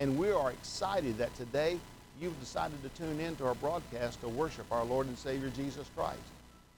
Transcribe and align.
And 0.00 0.18
we 0.18 0.30
are 0.30 0.50
excited 0.50 1.18
that 1.18 1.34
today 1.34 1.78
you've 2.20 2.38
decided 2.40 2.82
to 2.82 2.88
tune 2.90 3.20
in 3.20 3.36
to 3.36 3.46
our 3.46 3.54
broadcast 3.56 4.20
to 4.20 4.28
worship 4.28 4.66
our 4.70 4.84
Lord 4.84 5.06
and 5.06 5.18
Savior 5.18 5.50
Jesus 5.56 5.86
Christ. 5.96 6.18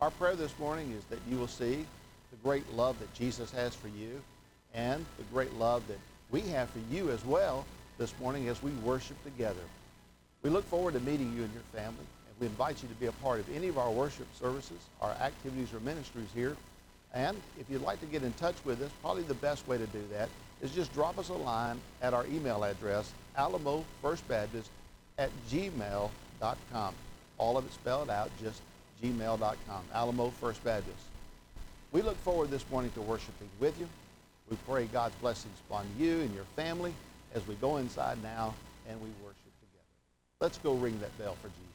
Our 0.01 0.11
prayer 0.11 0.35
this 0.35 0.59
morning 0.59 0.93
is 0.93 1.05
that 1.05 1.19
you 1.31 1.37
will 1.37 1.49
see 1.49 1.85
the 2.31 2.37
great 2.43 2.71
love 2.75 2.99
that 3.01 3.13
Jesus 3.15 3.51
has 3.51 3.75
for 3.75 3.89
you 3.89 4.21
and 4.73 5.05
the 5.19 5.25
great 5.33 5.53
love 5.55 5.87
that 5.89 5.99
we 6.31 6.41
have 6.43 6.71
for 6.71 6.81
you 6.91 7.11
as 7.11 7.25
well 7.25 7.67
this 7.99 8.15
morning 8.21 8.49
as 8.49 8.63
we 8.63 8.71
worship 8.85 9.23
together. 9.25 9.61
We 10.43 10.49
look 10.49 10.65
forward 10.67 10.95
to 10.95 11.01
meeting 11.01 11.35
you 11.37 11.43
and 11.43 11.53
your 11.53 11.63
family, 11.75 11.99
and 11.99 12.41
we 12.41 12.47
invite 12.47 12.83
you 12.83 12.89
to 12.89 12.95
be 12.95 13.07
a 13.07 13.13
part 13.13 13.41
of 13.41 13.55
any 13.55 13.69
of 13.69 13.77
our 13.77 13.91
worship 13.91 14.27
services, 14.39 14.79
our 15.03 15.11
activities 15.11 15.75
or 15.75 15.81
ministries 15.81 16.29
here 16.35 16.57
and 17.13 17.37
if 17.59 17.69
you'd 17.69 17.83
like 17.83 18.01
to 18.01 18.07
get 18.07 18.23
in 18.23 18.33
touch 18.35 18.55
with 18.65 18.81
us, 18.83 18.91
probably 19.03 19.23
the 19.25 19.35
best 19.35 19.67
way 19.67 19.79
to 19.79 19.87
do 19.87 20.03
that 20.13 20.29
is 20.63 20.71
just 20.73 20.93
drop 20.95 21.19
us 21.19 21.29
a 21.29 21.35
line 21.35 21.79
at 22.03 22.15
our 22.15 22.27
email 22.27 22.65
address, 22.65 23.13
alamofirstbaptist 23.39 24.69
at 25.19 25.31
gmail.com. 25.51 26.95
All 27.39 27.57
of 27.57 27.65
it 27.65 27.73
spelled 27.73 28.11
out, 28.11 28.31
just 28.43 28.61
gmail.com, 29.03 29.83
Alamo 29.95 30.31
First 30.41 30.63
Baptist. 30.63 30.99
We 31.93 32.03
look 32.03 32.19
forward 32.19 32.51
this 32.51 32.69
morning 32.71 32.91
to 32.93 33.01
worshiping 33.01 33.49
with 33.59 33.79
you. 33.81 33.89
We 34.51 34.57
pray 34.69 34.85
God's 34.87 35.15
blessings 35.17 35.57
upon 35.69 35.87
you 35.99 36.21
and 36.21 36.33
your 36.35 36.45
family 36.57 36.93
as 37.35 37.47
we 37.47 37.55
go 37.57 37.79
inside 37.79 38.23
now 38.23 38.55
and 38.89 39.01
we 39.01 39.09
worship 39.23 39.37
together. 39.61 39.85
Let's 40.41 40.59
go 40.59 40.75
ring 40.75 40.99
that 41.01 41.17
bell 41.19 41.37
for 41.41 41.49
Jesus. 41.49 41.71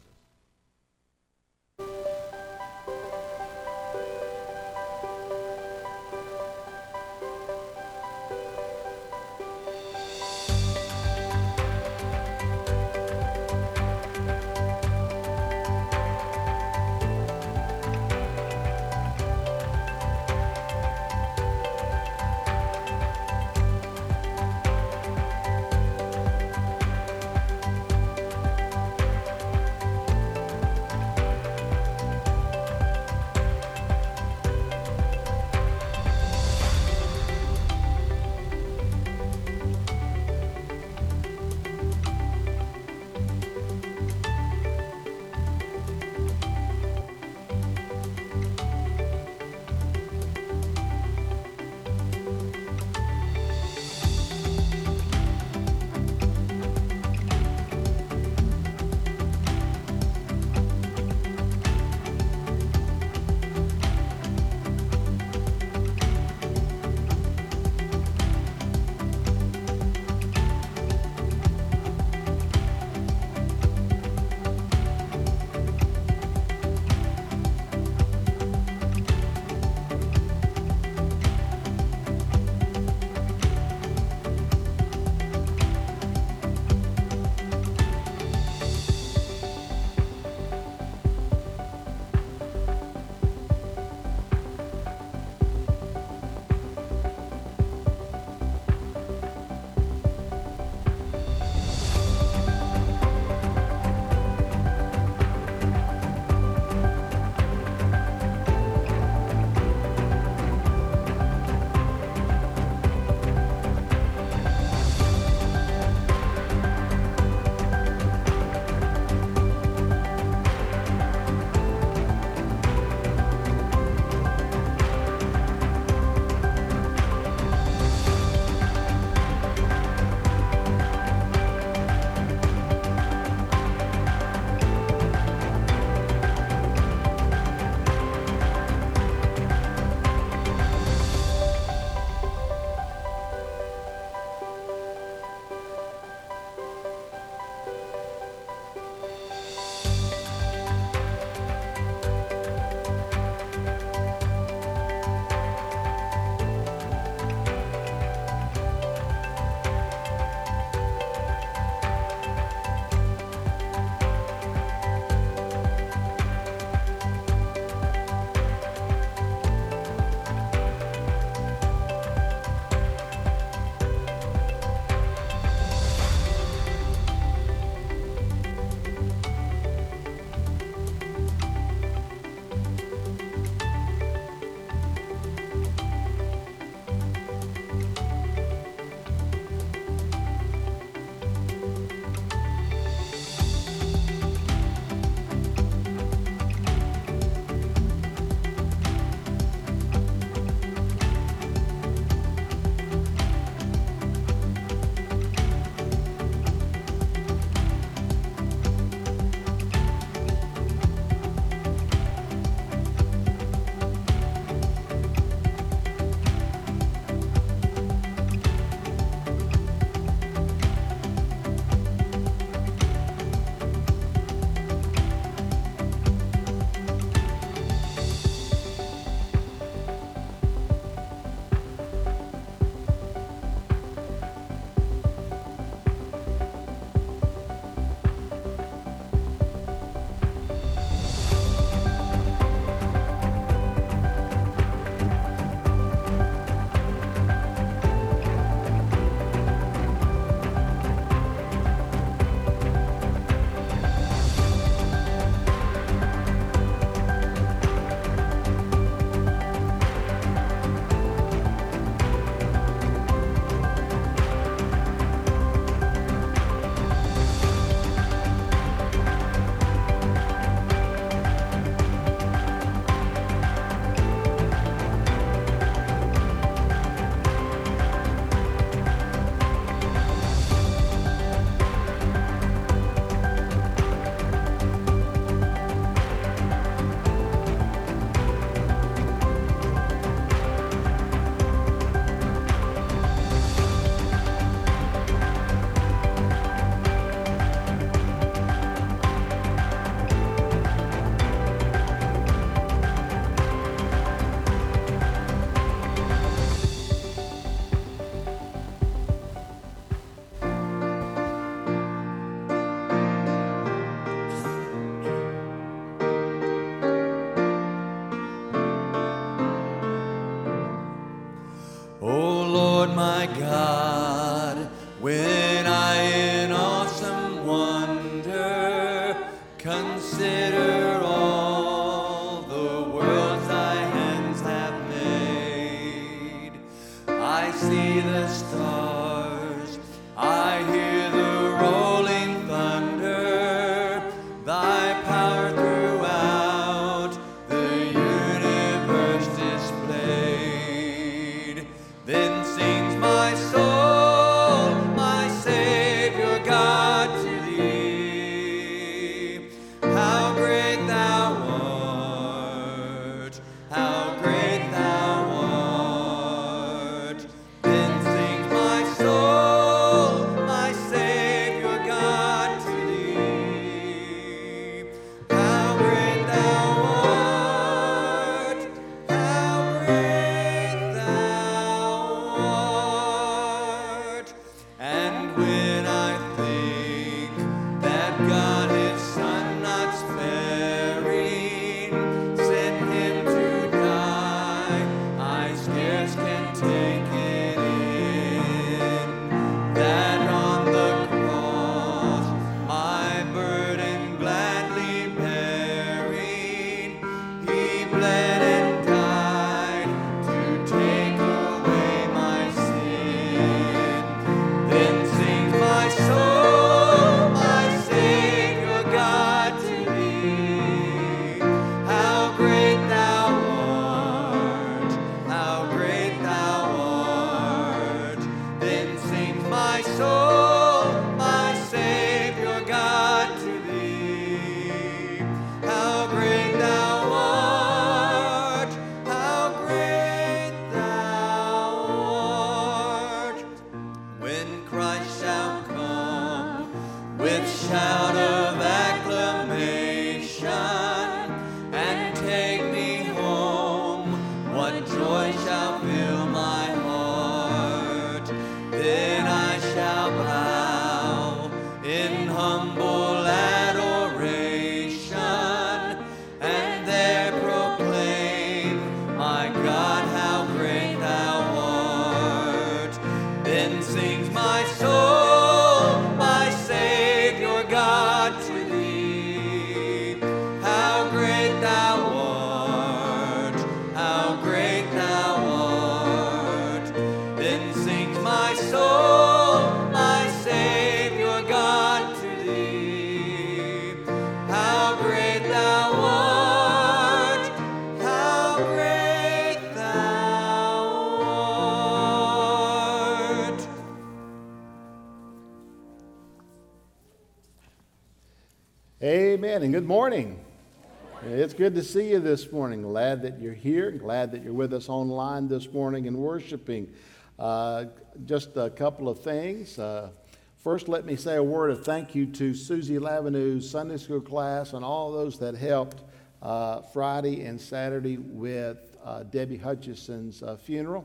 To 511.75 511.84
see 511.84 512.12
you 512.12 512.20
this 512.20 512.53
morning. 512.53 512.84
Glad 512.84 513.22
that 513.24 513.41
you're 513.41 513.53
here. 513.53 513.91
Glad 513.91 514.32
that 514.32 514.41
you're 514.41 514.53
with 514.53 514.74
us 514.74 514.88
online 514.88 515.50
this 515.50 515.74
morning 515.74 516.08
and 516.08 516.15
worshiping. 516.15 516.89
Uh, 517.38 517.86
just 518.24 518.55
a 518.55 518.70
couple 518.70 519.10
of 519.10 519.20
things. 519.20 519.77
Uh, 519.77 520.08
first, 520.55 520.88
let 520.88 521.03
me 521.03 521.17
say 521.17 521.36
a 521.36 521.44
word 521.44 521.72
of 521.72 521.84
thank 521.84 522.15
you 522.15 522.27
to 522.27 522.53
Susie 522.53 522.98
Lavenue's 522.98 523.70
Sunday 523.70 523.98
school 523.98 524.22
class 524.22 524.72
and 524.72 524.86
all 524.86 525.12
those 525.12 525.38
that 525.39 525.53
helped 525.53 526.01
uh, 526.41 526.82
Friday 526.94 527.44
and 527.44 527.60
Saturday 527.60 528.20
with 528.20 528.96
uh, 529.03 529.24
Debbie 529.24 529.58
Hutchison's 529.58 530.44
uh, 530.44 530.55
funeral. 530.55 531.03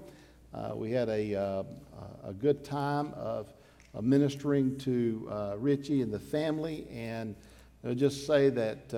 Uh, 0.54 0.70
we 0.76 0.92
had 0.92 1.08
a, 1.08 1.64
a 2.22 2.32
good 2.38 2.62
time 2.64 3.12
of 3.14 3.52
ministering 4.00 4.78
to 4.78 5.56
Richie 5.58 6.02
and 6.02 6.12
the 6.12 6.20
family 6.20 6.86
and 6.92 7.34
I'll 7.84 7.94
just 7.94 8.26
say 8.26 8.50
that 8.50 8.92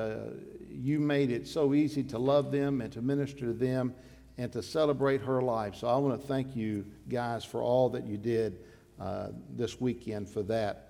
you 0.75 0.99
made 0.99 1.31
it 1.31 1.47
so 1.47 1.75
easy 1.75 2.03
to 2.05 2.19
love 2.19 2.51
them 2.51 2.81
and 2.81 2.93
to 2.93 3.03
minister 3.03 3.47
to 3.47 3.53
them 3.53 3.95
and 4.39 4.53
to 4.53 4.63
celebrate 4.63 5.21
her 5.21 5.43
life. 5.43 5.77
So 5.77 5.89
I 5.89 5.97
want 5.97 6.21
to 6.21 6.27
thank 6.27 6.57
you 6.57 6.85
guys 7.09 7.45
for 7.45 7.63
all 7.63 7.89
that 7.91 8.07
you 8.07 8.17
did 8.17 8.59
uh, 9.01 9.29
this 9.55 9.81
weekend 9.81 10.29
for 10.29 10.43
that. 10.45 10.89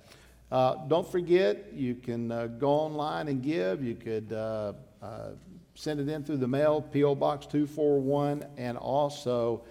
Uh, 0.50 0.76
don't 0.86 1.10
forget, 1.10 1.72
you 1.72 1.94
can 1.94 2.30
uh, 2.30 2.46
go 2.46 2.70
online 2.70 3.28
and 3.28 3.42
give. 3.42 3.82
You 3.82 3.94
could 3.94 4.32
uh, 4.32 4.74
uh, 5.02 5.30
send 5.74 5.98
it 5.98 6.08
in 6.08 6.22
through 6.22 6.36
the 6.36 6.48
mail, 6.48 6.82
P.O. 6.82 7.14
Box 7.14 7.46
241, 7.46 8.44
and 8.58 8.76
also 8.76 9.64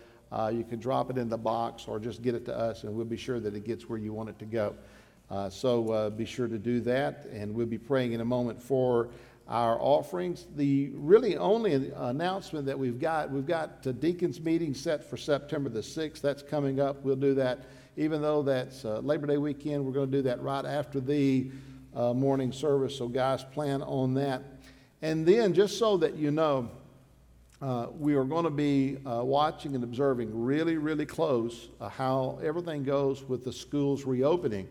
you 0.51 0.63
can 0.63 0.79
drop 0.79 1.09
it 1.11 1.17
in 1.17 1.29
the 1.29 1.37
box 1.37 1.85
or 1.87 1.99
just 1.99 2.21
get 2.21 2.33
it 2.33 2.45
to 2.45 2.57
us, 2.57 2.83
and 2.83 2.93
we'll 2.93 3.05
be 3.05 3.17
sure 3.17 3.39
that 3.39 3.53
it 3.53 3.63
gets 3.63 3.87
where 3.87 3.99
you 3.99 4.11
want 4.11 4.29
it 4.29 4.39
to 4.39 4.45
go. 4.45 4.73
Uh, 5.31 5.49
so 5.49 5.89
uh, 5.91 6.09
be 6.09 6.25
sure 6.25 6.49
to 6.49 6.57
do 6.57 6.81
that, 6.81 7.25
and 7.31 7.53
we'll 7.53 7.65
be 7.65 7.77
praying 7.77 8.11
in 8.11 8.19
a 8.19 8.25
moment 8.25 8.61
for 8.61 9.07
our 9.51 9.77
offerings. 9.81 10.47
The 10.55 10.91
really 10.93 11.35
only 11.35 11.91
announcement 11.97 12.65
that 12.67 12.79
we've 12.79 12.99
got, 12.99 13.29
we've 13.29 13.45
got 13.45 13.83
the 13.83 13.91
deacons 13.91 14.39
meeting 14.39 14.73
set 14.73 15.03
for 15.03 15.17
September 15.17 15.69
the 15.69 15.81
6th. 15.81 16.21
That's 16.21 16.41
coming 16.41 16.79
up. 16.79 17.03
We'll 17.03 17.17
do 17.17 17.33
that, 17.35 17.59
even 17.97 18.21
though 18.21 18.43
that's 18.43 18.85
uh, 18.85 18.99
Labor 18.99 19.27
Day 19.27 19.37
weekend, 19.37 19.85
we're 19.85 19.91
going 19.91 20.09
to 20.09 20.17
do 20.17 20.23
that 20.23 20.41
right 20.41 20.63
after 20.63 21.01
the 21.01 21.51
uh, 21.93 22.13
morning 22.13 22.53
service. 22.53 22.97
So, 22.97 23.09
guys, 23.09 23.43
plan 23.43 23.81
on 23.81 24.13
that. 24.13 24.41
And 25.01 25.25
then, 25.25 25.53
just 25.53 25.77
so 25.77 25.97
that 25.97 26.15
you 26.15 26.31
know, 26.31 26.71
uh, 27.61 27.87
we 27.99 28.15
are 28.15 28.23
going 28.23 28.45
to 28.45 28.49
be 28.49 28.99
uh, 29.05 29.21
watching 29.21 29.75
and 29.75 29.83
observing 29.83 30.29
really, 30.33 30.77
really 30.77 31.05
close 31.05 31.67
uh, 31.81 31.89
how 31.89 32.39
everything 32.41 32.83
goes 32.83 33.21
with 33.23 33.43
the 33.43 33.51
schools 33.51 34.05
reopening. 34.05 34.69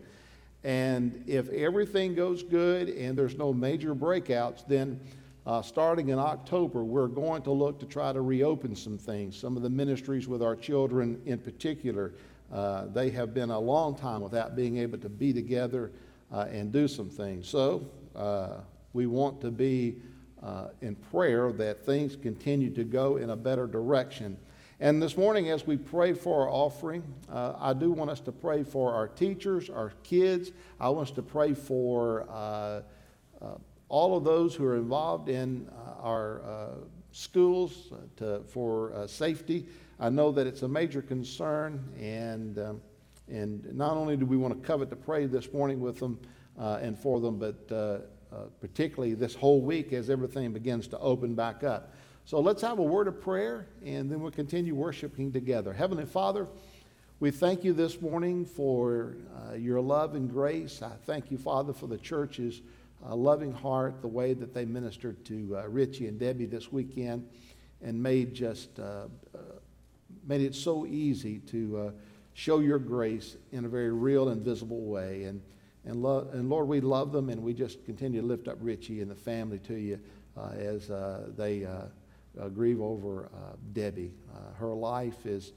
And 0.63 1.23
if 1.27 1.49
everything 1.49 2.13
goes 2.13 2.43
good 2.43 2.89
and 2.89 3.17
there's 3.17 3.37
no 3.37 3.51
major 3.51 3.95
breakouts, 3.95 4.65
then 4.67 4.99
uh, 5.45 5.61
starting 5.61 6.09
in 6.09 6.19
October, 6.19 6.83
we're 6.83 7.07
going 7.07 7.41
to 7.43 7.51
look 7.51 7.79
to 7.79 7.85
try 7.85 8.13
to 8.13 8.21
reopen 8.21 8.75
some 8.75 8.97
things. 8.97 9.35
Some 9.35 9.57
of 9.57 9.63
the 9.63 9.69
ministries 9.69 10.27
with 10.27 10.43
our 10.43 10.55
children 10.55 11.19
in 11.25 11.39
particular, 11.39 12.13
uh, 12.53 12.85
they 12.93 13.09
have 13.09 13.33
been 13.33 13.49
a 13.49 13.59
long 13.59 13.95
time 13.95 14.21
without 14.21 14.55
being 14.55 14.77
able 14.77 14.99
to 14.99 15.09
be 15.09 15.33
together 15.33 15.91
uh, 16.31 16.45
and 16.51 16.71
do 16.71 16.87
some 16.87 17.09
things. 17.09 17.47
So 17.47 17.87
uh, 18.15 18.59
we 18.93 19.07
want 19.07 19.41
to 19.41 19.49
be 19.49 19.95
uh, 20.43 20.67
in 20.81 20.95
prayer 20.95 21.51
that 21.53 21.85
things 21.85 22.15
continue 22.15 22.69
to 22.71 22.83
go 22.83 23.17
in 23.17 23.31
a 23.31 23.35
better 23.35 23.65
direction. 23.65 24.37
And 24.81 24.99
this 24.99 25.15
morning, 25.15 25.51
as 25.51 25.67
we 25.67 25.77
pray 25.77 26.13
for 26.13 26.41
our 26.41 26.49
offering, 26.49 27.03
uh, 27.31 27.53
I 27.59 27.71
do 27.71 27.91
want 27.91 28.09
us 28.09 28.19
to 28.21 28.31
pray 28.31 28.63
for 28.63 28.91
our 28.95 29.07
teachers, 29.07 29.69
our 29.69 29.93
kids. 30.01 30.53
I 30.79 30.89
want 30.89 31.09
us 31.09 31.15
to 31.17 31.21
pray 31.21 31.53
for 31.53 32.25
uh, 32.27 32.81
uh, 33.39 33.45
all 33.89 34.17
of 34.17 34.23
those 34.23 34.55
who 34.55 34.65
are 34.65 34.77
involved 34.77 35.29
in 35.29 35.69
uh, 35.69 36.01
our 36.01 36.41
uh, 36.41 36.67
schools 37.11 37.93
uh, 37.93 37.97
to, 38.15 38.43
for 38.45 39.05
safety. 39.07 39.67
I 39.99 40.09
know 40.09 40.31
that 40.31 40.47
it's 40.47 40.63
a 40.63 40.67
major 40.67 41.03
concern, 41.03 41.87
and, 41.99 42.57
um, 42.57 42.81
and 43.27 43.63
not 43.75 43.97
only 43.97 44.17
do 44.17 44.25
we 44.25 44.35
want 44.35 44.59
to 44.59 44.67
covet 44.67 44.89
to 44.89 44.95
pray 44.95 45.27
this 45.27 45.53
morning 45.53 45.79
with 45.79 45.99
them 45.99 46.17
and 46.57 46.97
for 46.97 47.19
them, 47.19 47.37
but 47.37 47.69
particularly 48.59 49.13
this 49.13 49.35
whole 49.35 49.61
week 49.61 49.93
as 49.93 50.09
everything 50.09 50.51
begins 50.53 50.87
to 50.87 50.97
open 50.97 51.35
back 51.35 51.63
up. 51.63 51.93
So 52.25 52.39
let's 52.39 52.61
have 52.61 52.79
a 52.79 52.83
word 52.83 53.07
of 53.07 53.19
prayer 53.19 53.67
and 53.85 54.09
then 54.09 54.21
we'll 54.21 54.31
continue 54.31 54.75
worshiping 54.75 55.31
together. 55.31 55.73
Heavenly 55.73 56.05
Father, 56.05 56.47
we 57.19 57.29
thank 57.29 57.63
you 57.63 57.73
this 57.73 58.01
morning 58.01 58.45
for 58.45 59.17
uh, 59.49 59.55
your 59.55 59.81
love 59.81 60.15
and 60.15 60.29
grace. 60.29 60.81
I 60.81 60.91
thank 61.05 61.29
you, 61.29 61.37
Father, 61.37 61.73
for 61.73 61.87
the 61.87 61.97
church's 61.97 62.61
uh, 63.05 63.15
loving 63.15 63.51
heart, 63.51 64.01
the 64.01 64.07
way 64.07 64.33
that 64.33 64.53
they 64.53 64.65
ministered 64.65 65.25
to 65.25 65.57
uh, 65.57 65.67
Richie 65.67 66.07
and 66.07 66.19
Debbie 66.19 66.45
this 66.45 66.71
weekend 66.71 67.27
and 67.81 68.01
made 68.01 68.33
just 68.33 68.79
uh, 68.79 69.07
uh, 69.35 69.37
made 70.27 70.41
it 70.41 70.53
so 70.53 70.85
easy 70.85 71.39
to 71.39 71.77
uh, 71.77 71.91
show 72.33 72.59
your 72.59 72.79
grace 72.79 73.35
in 73.51 73.65
a 73.65 73.69
very 73.69 73.91
real 73.91 74.29
and 74.29 74.43
visible 74.43 74.81
way. 74.81 75.23
And, 75.23 75.41
and, 75.85 76.01
lo- 76.01 76.27
and 76.31 76.49
Lord, 76.49 76.67
we 76.67 76.79
love 76.79 77.11
them 77.11 77.29
and 77.29 77.41
we 77.41 77.53
just 77.53 77.83
continue 77.85 78.21
to 78.21 78.27
lift 78.27 78.47
up 78.47 78.57
Richie 78.61 79.01
and 79.01 79.09
the 79.09 79.15
family 79.15 79.59
to 79.59 79.75
you 79.75 79.99
as 80.37 80.87
they 81.35 81.67
uh, 82.39 82.47
grieve 82.49 82.81
over 82.81 83.25
uh, 83.33 83.55
Debbie. 83.73 84.13
Uh, 84.33 84.53
her 84.55 84.73
life 84.73 85.25
is 85.25 85.53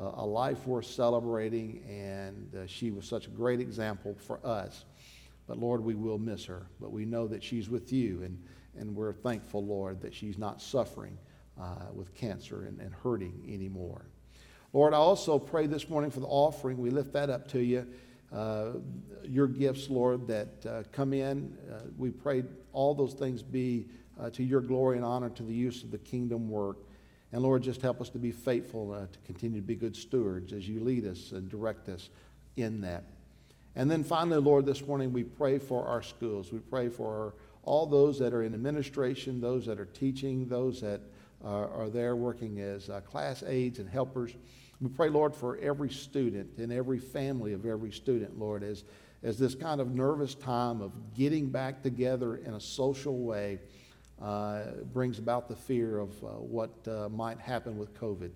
a 0.00 0.24
life 0.24 0.64
worth 0.64 0.86
celebrating, 0.86 1.82
and 1.88 2.70
she 2.70 2.92
was 2.92 3.04
such 3.04 3.26
a 3.26 3.30
great 3.30 3.58
example 3.58 4.14
for 4.14 4.38
us. 4.46 4.84
But 5.48 5.58
Lord, 5.58 5.82
we 5.82 5.96
will 5.96 6.18
miss 6.18 6.44
her. 6.44 6.68
But 6.80 6.92
we 6.92 7.04
know 7.04 7.26
that 7.26 7.42
she's 7.42 7.68
with 7.68 7.92
you, 7.92 8.22
and, 8.22 8.40
and 8.78 8.94
we're 8.94 9.12
thankful, 9.12 9.64
Lord, 9.64 10.00
that 10.02 10.14
she's 10.14 10.38
not 10.38 10.62
suffering 10.62 11.18
with 11.92 12.14
cancer 12.14 12.66
and, 12.66 12.80
and 12.80 12.94
hurting 12.94 13.42
anymore. 13.52 14.04
Lord, 14.72 14.94
I 14.94 14.98
also 14.98 15.36
pray 15.36 15.66
this 15.66 15.88
morning 15.88 16.12
for 16.12 16.20
the 16.20 16.26
offering. 16.26 16.78
We 16.78 16.90
lift 16.90 17.12
that 17.14 17.28
up 17.28 17.48
to 17.48 17.58
you. 17.60 17.84
Uh, 18.32 18.72
your 19.24 19.46
gifts, 19.46 19.88
Lord, 19.88 20.26
that 20.28 20.66
uh, 20.66 20.82
come 20.92 21.14
in. 21.14 21.56
Uh, 21.70 21.80
we 21.96 22.10
pray 22.10 22.44
all 22.72 22.94
those 22.94 23.14
things 23.14 23.42
be 23.42 23.86
uh, 24.20 24.30
to 24.30 24.42
your 24.42 24.60
glory 24.60 24.96
and 24.96 25.04
honor 25.04 25.30
to 25.30 25.42
the 25.42 25.54
use 25.54 25.82
of 25.82 25.90
the 25.90 25.98
kingdom 25.98 26.48
work. 26.48 26.78
And 27.32 27.42
Lord, 27.42 27.62
just 27.62 27.82
help 27.82 28.00
us 28.00 28.08
to 28.10 28.18
be 28.18 28.32
faithful 28.32 28.92
uh, 28.92 29.06
to 29.12 29.18
continue 29.26 29.60
to 29.60 29.66
be 29.66 29.74
good 29.74 29.96
stewards 29.96 30.52
as 30.52 30.68
you 30.68 30.80
lead 30.80 31.06
us 31.06 31.32
and 31.32 31.48
direct 31.48 31.88
us 31.88 32.08
in 32.56 32.80
that. 32.80 33.04
And 33.76 33.90
then 33.90 34.02
finally, 34.02 34.38
Lord, 34.38 34.66
this 34.66 34.86
morning 34.86 35.12
we 35.12 35.24
pray 35.24 35.58
for 35.58 35.86
our 35.86 36.02
schools. 36.02 36.52
We 36.52 36.58
pray 36.58 36.88
for 36.88 37.34
all 37.62 37.86
those 37.86 38.18
that 38.18 38.32
are 38.32 38.42
in 38.42 38.54
administration, 38.54 39.40
those 39.40 39.66
that 39.66 39.78
are 39.78 39.86
teaching, 39.86 40.48
those 40.48 40.80
that 40.80 41.00
are, 41.44 41.68
are 41.68 41.88
there 41.90 42.16
working 42.16 42.60
as 42.60 42.88
uh, 42.88 43.00
class 43.02 43.44
aides 43.46 43.78
and 43.78 43.88
helpers. 43.88 44.34
We 44.80 44.88
pray, 44.88 45.10
Lord, 45.10 45.34
for 45.34 45.58
every 45.58 45.90
student 45.90 46.56
and 46.58 46.72
every 46.72 46.98
family 46.98 47.52
of 47.52 47.66
every 47.66 47.92
student, 47.92 48.38
Lord, 48.38 48.62
as, 48.62 48.84
as 49.22 49.38
this 49.38 49.54
kind 49.54 49.80
of 49.80 49.94
nervous 49.94 50.34
time 50.34 50.80
of 50.80 50.92
getting 51.14 51.48
back 51.48 51.82
together 51.82 52.36
in 52.36 52.54
a 52.54 52.60
social 52.60 53.18
way 53.18 53.58
uh, 54.22 54.62
brings 54.92 55.18
about 55.18 55.48
the 55.48 55.56
fear 55.56 55.98
of 55.98 56.10
uh, 56.24 56.28
what 56.28 56.70
uh, 56.88 57.08
might 57.08 57.38
happen 57.38 57.78
with 57.78 57.94
COVID. 57.94 58.30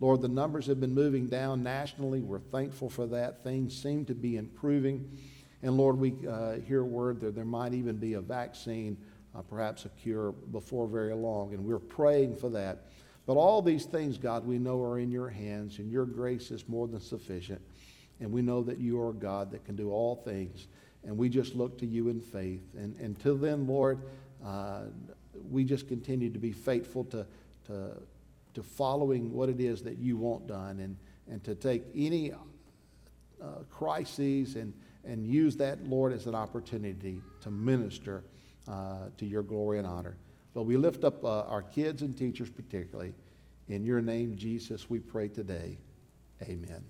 Lord, 0.00 0.22
the 0.22 0.28
numbers 0.28 0.66
have 0.66 0.80
been 0.80 0.94
moving 0.94 1.26
down 1.26 1.62
nationally. 1.62 2.20
We're 2.20 2.40
thankful 2.40 2.90
for 2.90 3.06
that. 3.06 3.42
Things 3.42 3.80
seem 3.80 4.04
to 4.06 4.14
be 4.14 4.36
improving. 4.36 5.18
And 5.62 5.76
Lord, 5.76 5.98
we 5.98 6.14
uh, 6.28 6.54
hear 6.66 6.84
word 6.84 7.20
that 7.20 7.34
there 7.34 7.44
might 7.44 7.72
even 7.74 7.96
be 7.96 8.14
a 8.14 8.20
vaccine, 8.20 8.96
uh, 9.34 9.42
perhaps 9.42 9.84
a 9.84 9.88
cure 9.88 10.32
before 10.32 10.86
very 10.86 11.14
long. 11.14 11.54
And 11.54 11.64
we're 11.64 11.78
praying 11.78 12.36
for 12.36 12.50
that. 12.50 12.86
But 13.26 13.34
all 13.34 13.62
these 13.62 13.86
things, 13.86 14.18
God, 14.18 14.46
we 14.46 14.58
know 14.58 14.82
are 14.82 14.98
in 14.98 15.10
your 15.10 15.30
hands, 15.30 15.78
and 15.78 15.90
your 15.90 16.04
grace 16.04 16.50
is 16.50 16.68
more 16.68 16.86
than 16.86 17.00
sufficient. 17.00 17.62
And 18.20 18.30
we 18.30 18.42
know 18.42 18.62
that 18.62 18.78
you 18.78 19.00
are 19.00 19.12
God 19.12 19.50
that 19.52 19.64
can 19.64 19.76
do 19.76 19.90
all 19.90 20.16
things. 20.16 20.66
And 21.04 21.16
we 21.16 21.28
just 21.28 21.54
look 21.54 21.78
to 21.78 21.86
you 21.86 22.08
in 22.08 22.20
faith. 22.20 22.62
And 22.76 22.96
until 23.00 23.36
then, 23.36 23.66
Lord, 23.66 24.00
uh, 24.44 24.82
we 25.50 25.64
just 25.64 25.88
continue 25.88 26.30
to 26.30 26.38
be 26.38 26.52
faithful 26.52 27.04
to, 27.04 27.26
to, 27.66 27.90
to 28.54 28.62
following 28.62 29.32
what 29.32 29.48
it 29.48 29.60
is 29.60 29.82
that 29.82 29.98
you 29.98 30.16
want 30.16 30.46
done 30.46 30.80
and, 30.80 30.96
and 31.30 31.42
to 31.44 31.54
take 31.54 31.84
any 31.94 32.32
uh, 32.32 32.36
crises 33.70 34.56
and, 34.56 34.72
and 35.04 35.26
use 35.26 35.56
that, 35.56 35.86
Lord, 35.88 36.12
as 36.12 36.26
an 36.26 36.34
opportunity 36.34 37.20
to 37.42 37.50
minister 37.50 38.24
uh, 38.68 39.08
to 39.18 39.26
your 39.26 39.42
glory 39.42 39.78
and 39.78 39.86
honor. 39.86 40.16
But 40.54 40.62
we 40.62 40.76
lift 40.76 41.04
up 41.04 41.24
uh, 41.24 41.42
our 41.42 41.62
kids 41.62 42.02
and 42.02 42.16
teachers 42.16 42.48
particularly. 42.48 43.12
In 43.68 43.84
your 43.84 44.00
name, 44.00 44.36
Jesus, 44.36 44.88
we 44.88 45.00
pray 45.00 45.28
today. 45.28 45.78
Amen. 46.42 46.84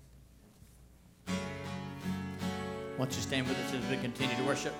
Won't 2.97 3.13
you 3.15 3.21
stand 3.21 3.47
with 3.47 3.57
us 3.57 3.73
as 3.73 3.89
we 3.89 3.97
continue 3.97 4.35
to 4.35 4.43
worship? 4.43 4.73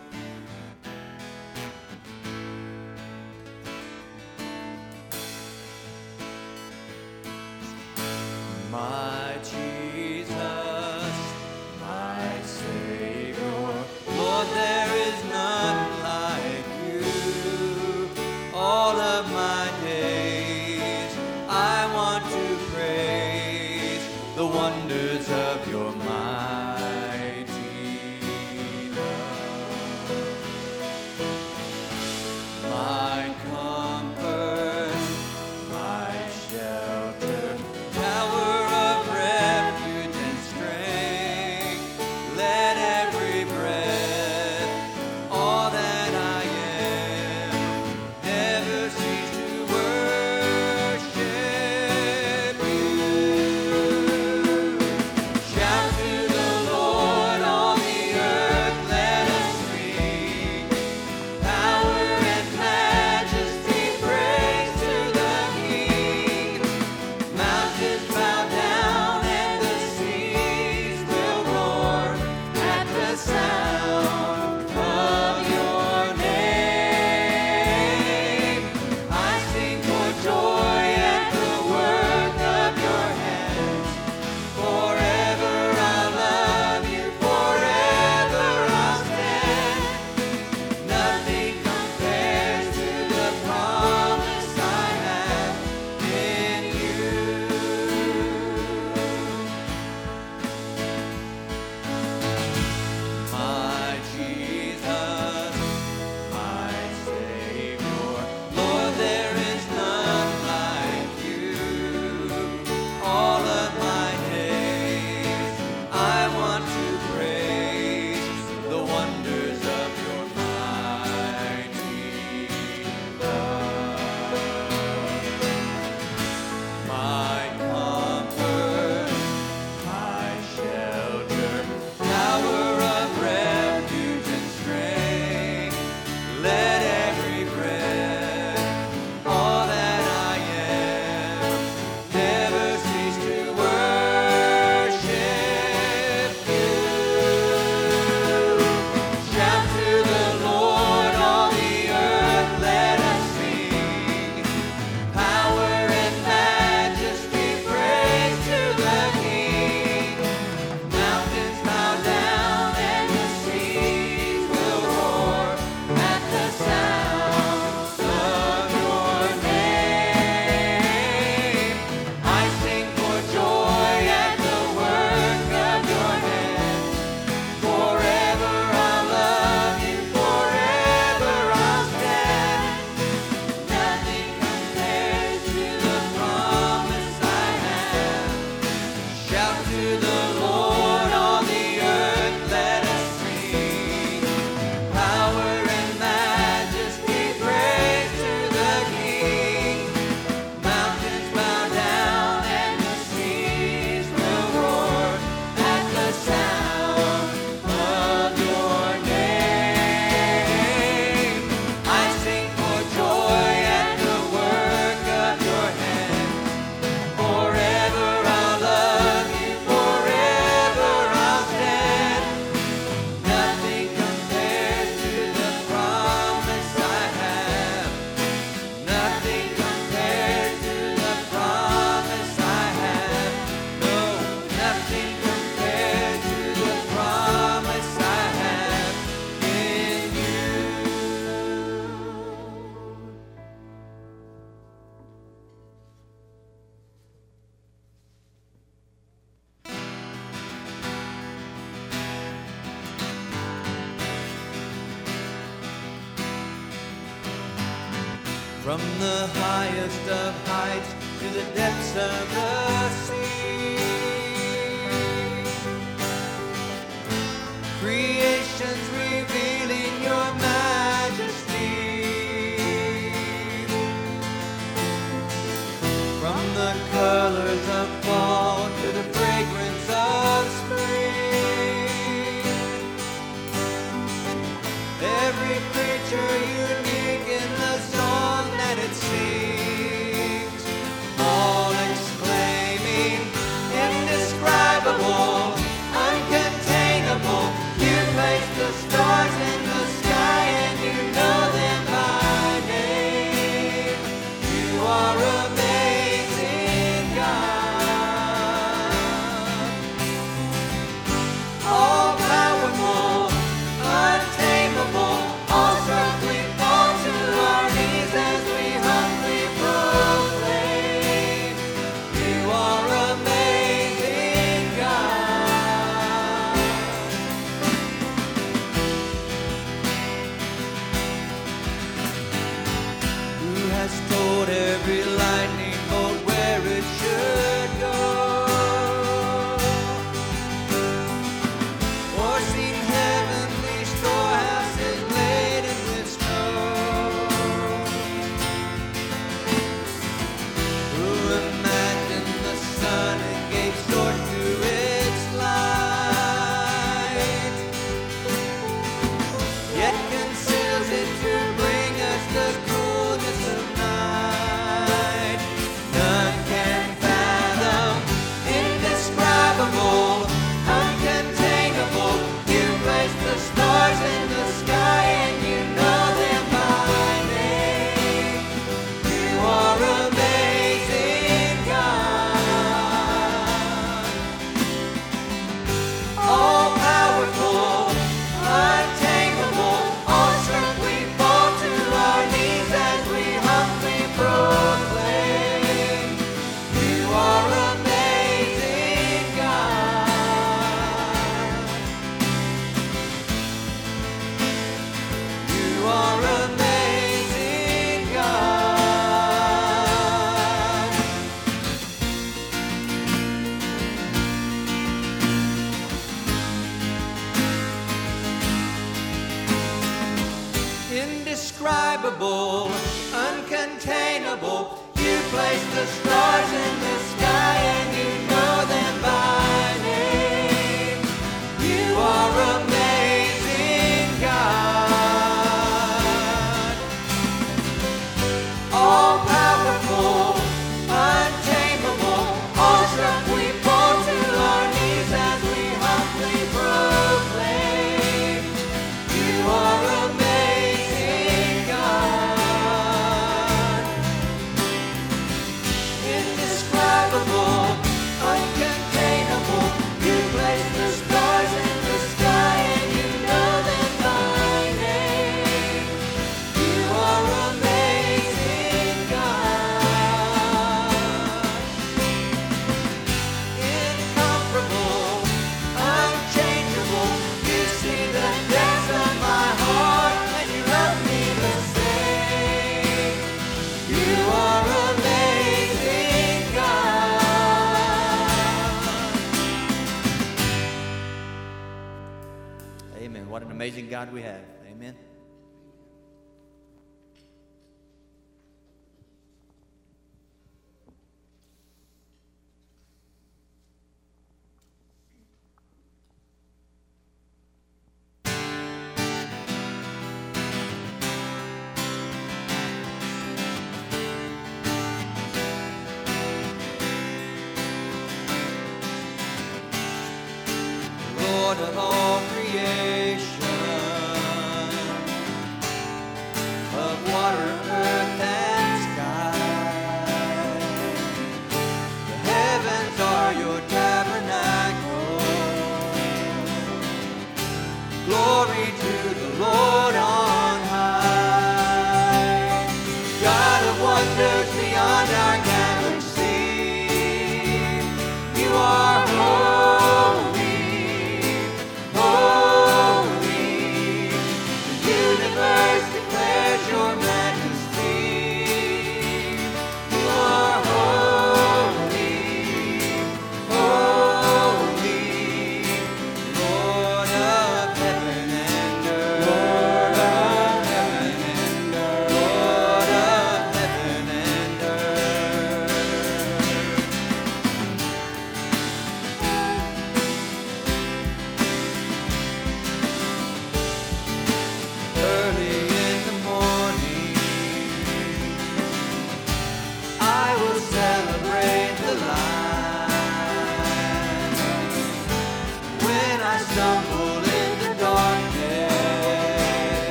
Of 521.58 521.95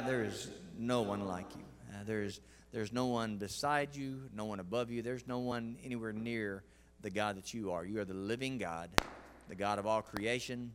There 0.00 0.24
is 0.24 0.50
no 0.76 1.02
one 1.02 1.26
like 1.26 1.46
you. 1.54 1.62
Uh, 1.90 2.04
there's, 2.04 2.40
there's 2.72 2.92
no 2.92 3.06
one 3.06 3.36
beside 3.36 3.94
you, 3.94 4.22
no 4.34 4.46
one 4.46 4.58
above 4.58 4.90
you. 4.90 5.02
There's 5.02 5.26
no 5.26 5.38
one 5.38 5.76
anywhere 5.84 6.12
near 6.12 6.64
the 7.00 7.10
God 7.10 7.36
that 7.36 7.54
you 7.54 7.70
are. 7.70 7.84
You 7.84 8.00
are 8.00 8.04
the 8.04 8.14
living 8.14 8.58
God, 8.58 8.90
the 9.48 9.54
God 9.54 9.78
of 9.78 9.86
all 9.86 10.02
creation, 10.02 10.72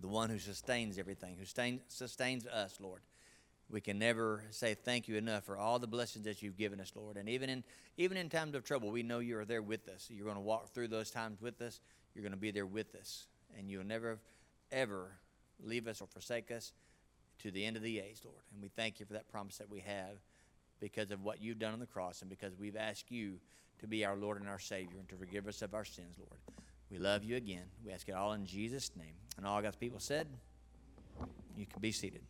the 0.00 0.08
one 0.08 0.30
who 0.30 0.38
sustains 0.38 0.98
everything, 0.98 1.36
who 1.36 1.44
sustain, 1.44 1.80
sustains 1.88 2.46
us, 2.46 2.78
Lord. 2.80 3.00
We 3.68 3.80
can 3.80 3.98
never 3.98 4.44
say 4.50 4.74
thank 4.74 5.08
you 5.08 5.16
enough 5.16 5.44
for 5.44 5.56
all 5.56 5.80
the 5.80 5.88
blessings 5.88 6.26
that 6.26 6.40
you've 6.40 6.56
given 6.56 6.80
us, 6.80 6.92
Lord. 6.94 7.16
And 7.16 7.28
even 7.28 7.50
in 7.50 7.64
even 7.96 8.16
in 8.16 8.28
times 8.28 8.54
of 8.54 8.62
trouble, 8.62 8.90
we 8.90 9.02
know 9.02 9.18
you 9.18 9.38
are 9.38 9.44
there 9.44 9.62
with 9.62 9.88
us. 9.88 10.06
You're 10.08 10.26
going 10.26 10.36
to 10.36 10.42
walk 10.42 10.72
through 10.72 10.88
those 10.88 11.10
times 11.10 11.40
with 11.40 11.60
us. 11.62 11.80
You're 12.14 12.22
going 12.22 12.32
to 12.32 12.38
be 12.38 12.50
there 12.50 12.66
with 12.66 12.94
us, 12.94 13.26
and 13.58 13.68
you'll 13.68 13.84
never, 13.84 14.18
ever 14.70 15.10
leave 15.64 15.88
us 15.88 16.00
or 16.00 16.06
forsake 16.06 16.50
us 16.50 16.72
to 17.40 17.50
the 17.50 17.64
end 17.64 17.76
of 17.76 17.82
the 17.82 17.98
age, 17.98 18.20
Lord. 18.24 18.42
And 18.52 18.62
we 18.62 18.68
thank 18.68 19.00
you 19.00 19.06
for 19.06 19.12
that 19.14 19.28
promise 19.28 19.58
that 19.58 19.70
we 19.70 19.80
have 19.80 20.18
because 20.80 21.10
of 21.10 21.22
what 21.22 21.40
you've 21.40 21.58
done 21.58 21.72
on 21.72 21.80
the 21.80 21.86
cross 21.86 22.20
and 22.20 22.30
because 22.30 22.52
we've 22.58 22.76
asked 22.76 23.10
you 23.10 23.38
to 23.80 23.86
be 23.86 24.04
our 24.04 24.16
Lord 24.16 24.40
and 24.40 24.48
our 24.48 24.58
Savior 24.58 24.98
and 24.98 25.08
to 25.08 25.16
forgive 25.16 25.46
us 25.46 25.62
of 25.62 25.74
our 25.74 25.84
sins, 25.84 26.16
Lord. 26.18 26.40
We 26.90 26.98
love 26.98 27.24
you 27.24 27.36
again. 27.36 27.64
We 27.84 27.92
ask 27.92 28.08
it 28.08 28.14
all 28.14 28.32
in 28.32 28.46
Jesus' 28.46 28.90
name. 28.96 29.14
And 29.36 29.46
all 29.46 29.60
God's 29.60 29.76
people 29.76 29.98
said, 29.98 30.28
you 31.56 31.66
can 31.66 31.80
be 31.80 31.92
seated. 31.92 32.22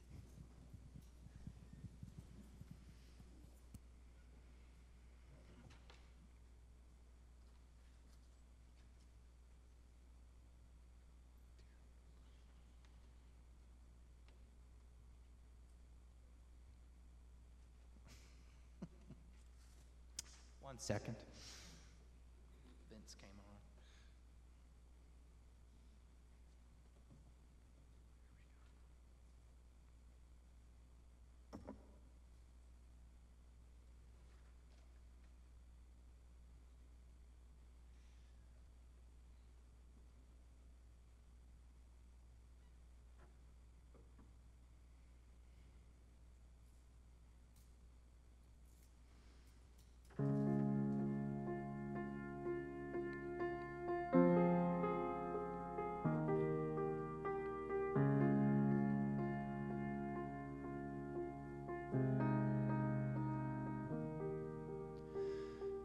One 20.61 20.76
second. 20.87 21.26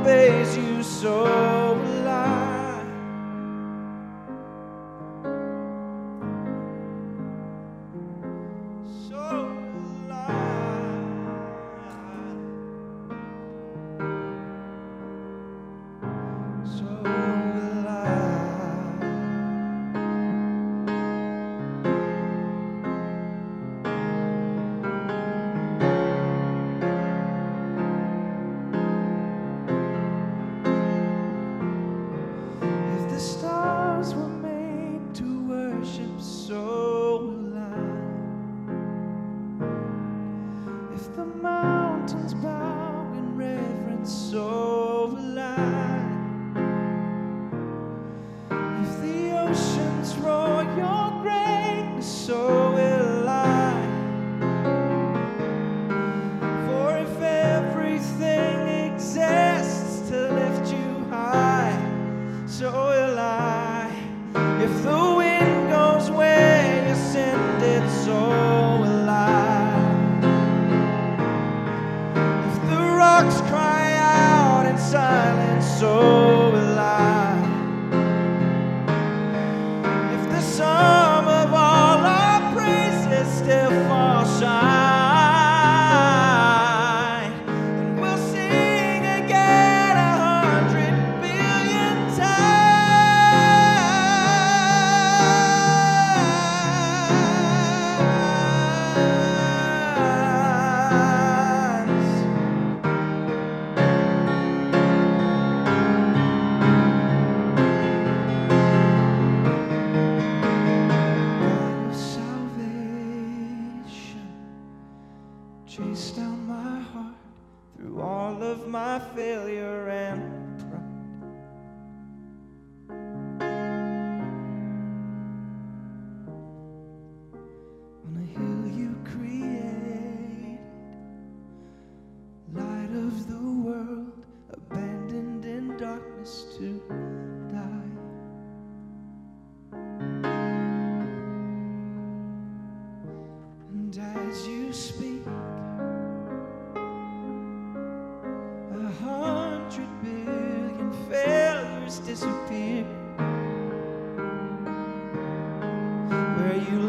obeys 0.00 0.56
you 0.56 0.82
so. 0.82 1.59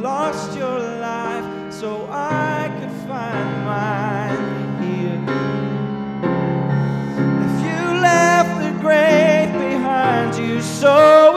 lost 0.02 0.58
your 0.58 0.80
life 0.80 1.72
so 1.72 2.08
I 2.10 2.72
could 2.80 2.92
find 3.08 3.66
mine 3.70 4.82
here. 4.82 5.22
If 7.46 7.56
you 7.66 7.82
left 8.02 8.64
the 8.64 8.72
grave 8.82 9.54
behind 9.54 10.36
you, 10.38 10.60
so 10.60 11.31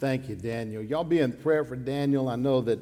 Thank 0.00 0.30
you, 0.30 0.34
Daniel. 0.34 0.82
Y'all 0.82 1.04
be 1.04 1.18
in 1.18 1.30
prayer 1.30 1.62
for 1.62 1.76
Daniel. 1.76 2.30
I 2.30 2.36
know 2.36 2.62
that, 2.62 2.78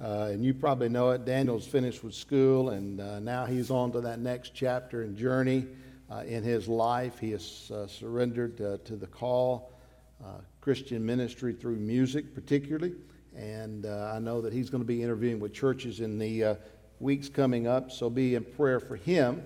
uh, 0.00 0.30
and 0.32 0.42
you 0.42 0.54
probably 0.54 0.88
know 0.88 1.10
it, 1.10 1.26
Daniel's 1.26 1.66
finished 1.66 2.02
with 2.02 2.14
school, 2.14 2.70
and 2.70 3.02
uh, 3.02 3.20
now 3.20 3.44
he's 3.44 3.70
on 3.70 3.92
to 3.92 4.00
that 4.00 4.18
next 4.18 4.54
chapter 4.54 5.02
and 5.02 5.14
journey 5.14 5.66
uh, 6.10 6.22
in 6.26 6.42
his 6.42 6.66
life. 6.66 7.18
He 7.18 7.32
has 7.32 7.70
uh, 7.70 7.86
surrendered 7.86 8.58
uh, 8.62 8.78
to 8.86 8.96
the 8.96 9.06
call, 9.06 9.74
uh, 10.24 10.38
Christian 10.62 11.04
ministry 11.04 11.52
through 11.52 11.76
music, 11.76 12.34
particularly. 12.34 12.94
And 13.36 13.84
I 13.84 14.18
know 14.18 14.40
that 14.40 14.54
he's 14.54 14.70
going 14.70 14.82
to 14.82 14.88
be 14.88 15.02
interviewing 15.02 15.40
with 15.40 15.52
churches 15.52 16.00
in 16.00 16.18
the 16.18 16.56
weeks 16.98 17.28
coming 17.28 17.66
up, 17.66 17.92
so 17.92 18.08
be 18.08 18.36
in 18.36 18.44
prayer 18.44 18.80
for 18.80 18.96
him 18.96 19.42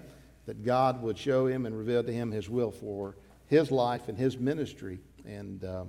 that 0.46 0.64
God 0.64 1.02
would 1.02 1.18
show 1.18 1.48
him 1.48 1.66
and 1.66 1.76
reveal 1.76 2.04
to 2.04 2.12
him 2.12 2.30
his 2.30 2.48
will 2.48 2.70
for 2.70 3.16
his 3.48 3.72
life 3.72 4.08
and 4.08 4.16
his 4.16 4.38
ministry. 4.38 5.00
And 5.24 5.64
um, 5.64 5.88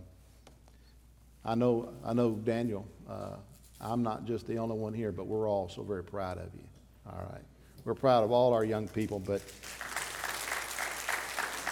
I 1.46 1.56
know, 1.56 1.90
I 2.06 2.14
know 2.14 2.32
Daniel, 2.32 2.86
uh, 3.10 3.36
I'm 3.82 4.04
not 4.04 4.26
just 4.26 4.46
the 4.46 4.58
only 4.58 4.76
one 4.76 4.94
here, 4.94 5.12
but 5.12 5.26
we're 5.28 5.50
all 5.50 5.70
so 5.70 5.84
very 5.84 6.04
proud 6.04 6.38
of 6.38 6.54
you. 6.54 6.68
All 7.06 7.26
right. 7.32 7.42
We're 7.86 7.96
proud 7.96 8.24
of 8.24 8.32
all 8.32 8.54
our 8.54 8.66
young 8.66 8.88
people, 8.88 9.20
but 9.20 9.42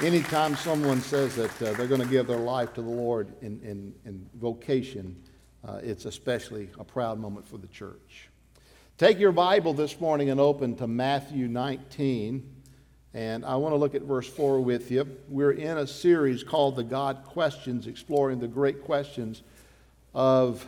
anytime 0.01 0.55
someone 0.55 1.01
says 1.01 1.35
that 1.35 1.61
uh, 1.61 1.73
they're 1.73 1.87
going 1.87 2.01
to 2.01 2.07
give 2.07 2.27
their 2.27 2.37
life 2.37 2.73
to 2.75 2.81
the 2.81 2.89
Lord 2.89 3.33
in, 3.41 3.59
in, 3.61 3.93
in 4.05 4.29
vocation, 4.35 5.21
uh, 5.67 5.79
it's 5.83 6.05
especially 6.05 6.69
a 6.79 6.83
proud 6.83 7.19
moment 7.19 7.47
for 7.47 7.57
the 7.57 7.67
church. 7.67 8.29
Take 8.97 9.19
your 9.19 9.33
Bible 9.33 9.73
this 9.73 9.99
morning 9.99 10.29
and 10.29 10.39
open 10.39 10.75
to 10.77 10.87
Matthew 10.87 11.47
19. 11.47 12.56
And 13.13 13.45
I 13.45 13.55
want 13.55 13.73
to 13.73 13.77
look 13.77 13.95
at 13.95 14.01
verse 14.01 14.27
4 14.27 14.59
with 14.59 14.91
you. 14.91 15.07
We're 15.29 15.51
in 15.51 15.77
a 15.77 15.87
series 15.87 16.43
called 16.43 16.75
The 16.75 16.83
God 16.83 17.23
Questions, 17.25 17.87
exploring 17.87 18.39
the 18.39 18.47
great 18.47 18.83
questions 18.83 19.43
of 20.13 20.65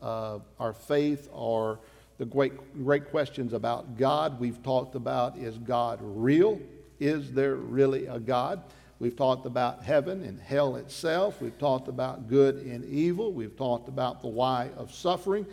uh, 0.00 0.38
our 0.58 0.72
faith 0.72 1.28
or 1.32 1.78
the 2.18 2.24
great, 2.24 2.52
great 2.84 3.10
questions 3.10 3.52
about 3.52 3.98
God. 3.98 4.40
We've 4.40 4.62
talked 4.62 4.94
about 4.94 5.36
is 5.36 5.58
God 5.58 5.98
real? 6.02 6.58
Is 7.00 7.32
there 7.32 7.56
really 7.56 8.06
a 8.06 8.18
God? 8.18 8.62
We've 8.98 9.16
talked 9.16 9.44
about 9.44 9.82
heaven 9.82 10.24
and 10.24 10.40
hell 10.40 10.76
itself. 10.76 11.42
We've 11.42 11.58
talked 11.58 11.88
about 11.88 12.28
good 12.28 12.56
and 12.56 12.84
evil. 12.86 13.32
We've 13.32 13.56
talked 13.56 13.88
about 13.88 14.22
the 14.22 14.28
why 14.28 14.70
of 14.76 14.94
suffering. 14.94 15.44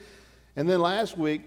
And 0.55 0.69
then 0.69 0.79
last 0.79 1.17
week, 1.17 1.41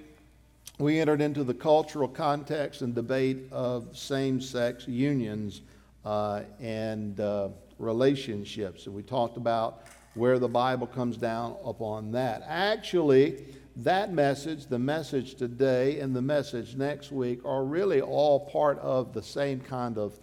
we 0.79 0.99
entered 0.99 1.21
into 1.21 1.45
the 1.45 1.55
cultural 1.55 2.09
context 2.09 2.83
and 2.83 2.95
debate 2.95 3.47
of 3.53 3.97
same 3.97 4.41
sex 4.41 4.89
unions 4.89 5.63
uh, 6.05 6.43
and 6.61 7.21
uh, 7.21 7.49
relationships. 7.79 8.87
And 8.87 8.95
we 8.95 9.03
talked 9.03 9.37
about 9.37 9.85
where 10.15 10.39
the 10.39 10.49
Bible 10.49 10.87
comes 10.87 11.17
down 11.17 11.57
upon 11.65 12.11
that. 12.13 12.43
Actually, 12.47 13.45
that 13.77 14.13
message, 14.13 14.67
the 14.67 14.79
message 14.79 15.35
today, 15.35 16.01
and 16.01 16.15
the 16.15 16.23
message 16.23 16.77
next 16.77 17.13
week 17.13 17.45
are 17.45 17.65
really 17.65 18.01
all 18.01 18.41
part 18.41 18.79
of 18.81 19.13
the 19.13 19.23
same 19.23 19.61
kind 19.61 19.97
of 19.97 20.19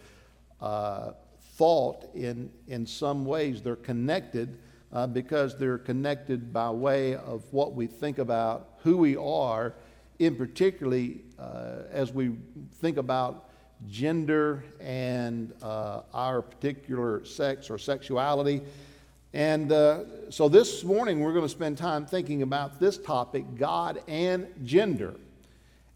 uh, 0.59 1.11
thought 1.55 2.13
in, 2.13 2.49
in 2.67 2.85
some 2.85 3.25
ways. 3.25 3.61
They're 3.61 3.75
connected 3.75 4.57
uh, 4.91 5.07
because 5.07 5.57
they're 5.57 5.77
connected 5.77 6.51
by 6.51 6.69
way 6.69 7.15
of 7.15 7.43
what 7.51 7.73
we 7.73 7.87
think 7.87 8.17
about 8.17 8.69
who 8.83 8.97
we 8.97 9.15
are, 9.15 9.73
in 10.21 10.35
particularly 10.35 11.19
uh, 11.39 11.77
as 11.91 12.13
we 12.13 12.31
think 12.75 12.97
about 12.97 13.49
gender 13.89 14.63
and 14.79 15.51
uh, 15.63 16.01
our 16.13 16.43
particular 16.43 17.25
sex 17.25 17.71
or 17.71 17.79
sexuality. 17.79 18.61
And 19.33 19.71
uh, 19.71 20.29
so 20.29 20.47
this 20.47 20.83
morning 20.83 21.21
we're 21.21 21.33
going 21.33 21.45
to 21.45 21.49
spend 21.49 21.79
time 21.79 22.05
thinking 22.05 22.43
about 22.43 22.79
this 22.79 22.99
topic 22.99 23.45
God 23.55 24.03
and 24.07 24.45
gender. 24.63 25.15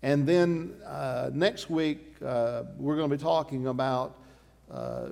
And 0.01 0.25
then 0.25 0.73
uh, 0.83 1.29
next 1.31 1.69
week 1.69 2.15
uh, 2.25 2.63
we're 2.79 2.95
going 2.95 3.11
to 3.11 3.15
be 3.15 3.21
talking 3.21 3.67
about 3.67 4.15
uh, 4.71 5.09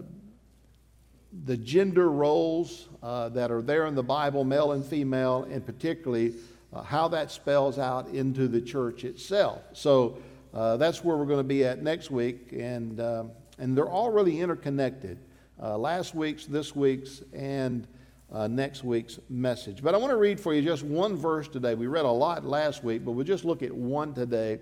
the 1.46 1.58
gender 1.58 2.10
roles 2.10 2.90
uh, 3.04 3.30
that 3.30 3.52
are 3.52 3.62
there 3.62 3.86
in 3.86 3.94
the 3.94 4.02
Bible, 4.02 4.44
male 4.44 4.72
and 4.72 4.84
female, 4.84 5.48
and 5.52 5.64
particularly 5.64 6.34
uh, 6.74 6.82
how 6.82 7.08
that 7.08 7.32
spells 7.32 7.78
out 7.78 8.08
into 8.10 8.48
the 8.48 8.62
church 8.62 9.04
itself. 9.04 9.62
So 9.74 10.18
that's 10.54 11.04
where 11.04 11.18
we're 11.18 11.26
going 11.26 11.40
to 11.40 11.44
be 11.44 11.66
at 11.66 11.82
next 11.82 12.12
week. 12.12 12.52
And, 12.52 13.00
and 13.00 13.78
they're 13.78 13.90
all 13.90 14.12
really 14.12 14.40
interconnected. 14.40 15.20
last 15.60 16.16
week's, 16.16 16.46
this 16.46 16.76
week's, 16.76 17.22
and 17.34 17.88
uh, 18.34 18.48
next 18.48 18.84
week's 18.84 19.20
message. 19.30 19.84
But 19.84 19.94
I 19.94 19.98
want 19.98 20.12
to 20.12 20.18
read 20.18 20.40
for 20.40 20.54
you 20.54 20.62
just 20.62 20.84
one 20.84 21.16
verse 21.16 21.48
today. 21.48 21.76
We 21.76 21.88
read 21.88 22.06
a 22.06 22.12
lot 22.12 22.44
last 22.44 22.84
week, 22.84 23.06
but 23.06 23.12
we'll 23.12 23.26
just 23.26 23.46
look 23.46 23.62
at 23.62 23.72
one 23.72 24.14
today. 24.14 24.60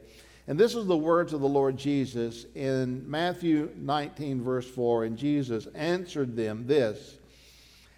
And 0.47 0.59
this 0.59 0.76
is 0.76 0.86
the 0.86 0.97
words 0.97 1.34
of 1.34 1.39
the 1.39 1.47
Lord 1.47 1.78
Jesus 1.78 2.45
in 2.53 3.09
Matthew 3.09 3.72
19, 3.78 4.43
verse 4.43 4.70
4. 4.70 5.05
And 5.05 5.18
Jesus 5.18 5.68
answered 5.74 6.36
them 6.36 6.68
this 6.68 7.18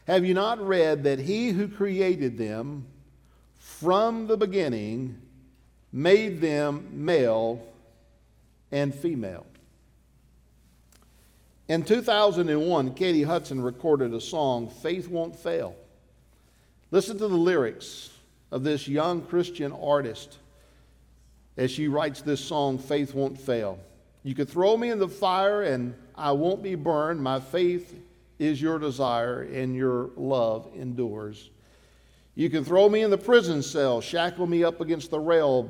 Have 0.05 0.25
you 0.25 0.35
not 0.35 0.65
read 0.65 1.03
that 1.05 1.19
he 1.19 1.49
who 1.49 1.67
created 1.67 2.37
them 2.37 2.85
from 3.83 4.27
the 4.27 4.37
beginning 4.37 5.19
made 5.91 6.39
them 6.39 6.87
male 6.93 7.61
and 8.71 8.95
female? 8.95 9.45
In 11.67 11.83
2001, 11.83 12.93
Katy 12.93 13.23
Hudson 13.23 13.61
recorded 13.61 14.13
a 14.13 14.21
song, 14.21 14.69
Faith 14.69 15.09
Won't 15.09 15.35
Fail. 15.35 15.75
Listen 16.91 17.17
to 17.17 17.27
the 17.27 17.35
lyrics 17.35 18.09
of 18.51 18.63
this 18.63 18.87
young 18.87 19.21
Christian 19.21 19.73
artist 19.73 20.37
as 21.57 21.69
she 21.69 21.87
writes 21.87 22.21
this 22.21 22.39
song, 22.39 22.77
Faith 22.77 23.13
Won't 23.13 23.39
Fail. 23.39 23.79
You 24.23 24.33
could 24.33 24.49
throw 24.49 24.77
me 24.77 24.91
in 24.91 24.99
the 24.99 25.09
fire 25.09 25.63
and 25.63 25.93
I 26.15 26.31
won't 26.31 26.63
be 26.63 26.75
burned. 26.75 27.21
My 27.21 27.39
faith 27.39 27.93
is 28.39 28.61
your 28.61 28.79
desire 28.79 29.41
and 29.41 29.75
your 29.75 30.09
love 30.15 30.69
endures. 30.75 31.49
You 32.35 32.49
can 32.49 32.63
throw 32.63 32.89
me 32.89 33.01
in 33.01 33.11
the 33.11 33.17
prison 33.17 33.61
cell, 33.61 34.01
shackle 34.01 34.47
me 34.47 34.63
up 34.63 34.81
against 34.81 35.11
the 35.11 35.19
rail, 35.19 35.69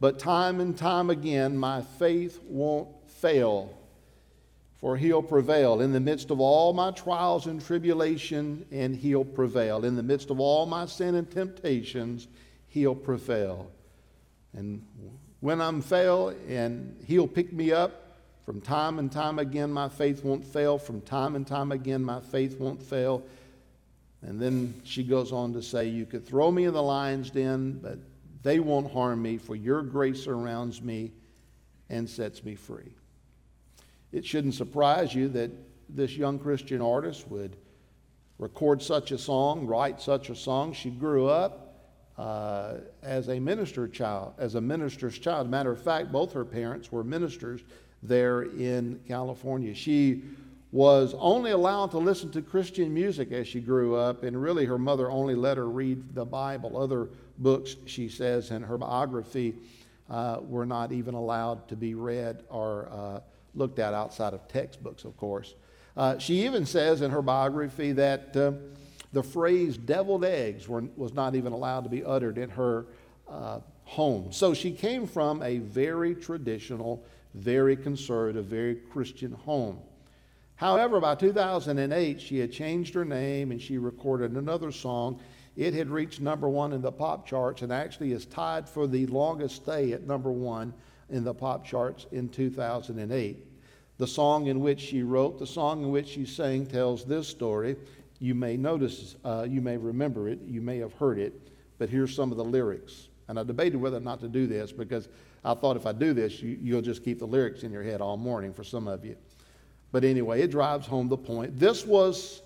but 0.00 0.18
time 0.18 0.60
and 0.60 0.76
time 0.76 1.10
again, 1.10 1.56
my 1.56 1.82
faith 1.82 2.40
won't 2.42 2.88
fail 3.08 3.76
for 4.80 4.96
he'll 4.96 5.22
prevail. 5.22 5.82
In 5.82 5.92
the 5.92 6.00
midst 6.00 6.30
of 6.30 6.40
all 6.40 6.72
my 6.72 6.90
trials 6.92 7.46
and 7.46 7.64
tribulation, 7.64 8.64
and 8.72 8.96
he'll 8.96 9.26
prevail. 9.26 9.84
In 9.84 9.94
the 9.94 10.02
midst 10.02 10.30
of 10.30 10.40
all 10.40 10.64
my 10.64 10.86
sin 10.86 11.16
and 11.16 11.30
temptations, 11.30 12.28
he'll 12.68 12.94
prevail. 12.94 13.70
And 14.54 14.82
when 15.40 15.60
I'm 15.60 15.82
fail 15.82 16.34
and 16.48 16.96
he'll 17.06 17.28
pick 17.28 17.52
me 17.52 17.72
up, 17.72 18.06
from 18.46 18.62
time 18.62 18.98
and 18.98 19.12
time 19.12 19.38
again 19.38 19.70
my 19.70 19.88
faith 19.88 20.24
won't 20.24 20.44
fail. 20.44 20.78
From 20.78 21.02
time 21.02 21.36
and 21.36 21.46
time 21.46 21.72
again 21.72 22.02
my 22.02 22.20
faith 22.20 22.58
won't 22.58 22.82
fail. 22.82 23.22
And 24.22 24.40
then 24.40 24.80
she 24.84 25.02
goes 25.02 25.32
on 25.32 25.52
to 25.54 25.62
say, 25.62 25.88
You 25.88 26.06
could 26.06 26.26
throw 26.26 26.50
me 26.50 26.64
in 26.64 26.74
the 26.74 26.82
lion's 26.82 27.30
den, 27.30 27.78
but 27.82 27.98
they 28.42 28.60
won't 28.60 28.92
harm 28.92 29.22
me, 29.22 29.38
for 29.38 29.56
your 29.56 29.82
grace 29.82 30.24
surrounds 30.24 30.82
me 30.82 31.12
and 31.88 32.08
sets 32.08 32.44
me 32.44 32.54
free. 32.54 32.94
It 34.12 34.24
shouldn't 34.24 34.54
surprise 34.54 35.14
you 35.14 35.28
that 35.30 35.50
this 35.88 36.16
young 36.16 36.38
Christian 36.38 36.80
artist 36.80 37.28
would 37.28 37.56
record 38.38 38.82
such 38.82 39.12
a 39.12 39.18
song, 39.18 39.66
write 39.66 40.00
such 40.00 40.30
a 40.30 40.34
song. 40.36 40.72
She 40.72 40.90
grew 40.90 41.26
up 41.26 41.70
uh, 42.16 42.74
as 43.02 43.28
a 43.28 43.38
minister 43.38 43.88
child, 43.88 44.34
as 44.38 44.54
a 44.54 44.60
minister's 44.60 45.18
child. 45.18 45.48
Matter 45.48 45.72
of 45.72 45.82
fact, 45.82 46.12
both 46.12 46.32
her 46.32 46.44
parents 46.44 46.90
were 46.90 47.04
ministers 47.04 47.62
there 48.02 48.42
in 48.42 49.00
California. 49.06 49.74
She 49.74 50.22
was 50.72 51.14
only 51.18 51.50
allowed 51.50 51.90
to 51.90 51.98
listen 51.98 52.30
to 52.30 52.42
Christian 52.42 52.94
music 52.94 53.32
as 53.32 53.48
she 53.48 53.60
grew 53.60 53.96
up, 53.96 54.22
and 54.22 54.40
really 54.40 54.64
her 54.66 54.78
mother 54.78 55.10
only 55.10 55.34
let 55.34 55.56
her 55.56 55.68
read 55.68 56.14
the 56.14 56.24
Bible. 56.24 56.76
Other 56.76 57.08
books, 57.38 57.76
she 57.86 58.08
says 58.08 58.50
in 58.50 58.62
her 58.62 58.78
biography, 58.78 59.54
uh, 60.08 60.38
were 60.42 60.66
not 60.66 60.92
even 60.92 61.14
allowed 61.14 61.68
to 61.68 61.76
be 61.76 61.94
read 61.94 62.44
or 62.48 62.88
uh, 62.92 63.20
looked 63.54 63.78
at 63.78 63.94
outside 63.94 64.32
of 64.32 64.46
textbooks, 64.48 65.04
of 65.04 65.16
course. 65.16 65.54
Uh, 65.96 66.18
she 66.18 66.44
even 66.44 66.64
says 66.64 67.02
in 67.02 67.10
her 67.10 67.22
biography 67.22 67.92
that 67.92 68.36
uh, 68.36 68.52
the 69.12 69.22
phrase 69.22 69.76
deviled 69.76 70.24
eggs 70.24 70.68
were, 70.68 70.84
was 70.96 71.12
not 71.12 71.34
even 71.34 71.52
allowed 71.52 71.82
to 71.82 71.90
be 71.90 72.04
uttered 72.04 72.38
in 72.38 72.48
her 72.50 72.86
uh, 73.28 73.58
home. 73.84 74.32
So 74.32 74.54
she 74.54 74.70
came 74.70 75.06
from 75.06 75.42
a 75.42 75.58
very 75.58 76.14
traditional, 76.14 77.04
very 77.34 77.76
conservative, 77.76 78.44
very 78.44 78.76
Christian 78.76 79.32
home. 79.32 79.80
However, 80.60 81.00
by 81.00 81.14
2008, 81.14 82.20
she 82.20 82.38
had 82.38 82.52
changed 82.52 82.92
her 82.92 83.06
name 83.06 83.50
and 83.50 83.62
she 83.62 83.78
recorded 83.78 84.32
another 84.32 84.70
song. 84.70 85.18
It 85.56 85.72
had 85.72 85.88
reached 85.88 86.20
number 86.20 86.50
one 86.50 86.74
in 86.74 86.82
the 86.82 86.92
pop 86.92 87.26
charts 87.26 87.62
and 87.62 87.72
actually 87.72 88.12
is 88.12 88.26
tied 88.26 88.68
for 88.68 88.86
the 88.86 89.06
longest 89.06 89.56
stay 89.56 89.92
at 89.92 90.06
number 90.06 90.30
one 90.30 90.74
in 91.08 91.24
the 91.24 91.32
pop 91.32 91.64
charts 91.64 92.04
in 92.12 92.28
2008. 92.28 93.42
The 93.96 94.06
song 94.06 94.48
in 94.48 94.60
which 94.60 94.80
she 94.80 95.02
wrote, 95.02 95.38
the 95.38 95.46
song 95.46 95.82
in 95.82 95.90
which 95.92 96.08
she 96.08 96.26
sang, 96.26 96.66
tells 96.66 97.06
this 97.06 97.26
story. 97.26 97.76
You 98.18 98.34
may 98.34 98.58
notice, 98.58 99.16
uh, 99.24 99.46
you 99.48 99.62
may 99.62 99.78
remember 99.78 100.28
it, 100.28 100.40
you 100.46 100.60
may 100.60 100.76
have 100.76 100.92
heard 100.92 101.18
it, 101.18 101.32
but 101.78 101.88
here's 101.88 102.14
some 102.14 102.30
of 102.32 102.36
the 102.36 102.44
lyrics. 102.44 103.08
And 103.28 103.40
I 103.40 103.44
debated 103.44 103.78
whether 103.78 103.96
or 103.96 104.00
not 104.00 104.20
to 104.20 104.28
do 104.28 104.46
this 104.46 104.72
because 104.72 105.08
I 105.42 105.54
thought 105.54 105.78
if 105.78 105.86
I 105.86 105.92
do 105.92 106.12
this, 106.12 106.42
you, 106.42 106.58
you'll 106.60 106.82
just 106.82 107.02
keep 107.02 107.18
the 107.18 107.26
lyrics 107.26 107.62
in 107.62 107.72
your 107.72 107.82
head 107.82 108.02
all 108.02 108.18
morning 108.18 108.52
for 108.52 108.62
some 108.62 108.88
of 108.88 109.06
you. 109.06 109.16
But 109.92 110.04
anyway, 110.04 110.42
it 110.42 110.50
drives 110.50 110.86
home 110.86 111.08
the 111.08 111.16
point. 111.16 111.58
This 111.58 111.84
was 111.84 112.42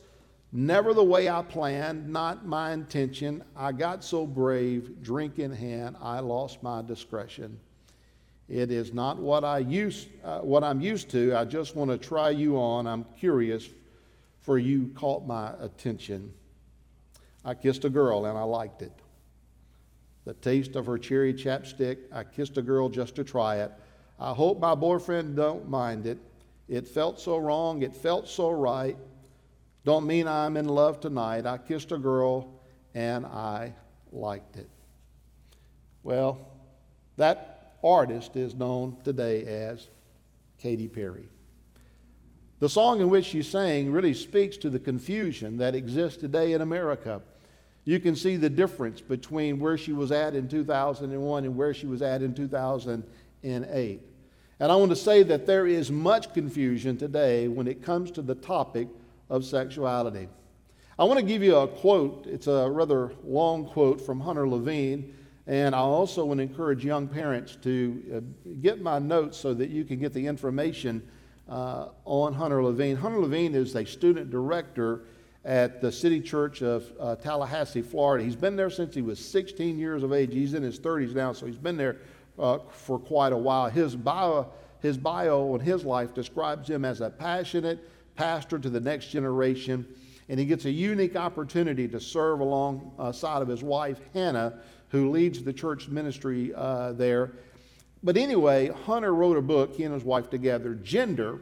never 0.52 0.94
the 0.94 1.04
way 1.04 1.28
I 1.28 1.42
planned, 1.42 2.08
not 2.08 2.46
my 2.46 2.72
intention. 2.72 3.42
I 3.56 3.72
got 3.72 4.04
so 4.04 4.26
brave, 4.26 5.02
drink 5.02 5.38
in 5.38 5.52
hand, 5.52 5.96
I 6.00 6.20
lost 6.20 6.62
my 6.62 6.80
discretion. 6.80 7.58
It 8.48 8.70
is 8.70 8.92
not 8.92 9.18
what, 9.18 9.42
I 9.42 9.58
used, 9.58 10.08
uh, 10.22 10.40
what 10.40 10.62
I'm 10.62 10.80
used 10.80 11.10
to. 11.10 11.34
I 11.34 11.44
just 11.44 11.74
want 11.76 11.90
to 11.90 11.98
try 11.98 12.30
you 12.30 12.58
on. 12.58 12.86
I'm 12.86 13.04
curious, 13.18 13.68
for 14.42 14.58
you 14.58 14.90
caught 14.94 15.26
my 15.26 15.52
attention. 15.60 16.32
I 17.44 17.54
kissed 17.54 17.84
a 17.84 17.90
girl 17.90 18.26
and 18.26 18.38
I 18.38 18.42
liked 18.42 18.82
it. 18.82 18.92
the 20.24 20.34
taste 20.34 20.76
of 20.76 20.86
her 20.86 20.98
cherry 20.98 21.34
chapstick. 21.34 21.98
I 22.12 22.24
kissed 22.24 22.56
a 22.56 22.62
girl 22.62 22.88
just 22.88 23.14
to 23.16 23.24
try 23.24 23.56
it. 23.56 23.72
I 24.18 24.32
hope 24.32 24.60
my 24.60 24.74
boyfriend 24.74 25.36
don't 25.36 25.68
mind 25.68 26.06
it. 26.06 26.18
It 26.68 26.88
felt 26.88 27.20
so 27.20 27.36
wrong, 27.36 27.82
it 27.82 27.94
felt 27.94 28.28
so 28.28 28.50
right. 28.50 28.96
Don't 29.84 30.06
mean 30.06 30.26
I'm 30.26 30.56
in 30.56 30.66
love 30.66 31.00
tonight. 31.00 31.44
I 31.44 31.58
kissed 31.58 31.92
a 31.92 31.98
girl 31.98 32.60
and 32.94 33.26
I 33.26 33.74
liked 34.12 34.56
it. 34.56 34.70
Well, 36.02 36.38
that 37.16 37.76
artist 37.82 38.36
is 38.36 38.54
known 38.54 38.96
today 39.04 39.44
as 39.44 39.88
Katy 40.58 40.88
Perry. 40.88 41.28
The 42.60 42.68
song 42.68 43.00
in 43.00 43.10
which 43.10 43.26
she 43.26 43.42
sang 43.42 43.92
really 43.92 44.14
speaks 44.14 44.56
to 44.58 44.70
the 44.70 44.78
confusion 44.78 45.58
that 45.58 45.74
exists 45.74 46.18
today 46.18 46.52
in 46.52 46.62
America. 46.62 47.20
You 47.84 48.00
can 48.00 48.16
see 48.16 48.36
the 48.36 48.48
difference 48.48 49.02
between 49.02 49.58
where 49.58 49.76
she 49.76 49.92
was 49.92 50.10
at 50.10 50.34
in 50.34 50.48
2001 50.48 51.44
and 51.44 51.56
where 51.56 51.74
she 51.74 51.86
was 51.86 52.00
at 52.00 52.22
in 52.22 52.32
2008. 52.32 54.02
And 54.60 54.70
I 54.70 54.76
want 54.76 54.90
to 54.90 54.96
say 54.96 55.24
that 55.24 55.46
there 55.46 55.66
is 55.66 55.90
much 55.90 56.32
confusion 56.32 56.96
today 56.96 57.48
when 57.48 57.66
it 57.66 57.82
comes 57.82 58.10
to 58.12 58.22
the 58.22 58.36
topic 58.36 58.88
of 59.28 59.44
sexuality. 59.44 60.28
I 60.96 61.04
want 61.04 61.18
to 61.18 61.26
give 61.26 61.42
you 61.42 61.56
a 61.56 61.66
quote. 61.66 62.26
It's 62.26 62.46
a 62.46 62.70
rather 62.70 63.12
long 63.24 63.66
quote 63.66 64.00
from 64.00 64.20
Hunter 64.20 64.48
Levine. 64.48 65.12
And 65.46 65.74
I 65.74 65.78
also 65.78 66.24
want 66.24 66.38
to 66.38 66.44
encourage 66.44 66.84
young 66.84 67.08
parents 67.08 67.56
to 67.62 68.02
uh, 68.14 68.52
get 68.62 68.80
my 68.80 69.00
notes 69.00 69.36
so 69.36 69.54
that 69.54 69.70
you 69.70 69.84
can 69.84 69.98
get 69.98 70.12
the 70.12 70.26
information 70.26 71.02
uh, 71.48 71.88
on 72.04 72.32
Hunter 72.32 72.62
Levine. 72.62 72.96
Hunter 72.96 73.18
Levine 73.18 73.54
is 73.54 73.74
a 73.74 73.84
student 73.84 74.30
director 74.30 75.02
at 75.44 75.80
the 75.80 75.92
City 75.92 76.20
Church 76.20 76.62
of 76.62 76.90
uh, 76.98 77.16
Tallahassee, 77.16 77.82
Florida. 77.82 78.24
He's 78.24 78.36
been 78.36 78.56
there 78.56 78.70
since 78.70 78.94
he 78.94 79.02
was 79.02 79.18
16 79.18 79.78
years 79.78 80.02
of 80.02 80.12
age. 80.12 80.32
He's 80.32 80.54
in 80.54 80.62
his 80.62 80.78
30s 80.78 81.14
now, 81.14 81.32
so 81.32 81.44
he's 81.44 81.58
been 81.58 81.76
there 81.76 81.98
uh, 82.38 82.58
for 82.70 82.98
quite 82.98 83.32
a 83.32 83.36
while. 83.36 83.70
His 83.70 83.94
bio, 83.94 84.50
his 84.80 84.96
bio 84.96 85.54
and 85.54 85.62
his 85.62 85.84
life 85.84 86.14
describes 86.14 86.68
him 86.68 86.84
as 86.84 87.00
a 87.00 87.10
passionate 87.10 87.88
pastor 88.16 88.58
to 88.58 88.70
the 88.70 88.80
next 88.80 89.08
generation, 89.08 89.86
and 90.28 90.38
he 90.38 90.46
gets 90.46 90.64
a 90.64 90.70
unique 90.70 91.16
opportunity 91.16 91.88
to 91.88 92.00
serve 92.00 92.40
alongside 92.40 93.42
of 93.42 93.48
his 93.48 93.62
wife, 93.62 94.00
Hannah, 94.12 94.60
who 94.88 95.10
leads 95.10 95.42
the 95.42 95.52
church 95.52 95.88
ministry 95.88 96.52
uh, 96.54 96.92
there. 96.92 97.32
But 98.02 98.16
anyway, 98.16 98.68
Hunter 98.68 99.14
wrote 99.14 99.36
a 99.36 99.42
book, 99.42 99.74
he 99.74 99.84
and 99.84 99.94
his 99.94 100.04
wife 100.04 100.30
together, 100.30 100.74
Gender, 100.74 101.40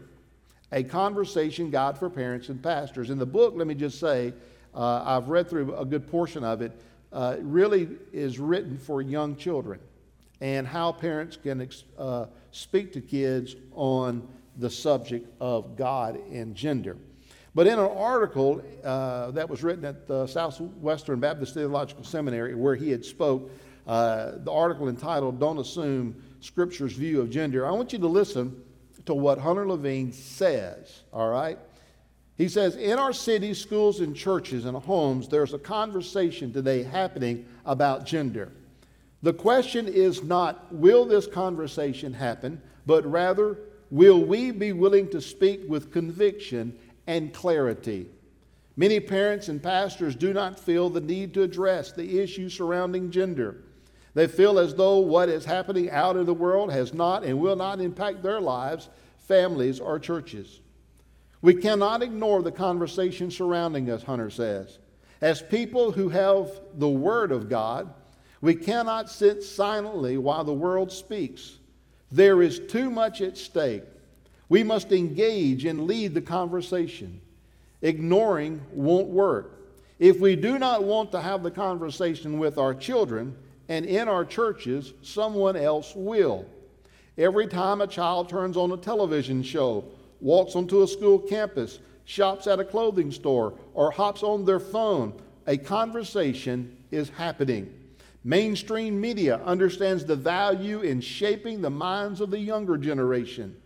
a 0.70 0.82
conversation 0.82 1.70
guide 1.70 1.98
for 1.98 2.08
parents 2.08 2.48
and 2.48 2.62
pastors. 2.62 3.10
In 3.10 3.18
the 3.18 3.26
book, 3.26 3.54
let 3.56 3.66
me 3.66 3.74
just 3.74 3.98
say, 3.98 4.32
uh, 4.74 5.02
I've 5.04 5.28
read 5.28 5.50
through 5.50 5.76
a 5.76 5.84
good 5.84 6.06
portion 6.10 6.44
of 6.44 6.62
it, 6.62 6.72
uh, 7.12 7.36
it 7.38 7.44
really 7.44 7.88
is 8.12 8.38
written 8.38 8.78
for 8.78 9.02
young 9.02 9.36
children 9.36 9.80
and 10.42 10.66
how 10.66 10.90
parents 10.90 11.38
can 11.40 11.70
uh, 11.96 12.26
speak 12.50 12.92
to 12.92 13.00
kids 13.00 13.54
on 13.74 14.26
the 14.58 14.68
subject 14.68 15.32
of 15.40 15.76
God 15.76 16.16
and 16.32 16.52
gender. 16.56 16.96
But 17.54 17.68
in 17.68 17.78
an 17.78 17.86
article 17.86 18.60
uh, 18.82 19.30
that 19.30 19.48
was 19.48 19.62
written 19.62 19.84
at 19.84 20.08
the 20.08 20.26
Southwestern 20.26 21.20
Baptist 21.20 21.54
Theological 21.54 22.02
Seminary, 22.02 22.56
where 22.56 22.74
he 22.74 22.90
had 22.90 23.04
spoke, 23.04 23.52
uh, 23.86 24.32
the 24.38 24.50
article 24.50 24.88
entitled 24.88 25.38
"Don't 25.38 25.58
Assume 25.58 26.20
Scripture's 26.40 26.94
View 26.94 27.20
of 27.20 27.30
Gender," 27.30 27.64
I 27.64 27.70
want 27.70 27.92
you 27.92 28.00
to 28.00 28.08
listen 28.08 28.60
to 29.06 29.14
what 29.14 29.38
Hunter 29.38 29.68
Levine 29.68 30.10
says. 30.10 31.02
All 31.12 31.30
right. 31.30 31.58
He 32.36 32.48
says, 32.48 32.74
in 32.76 32.98
our 32.98 33.12
cities, 33.12 33.60
schools, 33.60 34.00
and 34.00 34.16
churches 34.16 34.64
and 34.64 34.76
homes, 34.76 35.28
there's 35.28 35.52
a 35.52 35.58
conversation 35.58 36.52
today 36.52 36.82
happening 36.82 37.46
about 37.64 38.06
gender. 38.06 38.50
The 39.22 39.32
question 39.32 39.86
is 39.86 40.24
not, 40.24 40.72
will 40.74 41.04
this 41.04 41.26
conversation 41.26 42.12
happen, 42.12 42.60
but 42.86 43.06
rather, 43.06 43.58
will 43.90 44.24
we 44.24 44.50
be 44.50 44.72
willing 44.72 45.08
to 45.10 45.20
speak 45.20 45.60
with 45.68 45.92
conviction 45.92 46.76
and 47.06 47.32
clarity? 47.32 48.08
Many 48.76 49.00
parents 49.00 49.48
and 49.48 49.62
pastors 49.62 50.16
do 50.16 50.32
not 50.32 50.58
feel 50.58 50.88
the 50.88 51.00
need 51.00 51.34
to 51.34 51.42
address 51.42 51.92
the 51.92 52.18
issue 52.20 52.48
surrounding 52.48 53.10
gender. 53.10 53.62
They 54.14 54.26
feel 54.26 54.58
as 54.58 54.74
though 54.74 54.98
what 54.98 55.28
is 55.28 55.44
happening 55.44 55.90
out 55.90 56.16
in 56.16 56.26
the 56.26 56.34
world 56.34 56.72
has 56.72 56.92
not 56.92 57.22
and 57.22 57.38
will 57.38 57.56
not 57.56 57.80
impact 57.80 58.22
their 58.22 58.40
lives, 58.40 58.88
families, 59.18 59.78
or 59.78 59.98
churches. 59.98 60.60
We 61.42 61.54
cannot 61.54 62.02
ignore 62.02 62.42
the 62.42 62.52
conversation 62.52 63.30
surrounding 63.30 63.90
us, 63.90 64.02
Hunter 64.02 64.30
says. 64.30 64.78
As 65.20 65.42
people 65.42 65.92
who 65.92 66.08
have 66.08 66.50
the 66.74 66.88
Word 66.88 67.30
of 67.30 67.48
God, 67.48 67.92
we 68.42 68.56
cannot 68.56 69.08
sit 69.08 69.42
silently 69.42 70.18
while 70.18 70.44
the 70.44 70.52
world 70.52 70.92
speaks. 70.92 71.58
There 72.10 72.42
is 72.42 72.58
too 72.58 72.90
much 72.90 73.22
at 73.22 73.38
stake. 73.38 73.84
We 74.48 74.64
must 74.64 74.92
engage 74.92 75.64
and 75.64 75.86
lead 75.86 76.12
the 76.12 76.20
conversation. 76.20 77.20
Ignoring 77.80 78.60
won't 78.72 79.06
work. 79.06 79.60
If 79.98 80.18
we 80.18 80.34
do 80.34 80.58
not 80.58 80.82
want 80.82 81.12
to 81.12 81.20
have 81.20 81.44
the 81.44 81.50
conversation 81.52 82.38
with 82.38 82.58
our 82.58 82.74
children 82.74 83.36
and 83.68 83.86
in 83.86 84.08
our 84.08 84.24
churches, 84.24 84.92
someone 85.02 85.56
else 85.56 85.94
will. 85.94 86.44
Every 87.16 87.46
time 87.46 87.80
a 87.80 87.86
child 87.86 88.28
turns 88.28 88.56
on 88.56 88.72
a 88.72 88.76
television 88.76 89.44
show, 89.44 89.84
walks 90.20 90.56
onto 90.56 90.82
a 90.82 90.88
school 90.88 91.20
campus, 91.20 91.78
shops 92.04 92.48
at 92.48 92.58
a 92.58 92.64
clothing 92.64 93.12
store, 93.12 93.54
or 93.72 93.92
hops 93.92 94.24
on 94.24 94.44
their 94.44 94.60
phone, 94.60 95.14
a 95.46 95.56
conversation 95.56 96.76
is 96.90 97.08
happening. 97.10 97.72
Mainstream 98.24 99.00
media 99.00 99.40
understands 99.44 100.04
the 100.04 100.16
value 100.16 100.80
in 100.80 101.00
shaping 101.00 101.60
the 101.60 101.70
minds 101.70 102.20
of 102.20 102.30
the 102.30 102.38
younger 102.38 102.76
generation. 102.76 103.56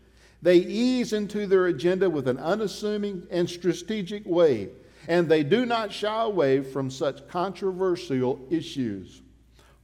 They 0.41 0.57
ease 0.57 1.13
into 1.13 1.47
their 1.47 1.67
agenda 1.67 2.09
with 2.09 2.29
an 2.29 2.39
unassuming 2.39 3.27
and 3.31 3.49
strategic 3.49 4.25
way, 4.25 4.71
and 5.09 5.29
they 5.29 5.43
do 5.43 5.67
not 5.67 5.93
shy 5.93 6.23
away 6.23 6.63
from 6.63 6.91
such 6.91 7.27
controversial 7.29 8.41
issues. 8.51 9.23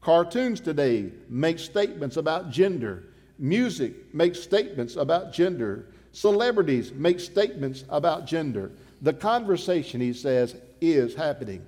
Cartoons 0.01 0.61
today 0.61 1.13
make 1.29 1.59
statements 1.59 2.17
about 2.17 2.51
gender. 2.51 3.05
Music 3.39 4.15
makes 4.15 4.41
statements 4.41 4.97
about 4.97 5.33
gender. 5.33 5.87
Celebrities 6.13 6.93
make 6.93 7.21
statements 7.21 7.85
about 7.89 8.27
gender. 8.27 8.73
The 9.03 9.13
conversation, 9.13 10.01
he 10.01 10.13
says, 10.13 10.57
is 10.81 11.15
happening. 11.15 11.67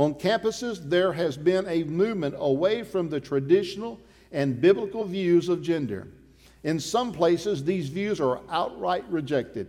On 0.00 0.14
campuses, 0.14 0.88
there 0.88 1.12
has 1.12 1.36
been 1.36 1.68
a 1.68 1.84
movement 1.84 2.34
away 2.38 2.84
from 2.84 3.10
the 3.10 3.20
traditional 3.20 4.00
and 4.32 4.58
biblical 4.58 5.04
views 5.04 5.50
of 5.50 5.60
gender. 5.60 6.08
In 6.64 6.80
some 6.80 7.12
places, 7.12 7.62
these 7.62 7.90
views 7.90 8.18
are 8.18 8.40
outright 8.48 9.04
rejected. 9.10 9.68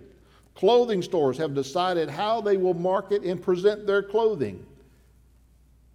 Clothing 0.56 1.02
stores 1.02 1.38
have 1.38 1.54
decided 1.54 2.10
how 2.10 2.40
they 2.40 2.56
will 2.56 2.74
market 2.74 3.24
and 3.24 3.44
present 3.44 3.86
their 3.86 4.02
clothing 4.02 4.66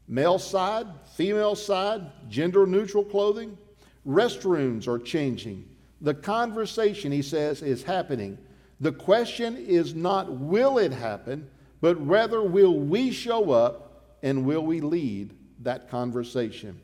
male 0.07 0.39
side, 0.39 0.87
female 1.15 1.57
side, 1.57 2.03
gender 2.29 2.67
neutral 2.67 3.05
clothing. 3.05 3.57
Restrooms 4.07 4.87
are 4.87 4.99
changing. 4.99 5.67
The 6.03 6.13
conversation, 6.15 7.11
he 7.11 7.23
says, 7.23 7.63
is 7.63 7.83
happening. 7.83 8.37
The 8.81 8.93
question 8.93 9.57
is 9.57 9.95
not 9.95 10.31
will 10.31 10.77
it 10.77 10.93
happen, 10.93 11.49
but 11.81 11.97
rather 12.07 12.43
will 12.43 12.79
we 12.79 13.11
show 13.11 13.51
up 13.51 13.86
and 14.23 14.45
will 14.45 14.65
we 14.65 14.81
lead 14.81 15.35
that 15.63 15.91
conversation? 15.91 16.81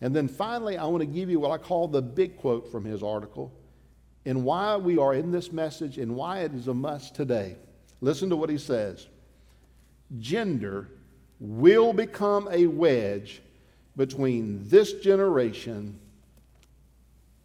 And 0.00 0.14
then 0.14 0.28
finally, 0.28 0.78
I 0.78 0.86
want 0.86 1.00
to 1.00 1.06
give 1.06 1.28
you 1.28 1.40
what 1.40 1.50
I 1.50 1.58
call 1.58 1.88
the 1.88 2.02
big 2.02 2.36
quote 2.38 2.70
from 2.70 2.84
his 2.84 3.02
article 3.02 3.52
and 4.24 4.44
why 4.44 4.76
we 4.76 4.98
are 4.98 5.14
in 5.14 5.30
this 5.30 5.52
message 5.52 5.98
and 5.98 6.14
why 6.14 6.40
it 6.40 6.54
is 6.54 6.68
a 6.68 6.74
must 6.74 7.14
today. 7.14 7.56
Listen 8.00 8.30
to 8.30 8.36
what 8.36 8.50
he 8.50 8.58
says 8.58 9.08
Gender 10.18 10.88
will 11.38 11.92
become 11.92 12.48
a 12.50 12.66
wedge 12.66 13.42
between 13.96 14.68
this 14.68 14.94
generation 14.94 15.98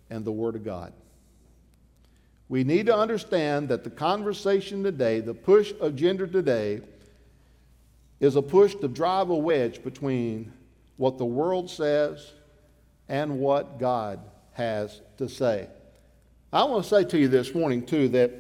and 0.10 0.24
the 0.24 0.32
Word 0.32 0.56
of 0.56 0.64
God. 0.64 0.94
We 2.48 2.64
need 2.64 2.86
to 2.86 2.96
understand 2.96 3.70
that 3.70 3.84
the 3.84 3.90
conversation 3.90 4.84
today, 4.84 5.20
the 5.20 5.34
push 5.34 5.74
of 5.80 5.96
gender 5.96 6.28
today, 6.28 6.82
is 8.20 8.36
a 8.36 8.42
push 8.42 8.76
to 8.76 8.88
drive 8.88 9.30
a 9.30 9.36
wedge 9.36 9.84
between 9.84 10.52
what 10.98 11.18
the 11.18 11.26
world 11.26 11.70
says 11.70 12.34
and 13.10 13.40
what 13.40 13.80
God 13.80 14.20
has 14.54 15.02
to 15.18 15.28
say. 15.28 15.68
I 16.54 16.64
want 16.64 16.84
to 16.84 16.90
say 16.90 17.04
to 17.04 17.18
you 17.18 17.28
this 17.28 17.54
morning, 17.54 17.86
too, 17.86 18.08
that 18.10 18.32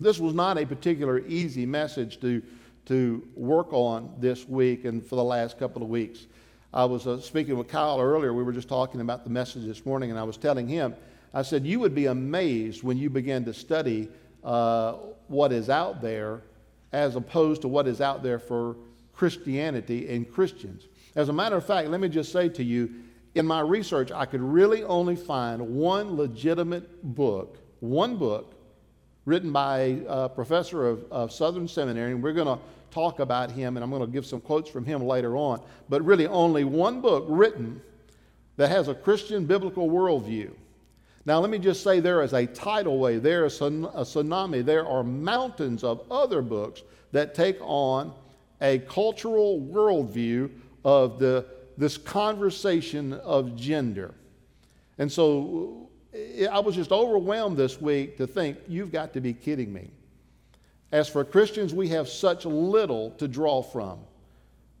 this 0.00 0.18
was 0.18 0.34
not 0.34 0.58
a 0.58 0.66
particular 0.66 1.20
easy 1.20 1.64
message 1.64 2.20
to, 2.20 2.42
to 2.86 3.26
work 3.34 3.72
on 3.72 4.12
this 4.18 4.48
week 4.48 4.84
and 4.84 5.04
for 5.04 5.16
the 5.16 5.24
last 5.24 5.58
couple 5.58 5.82
of 5.82 5.88
weeks. 5.88 6.26
I 6.74 6.84
was 6.84 7.06
uh, 7.06 7.20
speaking 7.20 7.56
with 7.56 7.68
Kyle 7.68 8.00
earlier. 8.00 8.34
We 8.34 8.42
were 8.42 8.52
just 8.52 8.68
talking 8.68 9.00
about 9.00 9.24
the 9.24 9.30
message 9.30 9.64
this 9.64 9.86
morning, 9.86 10.10
and 10.10 10.18
I 10.18 10.24
was 10.24 10.36
telling 10.36 10.68
him, 10.68 10.94
I 11.32 11.42
said, 11.42 11.64
You 11.64 11.80
would 11.80 11.94
be 11.94 12.06
amazed 12.06 12.82
when 12.82 12.98
you 12.98 13.08
begin 13.08 13.44
to 13.44 13.54
study 13.54 14.08
uh, 14.44 14.94
what 15.28 15.52
is 15.52 15.70
out 15.70 16.02
there 16.02 16.42
as 16.92 17.16
opposed 17.16 17.62
to 17.62 17.68
what 17.68 17.86
is 17.86 18.00
out 18.00 18.22
there 18.22 18.38
for 18.38 18.76
Christianity 19.16 20.08
and 20.14 20.30
Christians. 20.30 20.86
As 21.14 21.30
a 21.30 21.32
matter 21.32 21.56
of 21.56 21.66
fact, 21.66 21.88
let 21.88 22.00
me 22.00 22.08
just 22.08 22.30
say 22.30 22.48
to 22.50 22.62
you 22.62 22.90
in 23.34 23.46
my 23.46 23.60
research, 23.60 24.12
I 24.12 24.26
could 24.26 24.40
really 24.40 24.84
only 24.84 25.16
find 25.16 25.60
one 25.76 26.16
legitimate 26.16 27.02
book, 27.02 27.58
one 27.80 28.16
book 28.16 28.54
written 29.24 29.52
by 29.52 30.00
a 30.06 30.28
professor 30.28 30.86
of, 30.86 31.04
of 31.10 31.32
Southern 31.32 31.66
Seminary, 31.66 32.12
and 32.12 32.22
we're 32.22 32.32
going 32.32 32.46
to 32.46 32.62
talk 32.90 33.18
about 33.18 33.50
him, 33.50 33.76
and 33.76 33.84
I'm 33.84 33.90
going 33.90 34.02
to 34.02 34.10
give 34.10 34.24
some 34.24 34.40
quotes 34.40 34.70
from 34.70 34.84
him 34.84 35.02
later 35.02 35.36
on, 35.36 35.60
but 35.88 36.02
really 36.04 36.26
only 36.26 36.64
one 36.64 37.00
book 37.00 37.24
written 37.28 37.82
that 38.56 38.70
has 38.70 38.88
a 38.88 38.94
Christian 38.94 39.44
biblical 39.44 39.88
worldview. 39.90 40.50
Now, 41.26 41.40
let 41.40 41.50
me 41.50 41.58
just 41.58 41.82
say 41.82 42.00
there 42.00 42.22
is 42.22 42.32
a 42.32 42.46
tidal 42.46 42.98
wave, 42.98 43.22
there 43.22 43.44
is 43.44 43.60
a 43.60 43.64
tsunami, 43.64 44.64
there 44.64 44.86
are 44.86 45.02
mountains 45.02 45.82
of 45.82 46.00
other 46.10 46.40
books 46.40 46.82
that 47.12 47.34
take 47.34 47.58
on 47.60 48.14
a 48.60 48.78
cultural 48.80 49.60
worldview 49.60 50.50
of 50.84 51.18
the, 51.18 51.44
this 51.76 51.98
conversation 51.98 53.12
of 53.12 53.56
gender. 53.56 54.14
And 54.98 55.10
so 55.10 55.90
I 56.50 56.60
was 56.60 56.74
just 56.74 56.92
overwhelmed 56.92 57.56
this 57.56 57.80
week 57.80 58.16
to 58.18 58.26
think, 58.26 58.58
you've 58.68 58.92
got 58.92 59.12
to 59.14 59.20
be 59.20 59.32
kidding 59.32 59.72
me. 59.72 59.90
As 60.92 61.08
for 61.08 61.24
Christians, 61.24 61.74
we 61.74 61.88
have 61.88 62.08
such 62.08 62.44
little 62.44 63.10
to 63.12 63.28
draw 63.28 63.62
from. 63.62 63.98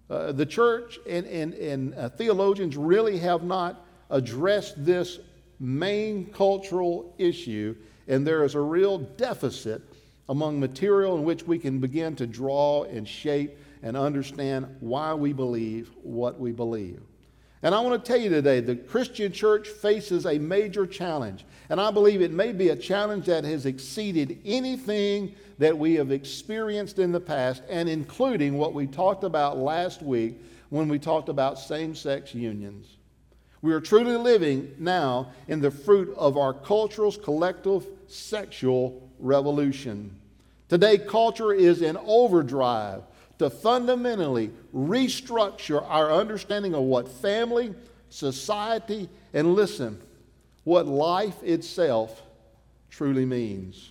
Uh, 0.08 0.32
the 0.32 0.46
church 0.46 0.98
and, 1.08 1.26
and, 1.26 1.54
and 1.54 1.94
uh, 1.94 2.08
theologians 2.10 2.76
really 2.76 3.18
have 3.18 3.42
not 3.42 3.84
addressed 4.10 4.84
this 4.84 5.18
main 5.58 6.26
cultural 6.26 7.12
issue, 7.18 7.74
and 8.06 8.24
there 8.24 8.44
is 8.44 8.54
a 8.54 8.60
real 8.60 8.98
deficit 8.98 9.82
among 10.28 10.60
material 10.60 11.16
in 11.16 11.24
which 11.24 11.42
we 11.42 11.58
can 11.58 11.80
begin 11.80 12.14
to 12.14 12.26
draw 12.26 12.84
and 12.84 13.06
shape 13.06 13.58
and 13.82 13.96
understand 13.96 14.66
why 14.80 15.14
we 15.14 15.32
believe 15.32 15.90
what 16.02 16.38
we 16.38 16.52
believe. 16.52 17.00
And 17.62 17.74
I 17.74 17.80
want 17.80 18.04
to 18.04 18.06
tell 18.06 18.20
you 18.20 18.28
today 18.28 18.60
the 18.60 18.76
Christian 18.76 19.32
church 19.32 19.68
faces 19.68 20.26
a 20.26 20.38
major 20.38 20.86
challenge. 20.86 21.44
And 21.68 21.80
I 21.80 21.90
believe 21.90 22.20
it 22.20 22.30
may 22.30 22.52
be 22.52 22.68
a 22.68 22.76
challenge 22.76 23.26
that 23.26 23.44
has 23.44 23.66
exceeded 23.66 24.38
anything 24.44 25.34
that 25.58 25.76
we 25.76 25.94
have 25.94 26.12
experienced 26.12 26.98
in 26.98 27.12
the 27.12 27.20
past, 27.20 27.62
and 27.68 27.88
including 27.88 28.58
what 28.58 28.74
we 28.74 28.86
talked 28.86 29.24
about 29.24 29.56
last 29.56 30.02
week 30.02 30.40
when 30.68 30.86
we 30.88 30.98
talked 30.98 31.28
about 31.28 31.58
same 31.58 31.94
sex 31.94 32.34
unions. 32.34 32.96
We 33.62 33.72
are 33.72 33.80
truly 33.80 34.16
living 34.16 34.74
now 34.78 35.32
in 35.48 35.60
the 35.60 35.70
fruit 35.70 36.14
of 36.16 36.36
our 36.36 36.52
culture's 36.52 37.16
collective 37.16 37.86
sexual 38.06 39.10
revolution. 39.18 40.14
Today, 40.68 40.98
culture 40.98 41.52
is 41.52 41.82
in 41.82 41.96
overdrive 42.04 43.02
to 43.38 43.50
fundamentally 43.50 44.50
restructure 44.74 45.84
our 45.88 46.12
understanding 46.12 46.74
of 46.74 46.82
what 46.82 47.08
family, 47.08 47.74
society, 48.08 49.08
and 49.34 49.54
listen, 49.54 50.00
what 50.64 50.86
life 50.86 51.42
itself 51.42 52.22
truly 52.90 53.26
means. 53.26 53.90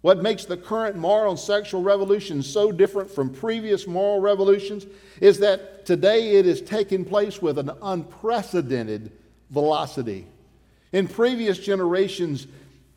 What 0.00 0.20
makes 0.20 0.44
the 0.44 0.56
current 0.56 0.96
moral 0.96 1.30
and 1.30 1.38
sexual 1.38 1.80
revolution 1.82 2.42
so 2.42 2.72
different 2.72 3.10
from 3.10 3.30
previous 3.30 3.86
moral 3.86 4.20
revolutions 4.20 4.86
is 5.20 5.38
that 5.38 5.86
today 5.86 6.36
it 6.36 6.46
is 6.46 6.60
taking 6.60 7.04
place 7.04 7.40
with 7.40 7.58
an 7.58 7.70
unprecedented 7.82 9.12
velocity. 9.50 10.26
In 10.92 11.06
previous 11.06 11.58
generations, 11.58 12.48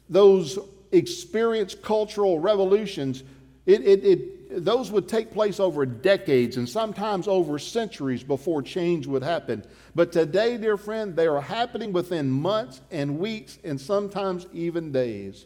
those 0.10 0.58
experienced 0.92 1.84
cultural 1.84 2.40
revolutions, 2.40 3.24
it, 3.68 3.82
it, 3.82 4.04
it, 4.04 4.20
those 4.50 4.92
would 4.92 5.08
take 5.08 5.32
place 5.32 5.60
over 5.60 5.86
decades 5.86 6.58
and 6.58 6.68
sometimes 6.68 7.28
over 7.28 7.60
centuries 7.60 8.24
before 8.24 8.62
change 8.62 9.08
would 9.08 9.24
happen. 9.24 9.64
But 9.94 10.12
today, 10.12 10.58
dear 10.58 10.78
friend, 10.78 11.16
they 11.16 11.28
are 11.28 11.42
happening 11.42 11.94
within 11.94 12.30
months 12.30 12.82
and 12.92 13.20
weeks 13.20 13.58
and 13.64 13.80
sometimes 13.80 14.48
even 14.54 14.92
days. 14.92 15.46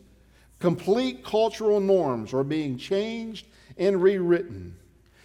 Complete 0.60 1.24
cultural 1.24 1.80
norms 1.80 2.34
are 2.34 2.44
being 2.44 2.78
changed 2.78 3.48
and 3.78 4.02
rewritten. 4.02 4.76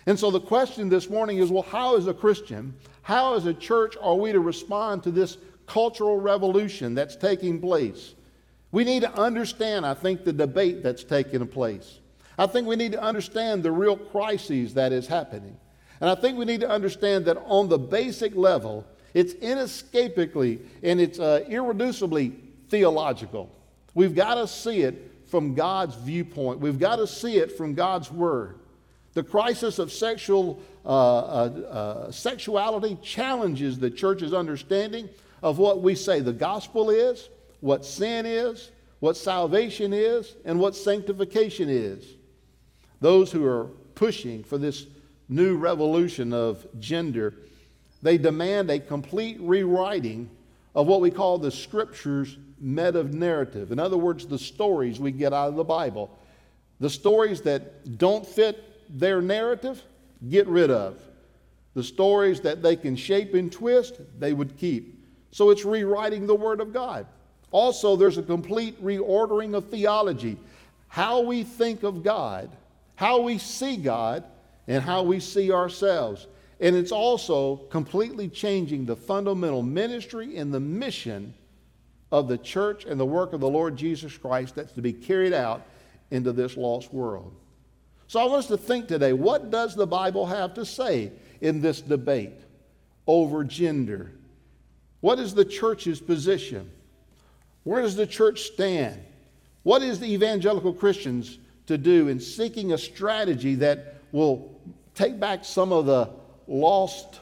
And 0.07 0.19
so 0.19 0.31
the 0.31 0.41
question 0.41 0.89
this 0.89 1.11
morning 1.11 1.39
is 1.39 1.51
well, 1.51 1.63
how, 1.63 1.97
as 1.97 2.07
a 2.07 2.15
Christian, 2.15 2.75
how, 3.03 3.35
as 3.35 3.47
a 3.47 3.55
church, 3.55 3.97
are 4.01 4.15
we 4.15 4.33
to 4.33 4.41
respond 4.41 5.03
to 5.05 5.11
this 5.11 5.39
cultural 5.67 6.21
revolution 6.21 6.95
that's 6.95 7.17
taking 7.17 7.61
place? 7.61 8.15
We 8.71 8.85
need 8.85 9.01
to 9.01 9.13
understand, 9.19 9.87
I 9.87 9.95
think, 9.95 10.25
the 10.25 10.33
debate 10.33 10.83
that's 10.83 11.05
taking 11.05 11.47
place. 11.47 12.01
I 12.39 12.47
think 12.47 12.67
we 12.67 12.77
need 12.77 12.93
to 12.93 13.03
understand 13.03 13.63
the 13.63 13.73
real 13.73 13.97
crises 13.97 14.75
that 14.75 14.93
is 14.93 15.07
happening. 15.07 15.57
And 16.01 16.11
I 16.11 16.15
think 16.15 16.37
we 16.37 16.45
need 16.45 16.61
to 16.61 16.69
understand 16.69 17.27
that 17.27 17.39
on 17.47 17.69
the 17.69 17.79
basic 17.79 18.35
level, 18.35 18.85
it's 19.15 19.33
inescapably 19.35 20.61
and 20.83 21.01
it's 21.01 21.21
uh, 21.21 21.45
irreducibly 21.49 22.35
theological. 22.69 23.51
We've 23.95 24.15
got 24.15 24.35
to 24.35 24.49
see 24.49 24.83
it 24.83 25.13
from 25.27 25.55
God's 25.55 25.95
viewpoint. 25.95 26.61
We've 26.61 26.79
got 26.79 26.97
to 26.97 27.07
see 27.07 27.37
it 27.37 27.57
from 27.57 27.75
God's 27.75 28.11
Word. 28.11 28.59
The 29.15 29.23
crisis 29.23 29.79
of 29.79 29.93
sexual, 29.93 30.61
uh, 30.85 30.89
uh, 30.89 30.91
uh, 30.91 32.11
sexuality 32.11 32.99
challenges 33.01 33.79
the 33.79 33.91
church's 33.91 34.35
understanding 34.35 35.09
of 35.43 35.59
what 35.59 35.83
we 35.83 35.95
say 35.95 36.21
the 36.21 36.33
gospel 36.33 36.91
is, 36.91 37.29
what 37.61 37.85
sin 37.85 38.27
is, 38.27 38.71
what 38.99 39.17
salvation 39.17 39.93
is, 39.93 40.35
and 40.45 40.59
what 40.59 40.75
sanctification 40.75 41.69
is. 41.69 42.14
Those 43.01 43.33
who 43.33 43.45
are 43.45 43.65
pushing 43.95 44.45
for 44.45 44.59
this 44.59 44.87
new 45.29 45.57
revolution 45.57 46.33
of 46.33 46.67
gender, 46.79 47.35
they 48.03 48.19
demand 48.19 48.71
a 48.71 48.79
complete 48.79 49.39
rewriting 49.41 50.29
of 50.75 50.87
what 50.87 51.01
we 51.01 51.11
call 51.11 51.39
the 51.39 51.51
scriptures 51.51 52.37
meta 52.59 53.05
narrative. 53.05 53.73
In 53.73 53.79
other 53.79 53.97
words, 53.97 54.27
the 54.27 54.39
stories 54.39 54.99
we 54.99 55.13
get 55.13 55.33
out 55.33 55.49
of 55.49 55.57
the 55.57 55.65
Bible. 55.65 56.11
The 56.81 56.91
stories 56.91 57.41
that 57.43 57.99
don't 57.99 58.27
fit 58.27 58.99
their 58.99 59.23
narrative, 59.23 59.83
get 60.29 60.47
rid 60.47 60.71
of. 60.71 61.01
The 61.75 61.85
stories 61.85 62.41
that 62.43 62.63
they 62.63 62.77
can 62.77 62.97
shape 62.97 63.35
and 63.35 63.51
twist, 63.51 64.01
they 64.19 64.33
would 64.33 64.57
keep. 64.57 65.05
So 65.31 65.51
it's 65.51 65.65
rewriting 65.65 66.27
the 66.27 66.35
Word 66.35 66.61
of 66.61 66.73
God. 66.73 67.07
Also, 67.51 67.97
there's 67.97 68.19
a 68.19 68.23
complete 68.23 68.83
reordering 68.83 69.55
of 69.55 69.69
theology. 69.69 70.37
How 70.89 71.21
we 71.21 71.43
think 71.43 71.83
of 71.83 72.03
God, 72.03 72.51
how 72.97 73.21
we 73.21 73.39
see 73.39 73.77
God, 73.77 74.25
and 74.67 74.83
how 74.83 75.03
we 75.03 75.21
see 75.21 75.53
ourselves. 75.53 76.27
And 76.61 76.75
it's 76.75 76.93
also 76.93 77.57
completely 77.57 78.29
changing 78.29 78.87
the 78.87 78.97
fundamental 78.97 79.63
ministry 79.63 80.37
and 80.37 80.53
the 80.53 80.61
mission 80.61 81.35
of 82.11 82.29
the 82.29 82.39
church 82.39 82.85
and 82.85 82.99
the 82.99 83.05
work 83.05 83.33
of 83.33 83.41
the 83.41 83.49
Lord 83.49 83.77
Jesus 83.77 84.17
Christ 84.17 84.55
that's 84.55 84.73
to 84.75 84.83
be 84.83 84.93
carried 84.93 85.33
out 85.33 85.67
into 86.11 86.33
this 86.33 86.57
lost 86.57 86.93
world. 86.93 87.35
So 88.07 88.21
I 88.21 88.25
want 88.25 88.39
us 88.39 88.47
to 88.49 88.57
think 88.57 88.87
today 88.87 89.13
what 89.13 89.51
does 89.51 89.75
the 89.75 89.87
Bible 89.87 90.27
have 90.27 90.55
to 90.55 90.65
say 90.65 91.11
in 91.41 91.61
this 91.61 91.81
debate 91.81 92.41
over 93.07 93.43
gender? 93.43 94.13
What 95.01 95.19
is 95.19 95.35
the 95.35 95.45
church's 95.45 96.01
position? 96.01 96.71
Where 97.65 97.83
does 97.83 97.97
the 97.97 98.07
church 98.07 98.43
stand? 98.43 99.03
What 99.65 99.83
is 99.83 99.99
the 99.99 100.13
evangelical 100.13 100.73
Christians 100.73 101.39
to 101.67 101.79
do 101.79 102.09
in 102.09 102.21
seeking 102.21 102.73
a 102.73 102.79
strategy 102.79 103.55
that 103.57 103.97
will 104.13 104.61
take 104.95 105.19
back 105.19 105.45
some 105.45 105.73
of 105.73 105.87
the 105.87 106.11
lost 106.47 107.21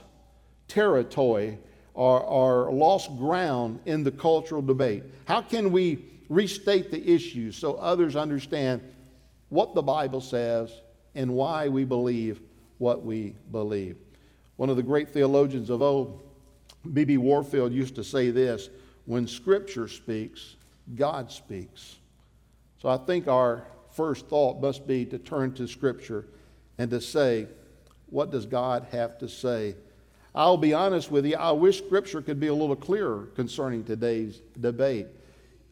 territory 0.69 1.59
or, 1.95 2.21
or 2.21 2.73
lost 2.73 3.17
ground 3.17 3.81
in 3.87 4.03
the 4.03 4.11
cultural 4.11 4.63
debate? 4.63 5.05
How 5.27 5.43
can 5.43 5.73
we 5.73 6.05
restate 6.29 6.91
the 6.91 7.11
issues 7.11 7.57
so 7.57 7.75
others 7.75 8.17
understand 8.17 8.81
what 9.49 9.75
the 9.75 9.83
Bible 9.83 10.21
says 10.21 10.73
and 11.15 11.33
why 11.35 11.69
we 11.69 11.85
believe 11.85 12.41
what 12.79 13.05
we 13.05 13.35
believe? 13.51 13.97
One 14.57 14.71
of 14.71 14.77
the 14.77 14.83
great 14.83 15.11
theologians 15.11 15.71
of 15.71 15.83
old, 15.83 16.23
B.B. 16.93 17.17
Warfield, 17.19 17.73
used 17.73 17.95
to 17.97 18.05
say 18.05 18.31
this 18.31 18.71
when 19.07 19.27
Scripture 19.27 19.89
speaks, 19.89 20.57
God 20.95 21.31
speaks. 21.31 21.97
So 22.81 22.89
I 22.89 22.97
think 22.97 23.29
our 23.29 23.65
first 23.95 24.27
thought 24.29 24.61
must 24.61 24.87
be 24.87 25.05
to 25.07 25.19
turn 25.19 25.53
to 25.55 25.67
Scripture 25.67 26.27
and 26.79 26.91
to 26.91 27.01
say, 27.01 27.47
what 28.07 28.31
does 28.31 28.47
God 28.47 28.87
have 28.91 29.19
to 29.19 29.29
say 29.29 29.75
I'll 30.35 30.57
be 30.57 30.73
honest 30.73 31.11
with 31.11 31.27
you, 31.27 31.37
I 31.37 31.53
wish 31.53 31.79
Scripture 31.79 32.23
could 32.23 32.41
be 32.41 32.47
a 32.47 32.55
little 32.55 32.77
clearer 32.77 33.29
concerning 33.35 33.85
today's 33.85 34.41
debate. 34.59 35.07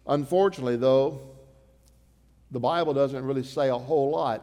Unfortunately, 0.06 0.76
though, 0.76 1.20
the 2.50 2.60
Bible 2.60 2.92
doesn't 2.92 3.24
really 3.24 3.42
say 3.42 3.70
a 3.70 3.78
whole 3.78 4.10
lot 4.10 4.42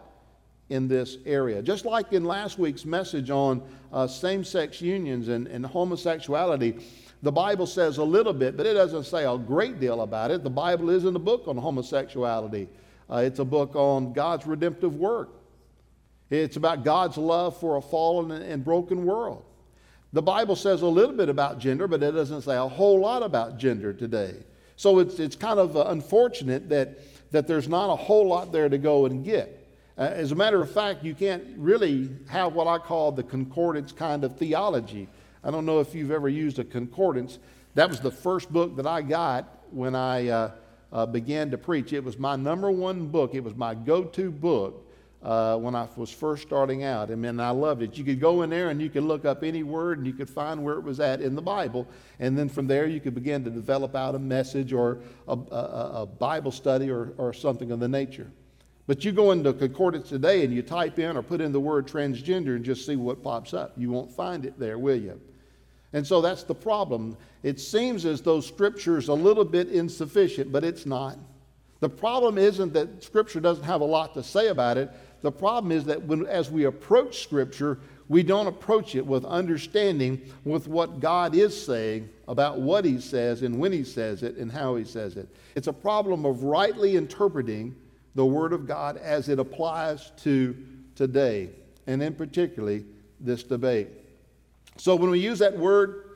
in 0.69 0.87
this 0.87 1.17
area. 1.25 1.61
Just 1.61 1.85
like 1.85 2.13
in 2.13 2.25
last 2.25 2.57
week's 2.57 2.83
message 2.83 3.29
on 3.29 3.61
uh, 3.93 4.07
same 4.07 4.43
sex 4.43 4.81
unions 4.81 5.27
and, 5.27 5.47
and 5.47 5.63
homosexuality, 5.65 6.79
the 7.21 7.31
Bible 7.31 7.67
says 7.67 7.97
a 7.97 8.03
little 8.03 8.33
bit, 8.33 8.57
but 8.57 8.65
it 8.65 8.73
doesn't 8.73 9.03
say 9.03 9.23
a 9.23 9.37
great 9.37 9.79
deal 9.79 10.01
about 10.01 10.31
it. 10.31 10.43
The 10.43 10.49
Bible 10.49 10.89
isn't 10.89 11.15
a 11.15 11.19
book 11.19 11.47
on 11.47 11.57
homosexuality, 11.57 12.69
uh, 13.09 13.17
it's 13.17 13.39
a 13.39 13.45
book 13.45 13.75
on 13.75 14.13
God's 14.13 14.45
redemptive 14.45 14.95
work. 14.95 15.29
It's 16.29 16.57
about 16.57 16.83
God's 16.83 17.17
love 17.17 17.57
for 17.59 17.77
a 17.77 17.81
fallen 17.81 18.31
and 18.31 18.63
broken 18.63 19.05
world. 19.05 19.43
The 20.13 20.21
Bible 20.21 20.55
says 20.55 20.81
a 20.81 20.87
little 20.87 21.15
bit 21.15 21.29
about 21.29 21.59
gender, 21.59 21.87
but 21.87 22.01
it 22.01 22.11
doesn't 22.11 22.41
say 22.41 22.55
a 22.55 22.67
whole 22.67 22.99
lot 22.99 23.23
about 23.23 23.57
gender 23.57 23.93
today. 23.93 24.35
So 24.75 24.99
it's, 24.99 25.19
it's 25.19 25.35
kind 25.35 25.59
of 25.59 25.75
uh, 25.75 25.85
unfortunate 25.87 26.69
that, 26.69 26.99
that 27.31 27.47
there's 27.47 27.67
not 27.67 27.89
a 27.89 27.95
whole 27.95 28.27
lot 28.27 28.51
there 28.51 28.69
to 28.69 28.77
go 28.77 29.05
and 29.05 29.23
get. 29.23 29.67
Uh, 29.97 30.01
as 30.01 30.31
a 30.31 30.35
matter 30.35 30.61
of 30.61 30.71
fact, 30.71 31.03
you 31.03 31.15
can't 31.15 31.43
really 31.57 32.09
have 32.29 32.53
what 32.53 32.67
I 32.67 32.77
call 32.77 33.11
the 33.11 33.23
concordance 33.23 33.91
kind 33.91 34.23
of 34.23 34.37
theology. 34.37 35.07
I 35.43 35.51
don't 35.51 35.65
know 35.65 35.79
if 35.79 35.95
you've 35.95 36.11
ever 36.11 36.29
used 36.29 36.59
a 36.59 36.63
concordance. 36.63 37.39
That 37.73 37.89
was 37.89 37.99
the 37.99 38.11
first 38.11 38.51
book 38.51 38.75
that 38.77 38.85
I 38.85 39.01
got 39.01 39.47
when 39.71 39.95
I 39.95 40.27
uh, 40.27 40.51
uh, 40.91 41.05
began 41.05 41.51
to 41.51 41.57
preach. 41.57 41.93
It 41.93 42.03
was 42.03 42.17
my 42.17 42.35
number 42.35 42.71
one 42.71 43.07
book, 43.07 43.35
it 43.35 43.43
was 43.43 43.55
my 43.55 43.75
go 43.75 44.03
to 44.03 44.31
book. 44.31 44.83
Uh, 45.23 45.57
when 45.57 45.73
I 45.73 45.87
was 45.95 46.11
first 46.11 46.43
starting 46.43 46.83
out. 46.83 47.09
And 47.09 47.23
man, 47.23 47.39
I 47.39 47.49
loved 47.49 47.81
it. 47.81 47.97
You 47.97 48.03
could 48.03 48.19
go 48.19 48.43
in 48.43 48.51
there 48.51 48.69
and 48.69 48.79
you 48.79 48.87
could 48.87 49.03
look 49.03 49.25
up 49.25 49.43
any 49.43 49.63
word 49.63 49.97
and 49.97 50.05
you 50.05 50.13
could 50.13 50.29
find 50.29 50.63
where 50.63 50.75
it 50.75 50.83
was 50.83 50.99
at 50.99 51.21
in 51.21 51.33
the 51.33 51.41
Bible. 51.41 51.87
And 52.19 52.37
then 52.37 52.47
from 52.47 52.67
there, 52.67 52.85
you 52.85 53.01
could 53.01 53.15
begin 53.15 53.43
to 53.43 53.49
develop 53.49 53.95
out 53.95 54.13
a 54.13 54.19
message 54.19 54.73
or 54.73 54.99
a, 55.27 55.33
a, 55.33 55.91
a 56.01 56.05
Bible 56.05 56.51
study 56.51 56.91
or, 56.91 57.13
or 57.17 57.33
something 57.33 57.71
of 57.71 57.79
the 57.79 57.87
nature. 57.87 58.29
But 58.85 59.03
you 59.03 59.11
go 59.11 59.31
into 59.31 59.51
concordance 59.53 60.07
today 60.07 60.45
and 60.45 60.53
you 60.53 60.61
type 60.61 60.97
in 60.97 61.17
or 61.17 61.21
put 61.21 61.41
in 61.41 61.51
the 61.51 61.59
word 61.59 61.87
transgender 61.87 62.55
and 62.55 62.63
just 62.63 62.85
see 62.85 62.95
what 62.95 63.21
pops 63.21 63.53
up. 63.53 63.73
You 63.75 63.89
won't 63.91 64.11
find 64.11 64.45
it 64.45 64.57
there, 64.57 64.77
will 64.77 64.95
you? 64.95 65.19
And 65.93 66.05
so 66.05 66.21
that's 66.21 66.43
the 66.43 66.55
problem. 66.55 67.17
It 67.47 67.61
seems 67.61 68.05
as 68.05 68.19
though 68.19 68.41
Scripture 68.41 68.97
is 68.97 69.07
a 69.07 69.13
little 69.13 69.45
bit 69.45 69.69
insufficient, 69.69 70.51
but 70.51 70.65
it's 70.65 70.85
not. 70.85 71.17
The 71.79 71.87
problem 71.87 72.37
isn't 72.37 72.73
that 72.73 73.01
Scripture 73.01 73.39
doesn't 73.39 73.63
have 73.63 73.79
a 73.79 73.85
lot 73.85 74.13
to 74.15 74.21
say 74.21 74.49
about 74.49 74.77
it. 74.77 74.91
The 75.21 75.31
problem 75.31 75.71
is 75.71 75.85
that 75.85 76.03
when, 76.03 76.25
as 76.25 76.51
we 76.51 76.65
approach 76.65 77.23
Scripture, 77.23 77.79
we 78.09 78.21
don't 78.21 78.47
approach 78.47 78.95
it 78.95 79.07
with 79.07 79.23
understanding 79.23 80.21
with 80.43 80.67
what 80.67 80.99
God 80.99 81.35
is 81.35 81.65
saying 81.65 82.09
about 82.27 82.59
what 82.59 82.83
He 82.83 82.99
says 82.99 83.43
and 83.43 83.57
when 83.57 83.71
He 83.71 83.85
says 83.85 84.23
it 84.23 84.35
and 84.35 84.51
how 84.51 84.75
He 84.75 84.83
says 84.83 85.15
it. 85.15 85.29
It's 85.55 85.67
a 85.67 85.73
problem 85.73 86.25
of 86.25 86.43
rightly 86.43 86.97
interpreting 86.97 87.73
the 88.13 88.25
Word 88.25 88.51
of 88.51 88.67
God 88.67 88.97
as 88.97 89.29
it 89.29 89.39
applies 89.39 90.11
to 90.23 90.53
today, 90.95 91.51
and 91.85 92.03
in 92.03 92.13
particularly 92.13 92.83
this 93.21 93.41
debate. 93.43 93.87
So 94.75 94.97
when 94.97 95.11
we 95.11 95.19
use 95.21 95.39
that 95.39 95.57
word 95.57 96.06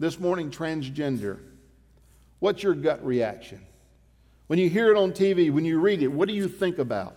this 0.00 0.18
morning, 0.18 0.50
transgender, 0.50 1.38
what's 2.38 2.62
your 2.62 2.74
gut 2.74 3.04
reaction? 3.04 3.60
When 4.46 4.58
you 4.58 4.68
hear 4.68 4.90
it 4.90 4.96
on 4.96 5.12
TV, 5.12 5.52
when 5.52 5.66
you 5.66 5.78
read 5.78 6.02
it, 6.02 6.08
what 6.08 6.26
do 6.26 6.34
you 6.34 6.48
think 6.48 6.78
about? 6.78 7.16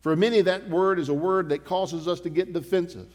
For 0.00 0.16
many, 0.16 0.40
that 0.40 0.68
word 0.70 0.98
is 0.98 1.10
a 1.10 1.14
word 1.14 1.50
that 1.50 1.66
causes 1.66 2.08
us 2.08 2.20
to 2.20 2.30
get 2.30 2.54
defensive. 2.54 3.06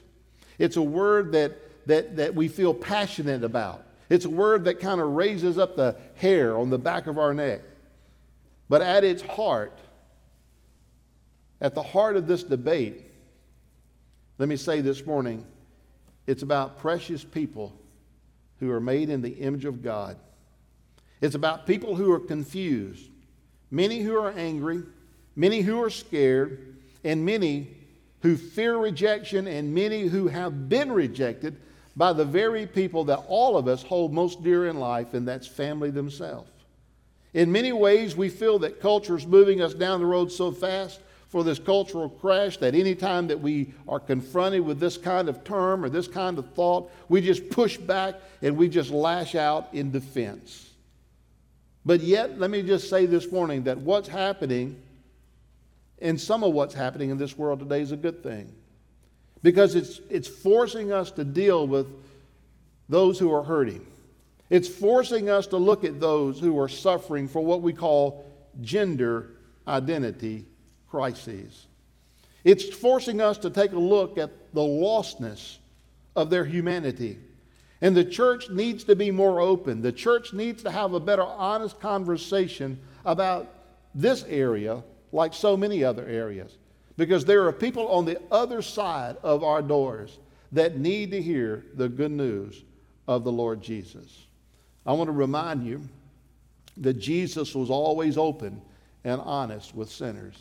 It's 0.60 0.78
a 0.78 0.82
word 0.84 1.32
that, 1.32 1.58
that, 1.88 2.16
that 2.18 2.36
we 2.36 2.48
feel 2.48 2.76
passionate 2.76 3.44
about. 3.44 3.84
It's 4.08 4.26
a 4.26 4.30
word 4.30 4.66
that 4.66 4.80
kind 4.80 5.02
of 5.02 5.10
raises 5.10 5.58
up 5.58 5.76
the 5.76 5.96
hair 6.16 6.56
on 6.56 6.70
the 6.70 6.78
back 6.78 7.08
of 7.08 7.18
our 7.18 7.34
neck. 7.34 7.62
But 8.70 8.84
at 8.84 9.04
its 9.04 9.24
heart, 9.24 9.80
at 11.60 11.74
the 11.74 11.84
heart 11.84 12.18
of 12.18 12.28
this 12.28 12.44
debate, 12.44 13.02
let 14.38 14.48
me 14.48 14.58
say 14.58 14.82
this 14.82 15.06
morning, 15.08 15.44
it's 16.28 16.44
about 16.44 16.78
precious 16.78 17.24
people 17.24 17.74
who 18.62 18.72
are 18.72 18.80
made 18.80 19.10
in 19.10 19.22
the 19.22 19.32
image 19.32 19.66
of 19.66 19.84
God. 19.84 20.16
It's 21.20 21.36
about 21.36 21.68
people 21.68 21.96
who 21.96 22.12
are 22.14 22.20
confused, 22.20 23.10
many 23.70 24.00
who 24.00 24.16
are 24.16 24.32
angry, 24.32 24.84
many 25.36 25.62
who 25.62 25.82
are 25.84 25.90
scared, 25.90 26.78
and 27.04 27.26
many 27.26 27.76
who 28.22 28.38
fear 28.38 28.78
rejection, 28.78 29.48
and 29.48 29.74
many 29.74 30.04
who 30.04 30.28
have 30.28 30.70
been 30.70 30.92
rejected 30.92 31.60
by 31.96 32.14
the 32.14 32.24
very 32.24 32.68
people 32.68 33.04
that 33.06 33.24
all 33.28 33.58
of 33.58 33.68
us 33.68 33.82
hold 33.82 34.14
most 34.14 34.44
dear 34.44 34.68
in 34.68 34.80
life, 34.80 35.16
and 35.16 35.28
that's 35.28 35.48
family 35.48 35.90
themselves. 35.90 36.52
In 37.34 37.52
many 37.52 37.72
ways, 37.72 38.16
we 38.16 38.30
feel 38.30 38.60
that 38.60 38.80
culture 38.80 39.18
is 39.18 39.26
moving 39.26 39.60
us 39.62 39.74
down 39.74 40.00
the 40.00 40.06
road 40.06 40.32
so 40.32 40.52
fast 40.52 41.02
for 41.32 41.46
this 41.46 41.60
cultural 41.60 42.10
crash 42.10 42.58
that 42.58 42.76
anytime 42.76 43.28
that 43.28 43.40
we 43.40 43.74
are 43.88 44.02
confronted 44.02 44.62
with 44.66 44.82
this 44.82 44.98
kind 44.98 45.30
of 45.30 45.46
term 45.46 45.86
or 45.86 45.88
this 45.88 46.08
kind 46.10 46.38
of 46.38 46.54
thought, 46.54 46.92
we 47.08 47.22
just 47.22 47.50
push 47.50 47.78
back 47.78 48.16
and 48.42 48.58
we 48.58 48.68
just 48.68 48.92
lash 48.92 49.34
out 49.34 49.70
in 49.72 49.92
defense. 49.92 50.70
But 51.86 52.02
yet, 52.02 52.38
let 52.38 52.52
me 52.52 52.62
just 52.62 52.90
say 52.90 53.06
this 53.06 53.32
morning 53.32 53.64
that 53.64 53.78
what's 53.78 54.10
happening 54.10 54.82
and 56.00 56.20
some 56.20 56.44
of 56.44 56.52
what's 56.52 56.74
happening 56.74 57.12
in 57.12 57.18
this 57.18 57.38
world 57.38 57.60
today 57.60 57.80
is 57.80 57.94
a 57.94 57.98
good 57.98 58.22
thing 58.22 58.54
because 59.42 59.76
it's, 59.76 60.02
it's 60.10 60.28
forcing 60.28 60.92
us 60.92 61.12
to 61.12 61.24
deal 61.24 61.66
with 61.66 61.88
those 62.90 63.18
who 63.18 63.34
are 63.34 63.44
hurting. 63.44 63.86
It's 64.50 64.68
forcing 64.68 65.30
us 65.30 65.48
to 65.48 65.58
look 65.58 65.86
at 65.86 66.02
those 66.02 66.42
who 66.42 66.60
are 66.60 66.68
suffering 66.68 67.30
for 67.30 67.40
what 67.40 67.62
we 67.62 67.72
call 67.72 68.26
gender 68.62 69.30
identity 69.66 70.46
crises. 70.92 71.68
It's 72.44 72.70
forcing 72.70 73.22
us 73.22 73.38
to 73.40 73.50
take 73.50 73.72
a 73.72 73.80
look 73.80 74.18
at 74.18 74.54
the 74.54 74.62
lostness 74.62 75.58
of 76.16 76.30
their 76.30 76.44
humanity. 76.44 77.18
And 77.82 77.96
the 77.96 78.06
church 78.06 78.50
needs 78.50 78.84
to 78.84 78.96
be 78.96 79.10
more 79.10 79.40
open. 79.40 79.82
The 79.82 79.92
church 79.92 80.34
needs 80.34 80.62
to 80.64 80.72
have 80.72 80.94
a 80.94 81.00
better, 81.00 81.24
honest 81.24 81.80
conversation 81.80 82.80
about 83.06 83.54
this 83.96 84.24
area 84.28 84.84
like 85.12 85.34
so 85.34 85.58
many 85.58 85.84
other 85.84 86.06
areas. 86.06 86.58
Because 86.98 87.26
there 87.26 87.48
are 87.48 87.54
people 87.54 87.88
on 87.88 88.06
the 88.06 88.20
other 88.32 88.62
side 88.62 89.18
of 89.24 89.44
our 89.44 89.62
doors 89.62 90.20
that 90.52 90.78
need 90.78 91.12
to 91.12 91.22
hear 91.22 91.66
the 91.76 91.88
good 91.88 92.12
news 92.12 92.64
of 93.08 93.24
the 93.24 93.32
Lord 93.32 93.62
Jesus. 93.62 94.26
I 94.86 94.94
want 94.94 95.08
to 95.08 95.14
remind 95.14 95.66
you 95.66 95.82
that 96.78 96.96
Jesus 96.96 97.56
was 97.56 97.70
always 97.70 98.18
open 98.18 98.62
and 99.04 99.22
honest 99.22 99.74
with 99.74 99.90
sinners. 99.90 100.36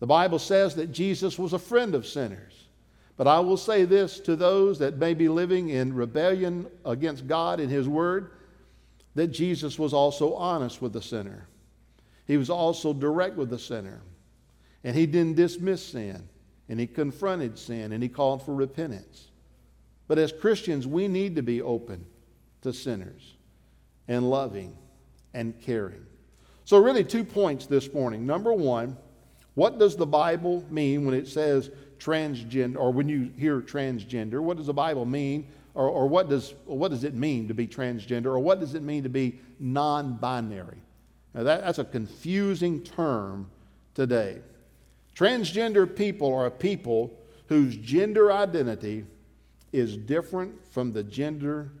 The 0.00 0.06
Bible 0.06 0.38
says 0.38 0.74
that 0.76 0.92
Jesus 0.92 1.38
was 1.38 1.52
a 1.52 1.58
friend 1.58 1.94
of 1.94 2.06
sinners. 2.06 2.68
But 3.16 3.26
I 3.26 3.40
will 3.40 3.56
say 3.56 3.84
this 3.84 4.20
to 4.20 4.36
those 4.36 4.78
that 4.78 4.98
may 4.98 5.12
be 5.12 5.28
living 5.28 5.70
in 5.70 5.92
rebellion 5.92 6.68
against 6.84 7.26
God 7.26 7.58
and 7.58 7.70
His 7.70 7.88
Word 7.88 8.30
that 9.16 9.28
Jesus 9.28 9.78
was 9.78 9.92
also 9.92 10.34
honest 10.34 10.80
with 10.80 10.92
the 10.92 11.02
sinner. 11.02 11.48
He 12.26 12.36
was 12.36 12.50
also 12.50 12.92
direct 12.92 13.36
with 13.36 13.50
the 13.50 13.58
sinner. 13.58 14.00
And 14.84 14.94
he 14.94 15.06
didn't 15.06 15.34
dismiss 15.34 15.84
sin, 15.84 16.28
and 16.68 16.78
he 16.78 16.86
confronted 16.86 17.58
sin, 17.58 17.90
and 17.90 18.00
he 18.00 18.08
called 18.08 18.44
for 18.44 18.54
repentance. 18.54 19.28
But 20.06 20.18
as 20.18 20.32
Christians, 20.32 20.86
we 20.86 21.08
need 21.08 21.34
to 21.34 21.42
be 21.42 21.60
open 21.60 22.06
to 22.62 22.72
sinners 22.72 23.34
and 24.06 24.30
loving 24.30 24.76
and 25.34 25.60
caring. 25.60 26.06
So, 26.64 26.78
really, 26.78 27.02
two 27.02 27.24
points 27.24 27.66
this 27.66 27.92
morning. 27.92 28.24
Number 28.24 28.52
one, 28.52 28.96
what 29.58 29.80
does 29.80 29.96
the 29.96 30.06
Bible 30.06 30.64
mean 30.70 31.04
when 31.04 31.16
it 31.16 31.26
says 31.26 31.72
transgender, 31.98 32.76
or 32.76 32.92
when 32.92 33.08
you 33.08 33.32
hear 33.36 33.60
transgender? 33.60 34.40
What 34.40 34.56
does 34.56 34.66
the 34.66 34.72
Bible 34.72 35.04
mean? 35.04 35.48
Or, 35.74 35.88
or 35.88 36.06
what, 36.06 36.28
does, 36.28 36.54
what 36.64 36.92
does 36.92 37.02
it 37.02 37.14
mean 37.14 37.48
to 37.48 37.54
be 37.54 37.66
transgender? 37.66 38.26
Or 38.26 38.38
what 38.38 38.60
does 38.60 38.76
it 38.76 38.84
mean 38.84 39.02
to 39.02 39.08
be 39.08 39.40
non 39.58 40.14
binary? 40.14 40.78
Now, 41.34 41.42
that, 41.42 41.62
that's 41.62 41.80
a 41.80 41.84
confusing 41.84 42.84
term 42.84 43.50
today. 43.94 44.42
Transgender 45.16 45.92
people 45.92 46.32
are 46.32 46.48
people 46.52 47.12
whose 47.48 47.76
gender 47.78 48.30
identity 48.30 49.06
is 49.72 49.96
different 49.96 50.54
from 50.70 50.92
the 50.92 51.02
gender 51.02 51.72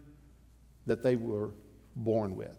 that 0.86 1.04
they 1.04 1.14
were 1.14 1.50
born 1.94 2.34
with, 2.34 2.58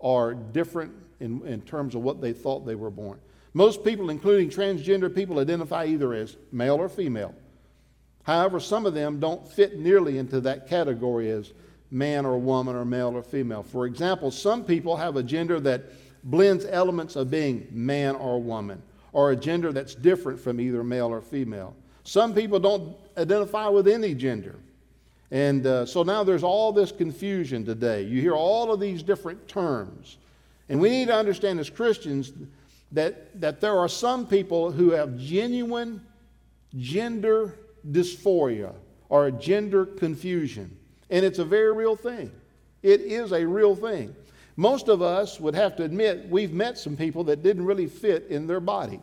or 0.00 0.34
different 0.34 0.92
in, 1.20 1.46
in 1.46 1.62
terms 1.62 1.94
of 1.94 2.02
what 2.02 2.20
they 2.20 2.32
thought 2.32 2.66
they 2.66 2.74
were 2.74 2.90
born. 2.90 3.20
Most 3.56 3.82
people, 3.82 4.10
including 4.10 4.50
transgender 4.50 5.12
people, 5.12 5.38
identify 5.38 5.86
either 5.86 6.12
as 6.12 6.36
male 6.52 6.74
or 6.74 6.90
female. 6.90 7.34
However, 8.22 8.60
some 8.60 8.84
of 8.84 8.92
them 8.92 9.18
don't 9.18 9.50
fit 9.50 9.78
nearly 9.78 10.18
into 10.18 10.42
that 10.42 10.68
category 10.68 11.30
as 11.30 11.54
man 11.90 12.26
or 12.26 12.36
woman 12.36 12.76
or 12.76 12.84
male 12.84 13.16
or 13.16 13.22
female. 13.22 13.62
For 13.62 13.86
example, 13.86 14.30
some 14.30 14.62
people 14.62 14.94
have 14.94 15.16
a 15.16 15.22
gender 15.22 15.58
that 15.60 15.84
blends 16.22 16.66
elements 16.66 17.16
of 17.16 17.30
being 17.30 17.66
man 17.70 18.14
or 18.16 18.42
woman 18.42 18.82
or 19.14 19.30
a 19.30 19.36
gender 19.36 19.72
that's 19.72 19.94
different 19.94 20.38
from 20.38 20.60
either 20.60 20.84
male 20.84 21.08
or 21.08 21.22
female. 21.22 21.74
Some 22.04 22.34
people 22.34 22.58
don't 22.60 22.94
identify 23.16 23.68
with 23.68 23.88
any 23.88 24.14
gender. 24.14 24.56
And 25.30 25.66
uh, 25.66 25.86
so 25.86 26.02
now 26.02 26.24
there's 26.24 26.42
all 26.42 26.72
this 26.72 26.92
confusion 26.92 27.64
today. 27.64 28.02
You 28.02 28.20
hear 28.20 28.34
all 28.34 28.70
of 28.70 28.80
these 28.80 29.02
different 29.02 29.48
terms. 29.48 30.18
And 30.68 30.78
we 30.78 30.90
need 30.90 31.08
to 31.08 31.14
understand 31.14 31.58
as 31.58 31.70
Christians 31.70 32.34
that, 32.92 33.40
that 33.40 33.60
there 33.60 33.78
are 33.78 33.88
some 33.88 34.26
people 34.26 34.70
who 34.70 34.90
have 34.90 35.18
genuine 35.18 36.00
gender 36.76 37.58
dysphoria 37.90 38.74
or 39.08 39.30
gender 39.30 39.86
confusion. 39.86 40.76
And 41.10 41.24
it's 41.24 41.38
a 41.38 41.44
very 41.44 41.72
real 41.72 41.96
thing. 41.96 42.30
It 42.82 43.00
is 43.00 43.32
a 43.32 43.46
real 43.46 43.74
thing. 43.74 44.14
Most 44.56 44.88
of 44.88 45.02
us 45.02 45.38
would 45.38 45.54
have 45.54 45.76
to 45.76 45.84
admit 45.84 46.28
we've 46.28 46.52
met 46.52 46.78
some 46.78 46.96
people 46.96 47.24
that 47.24 47.42
didn't 47.42 47.64
really 47.64 47.86
fit 47.86 48.26
in 48.28 48.46
their 48.46 48.60
body. 48.60 49.00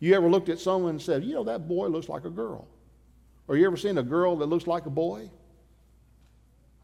You 0.00 0.14
ever 0.14 0.28
looked 0.28 0.48
at 0.48 0.58
someone 0.58 0.90
and 0.90 1.02
said, 1.02 1.24
you 1.24 1.34
know, 1.34 1.44
that 1.44 1.68
boy 1.68 1.88
looks 1.88 2.08
like 2.08 2.24
a 2.24 2.30
girl? 2.30 2.66
Or 3.48 3.56
you 3.56 3.66
ever 3.66 3.76
seen 3.76 3.98
a 3.98 4.02
girl 4.02 4.36
that 4.36 4.46
looks 4.46 4.66
like 4.66 4.86
a 4.86 4.90
boy? 4.90 5.30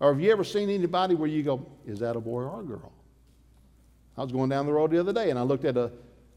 Or 0.00 0.12
have 0.12 0.20
you 0.20 0.30
ever 0.32 0.44
seen 0.44 0.68
anybody 0.68 1.14
where 1.14 1.28
you 1.28 1.42
go, 1.42 1.66
is 1.86 2.00
that 2.00 2.16
a 2.16 2.20
boy 2.20 2.42
or 2.42 2.60
a 2.60 2.64
girl? 2.64 2.92
I 4.16 4.22
was 4.22 4.32
going 4.32 4.50
down 4.50 4.66
the 4.66 4.72
road 4.72 4.90
the 4.90 5.00
other 5.00 5.12
day 5.12 5.30
and 5.30 5.38
I 5.38 5.42
looked 5.42 5.64
at 5.64 5.76
a, 5.76 5.90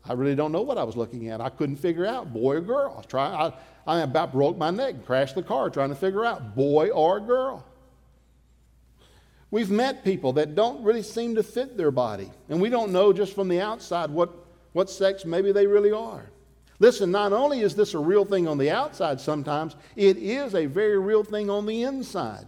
I 0.08 0.14
really 0.14 0.36
don't 0.36 0.52
know 0.52 0.62
what 0.62 0.78
I 0.78 0.84
was 0.84 0.96
looking 0.96 1.30
at. 1.30 1.42
I 1.42 1.50
couldn't 1.50 1.78
figure 1.78 2.06
out 2.06 2.32
boy 2.32 2.58
or 2.58 2.62
girl. 2.62 2.94
I 2.94 2.98
was 2.98 3.06
trying, 3.06 3.34
I, 3.34 3.54
I 3.88 4.02
about 4.02 4.32
broke 4.32 4.58
my 4.58 4.70
neck 4.70 4.94
and 4.96 5.06
crashed 5.06 5.36
the 5.36 5.44
car 5.44 5.70
trying 5.70 5.90
to 5.90 5.96
figure 5.96 6.24
out 6.24 6.56
boy 6.56 6.90
or 6.90 7.20
girl. 7.20 7.66
We've 9.52 9.72
met 9.72 10.04
people 10.04 10.34
that 10.34 10.56
don't 10.56 10.84
really 10.84 11.04
seem 11.04 11.36
to 11.36 11.44
fit 11.44 11.78
their 11.78 11.92
body, 11.92 12.30
and 12.50 12.60
we 12.60 12.70
don't 12.70 12.92
know 12.92 13.14
just 13.14 13.34
from 13.34 13.48
the 13.48 13.62
outside 13.62 14.10
what, 14.10 14.32
what 14.74 14.90
sex 14.90 15.24
maybe 15.24 15.52
they 15.52 15.66
really 15.66 15.92
are. 15.92 16.30
Listen, 16.80 17.10
not 17.10 17.32
only 17.32 17.62
is 17.62 17.76
this 17.76 17.94
a 17.94 18.00
real 18.00 18.26
thing 18.26 18.48
on 18.48 18.58
the 18.58 18.70
outside 18.70 19.22
sometimes, 19.22 19.76
it 19.96 20.18
is 20.18 20.56
a 20.56 20.66
very 20.66 21.00
real 21.00 21.24
thing 21.24 21.50
on 21.50 21.66
the 21.66 21.84
inside. 21.84 22.46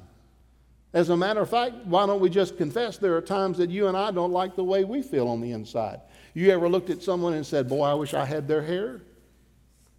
As 0.94 1.10
a 1.10 1.18
matter 1.18 1.42
of 1.42 1.50
fact, 1.50 1.76
why 1.86 2.06
don't 2.06 2.20
we 2.20 2.30
just 2.30 2.58
confess 2.58 2.98
there 2.98 3.16
are 3.16 3.22
times 3.22 3.58
that 3.60 3.70
you 3.70 3.88
and 3.88 3.96
I 3.96 4.12
don't 4.12 4.32
like 4.32 4.56
the 4.56 4.64
way 4.64 4.84
we 4.84 5.02
feel 5.02 5.28
on 5.28 5.42
the 5.42 5.52
inside? 5.52 6.02
You 6.38 6.52
ever 6.52 6.70
looked 6.70 6.92
at 6.92 7.02
someone 7.02 7.34
and 7.34 7.44
said, 7.44 7.68
Boy, 7.68 7.84
I 7.86 7.96
wish 7.96 8.14
I 8.14 8.24
had 8.24 8.48
their 8.48 8.62
hair? 8.62 9.02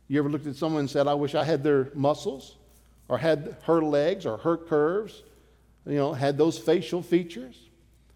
You 0.06 0.20
ever 0.20 0.30
looked 0.30 0.46
at 0.46 0.54
someone 0.54 0.78
and 0.78 0.88
said, 0.88 1.08
I 1.08 1.14
wish 1.14 1.34
I 1.34 1.42
had 1.42 1.64
their 1.64 1.90
muscles, 1.96 2.54
or 3.08 3.18
had 3.18 3.56
her 3.64 3.82
legs, 3.82 4.24
or 4.24 4.36
her 4.36 4.56
curves, 4.56 5.24
you 5.84 5.96
know, 5.96 6.12
had 6.12 6.38
those 6.38 6.56
facial 6.56 7.02
features? 7.02 7.58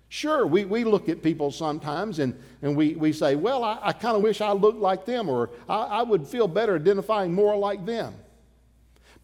Sure, 0.09 0.47
we, 0.47 0.65
we 0.65 0.85
look 0.85 1.09
at 1.09 1.21
people 1.21 1.51
sometimes 1.51 2.21
and, 2.21 2.41
and 2.63 2.77
we, 2.77 2.95
we 2.95 3.13
say, 3.13 3.35
Well, 3.35 3.65
I, 3.65 3.81
I 3.83 3.93
kind 3.93 4.17
of 4.17 4.23
wish 4.23 4.41
I 4.41 4.53
looked 4.53 4.79
like 4.79 5.05
them, 5.05 5.29
or 5.29 5.51
I, 5.69 5.83
I 5.83 6.03
would 6.05 6.25
feel 6.25 6.47
better 6.47 6.77
identifying 6.77 7.33
more 7.33 7.57
like 7.57 7.85
them. 7.85 8.15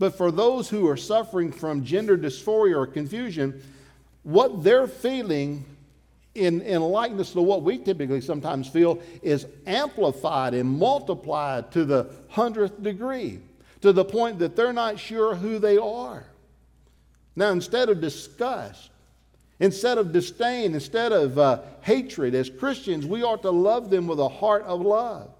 But 0.00 0.16
for 0.16 0.32
those 0.32 0.68
who 0.68 0.88
are 0.88 0.96
suffering 0.96 1.52
from 1.52 1.84
gender 1.84 2.18
dysphoria 2.18 2.76
or 2.76 2.88
confusion, 2.88 3.62
what 4.24 4.64
they're 4.64 4.88
feeling 4.88 5.64
in, 6.38 6.60
in 6.62 6.80
likeness 6.82 7.32
to 7.32 7.42
what 7.42 7.62
we 7.62 7.78
typically 7.78 8.20
sometimes 8.20 8.68
feel 8.68 9.00
is 9.22 9.46
amplified 9.66 10.54
and 10.54 10.78
multiplied 10.78 11.70
to 11.72 11.84
the 11.84 12.10
hundredth 12.28 12.82
degree, 12.82 13.40
to 13.80 13.92
the 13.92 14.04
point 14.04 14.38
that 14.38 14.56
they're 14.56 14.72
not 14.72 14.98
sure 14.98 15.34
who 15.34 15.58
they 15.58 15.76
are. 15.76 16.24
Now, 17.36 17.50
instead 17.50 17.88
of 17.88 18.00
disgust, 18.00 18.90
instead 19.60 19.98
of 19.98 20.12
disdain, 20.12 20.74
instead 20.74 21.12
of 21.12 21.38
uh, 21.38 21.60
hatred, 21.82 22.34
as 22.34 22.50
Christians, 22.50 23.06
we 23.06 23.22
ought 23.22 23.42
to 23.42 23.50
love 23.50 23.90
them 23.90 24.06
with 24.06 24.18
a 24.18 24.28
heart 24.28 24.62
of 24.64 24.80
love. 24.80 25.30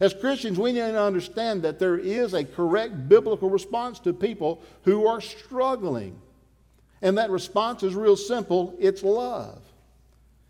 As 0.00 0.14
Christians, 0.14 0.58
we 0.58 0.72
need 0.72 0.80
to 0.80 1.02
understand 1.02 1.62
that 1.62 1.78
there 1.78 1.98
is 1.98 2.32
a 2.32 2.44
correct 2.44 3.08
biblical 3.08 3.50
response 3.50 3.98
to 4.00 4.12
people 4.12 4.62
who 4.84 5.06
are 5.06 5.20
struggling. 5.20 6.16
And 7.02 7.18
that 7.18 7.30
response 7.30 7.82
is 7.82 7.94
real 7.94 8.16
simple 8.16 8.74
it's 8.78 9.02
love. 9.02 9.60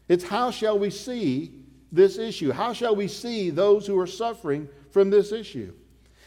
It's 0.08 0.24
how 0.24 0.50
shall 0.50 0.78
we 0.78 0.90
see 0.90 1.52
this 1.92 2.18
issue? 2.18 2.50
How 2.50 2.72
shall 2.72 2.96
we 2.96 3.08
see 3.08 3.50
those 3.50 3.86
who 3.86 3.98
are 3.98 4.06
suffering 4.06 4.68
from 4.90 5.10
this 5.10 5.32
issue? 5.32 5.72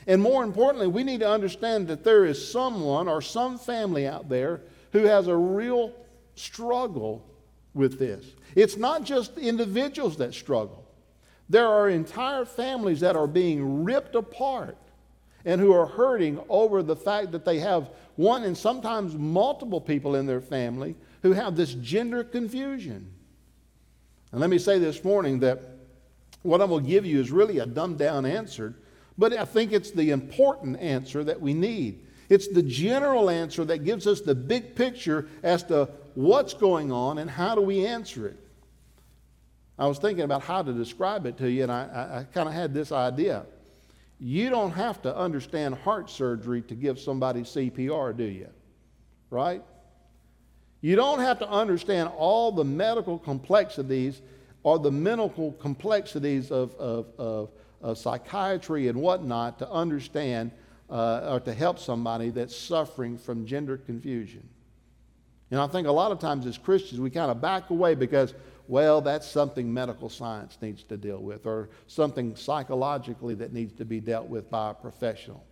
And 0.07 0.21
more 0.21 0.43
importantly, 0.43 0.87
we 0.87 1.03
need 1.03 1.19
to 1.19 1.29
understand 1.29 1.87
that 1.87 2.03
there 2.03 2.25
is 2.25 2.51
someone 2.51 3.07
or 3.07 3.21
some 3.21 3.57
family 3.57 4.07
out 4.07 4.29
there 4.29 4.61
who 4.91 5.03
has 5.05 5.27
a 5.27 5.35
real 5.35 5.93
struggle 6.35 7.25
with 7.73 7.99
this. 7.99 8.25
It's 8.55 8.77
not 8.77 9.03
just 9.03 9.37
individuals 9.37 10.17
that 10.17 10.33
struggle. 10.33 10.85
There 11.49 11.67
are 11.67 11.89
entire 11.89 12.45
families 12.45 13.01
that 13.01 13.15
are 13.15 13.27
being 13.27 13.83
ripped 13.83 14.15
apart 14.15 14.77
and 15.45 15.59
who 15.59 15.73
are 15.73 15.85
hurting 15.85 16.39
over 16.49 16.83
the 16.83 16.95
fact 16.95 17.31
that 17.31 17.45
they 17.45 17.59
have 17.59 17.89
one 18.15 18.43
and 18.43 18.57
sometimes 18.57 19.15
multiple 19.15 19.81
people 19.81 20.15
in 20.15 20.25
their 20.25 20.41
family 20.41 20.95
who 21.23 21.33
have 21.33 21.55
this 21.55 21.73
gender 21.75 22.23
confusion. 22.23 23.11
And 24.31 24.39
let 24.39 24.49
me 24.49 24.57
say 24.57 24.79
this 24.79 25.03
morning 25.03 25.39
that 25.39 25.61
what 26.43 26.61
I'm 26.61 26.69
going 26.69 26.83
to 26.83 26.89
give 26.89 27.05
you 27.05 27.19
is 27.19 27.31
really 27.31 27.59
a 27.59 27.65
dumbed 27.65 27.99
down 27.99 28.25
answer, 28.25 28.75
but 29.17 29.33
I 29.33 29.45
think 29.45 29.71
it's 29.71 29.91
the 29.91 30.11
important 30.11 30.79
answer 30.79 31.23
that 31.23 31.39
we 31.39 31.53
need. 31.53 32.05
It's 32.29 32.47
the 32.47 32.63
general 32.63 33.29
answer 33.29 33.65
that 33.65 33.83
gives 33.83 34.07
us 34.07 34.21
the 34.21 34.33
big 34.33 34.75
picture 34.75 35.27
as 35.43 35.63
to 35.63 35.89
what's 36.15 36.53
going 36.53 36.91
on 36.91 37.17
and 37.17 37.29
how 37.29 37.55
do 37.55 37.61
we 37.61 37.85
answer 37.85 38.27
it. 38.27 38.37
I 39.77 39.87
was 39.87 39.97
thinking 39.97 40.23
about 40.23 40.43
how 40.43 40.61
to 40.61 40.71
describe 40.71 41.25
it 41.25 41.37
to 41.39 41.49
you, 41.49 41.63
and 41.63 41.71
I, 41.71 42.19
I, 42.19 42.33
kind 42.33 42.47
of 42.47 42.53
had 42.53 42.73
this 42.73 42.91
idea. 42.91 43.45
You 44.19 44.49
don't 44.49 44.71
have 44.71 45.01
to 45.01 45.15
understand 45.15 45.75
heart 45.75 46.09
surgery 46.09 46.61
to 46.63 46.75
give 46.75 46.99
somebody 46.99 47.41
CPR, 47.41 48.15
do 48.15 48.23
you? 48.23 48.49
Right? 49.29 49.63
You 50.81 50.95
don't 50.95 51.19
have 51.19 51.39
to 51.39 51.49
understand 51.49 52.09
all 52.17 52.51
the 52.51 52.65
medical 52.65 53.17
complexities 53.17 54.21
or 54.63 54.79
the 54.79 54.91
mental 54.91 55.53
complexities 55.59 56.51
of, 56.51 56.75
of, 56.75 57.07
of, 57.17 57.49
of 57.81 57.97
psychiatry 57.97 58.87
and 58.87 58.99
whatnot 58.99 59.59
to 59.59 59.69
understand 59.69 60.51
uh, 60.89 61.33
or 61.33 61.39
to 61.39 61.53
help 61.53 61.79
somebody 61.79 62.29
that's 62.29 62.55
suffering 62.55 63.17
from 63.17 63.45
gender 63.45 63.77
confusion. 63.77 64.47
And 65.51 65.59
I 65.59 65.67
think 65.67 65.87
a 65.87 65.91
lot 65.91 66.11
of 66.11 66.19
times 66.19 66.45
as 66.45 66.57
Christians, 66.57 66.99
we 66.99 67.09
kind 67.09 67.31
of 67.31 67.41
back 67.41 67.69
away 67.69 67.95
because 67.95 68.33
well, 68.71 69.01
that's 69.01 69.27
something 69.27 69.73
medical 69.73 70.07
science 70.09 70.57
needs 70.61 70.83
to 70.83 70.95
deal 70.95 71.17
with, 71.17 71.45
or 71.45 71.69
something 71.87 72.37
psychologically 72.37 73.35
that 73.35 73.51
needs 73.51 73.73
to 73.73 73.83
be 73.83 73.99
dealt 73.99 74.27
with 74.27 74.49
by 74.49 74.71
a 74.71 74.73
professional. 74.73 75.43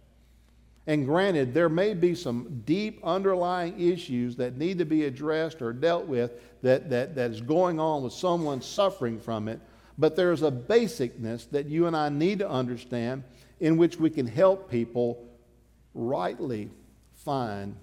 And 0.89 1.05
granted, 1.05 1.53
there 1.53 1.69
may 1.69 1.93
be 1.93 2.15
some 2.15 2.63
deep 2.65 2.99
underlying 3.03 3.79
issues 3.79 4.35
that 4.37 4.57
need 4.57 4.79
to 4.79 4.85
be 4.85 5.05
addressed 5.05 5.61
or 5.61 5.71
dealt 5.71 6.07
with 6.07 6.31
that, 6.63 6.89
that, 6.89 7.13
that 7.13 7.29
is 7.29 7.41
going 7.41 7.79
on 7.79 8.01
with 8.01 8.11
someone 8.11 8.59
suffering 8.59 9.19
from 9.19 9.47
it, 9.47 9.61
but 9.99 10.15
there's 10.15 10.41
a 10.41 10.49
basicness 10.49 11.47
that 11.51 11.67
you 11.67 11.85
and 11.85 11.95
I 11.95 12.09
need 12.09 12.39
to 12.39 12.49
understand 12.49 13.23
in 13.59 13.77
which 13.77 13.99
we 13.99 14.09
can 14.09 14.25
help 14.25 14.71
people 14.71 15.29
rightly 15.93 16.71
find 17.23 17.75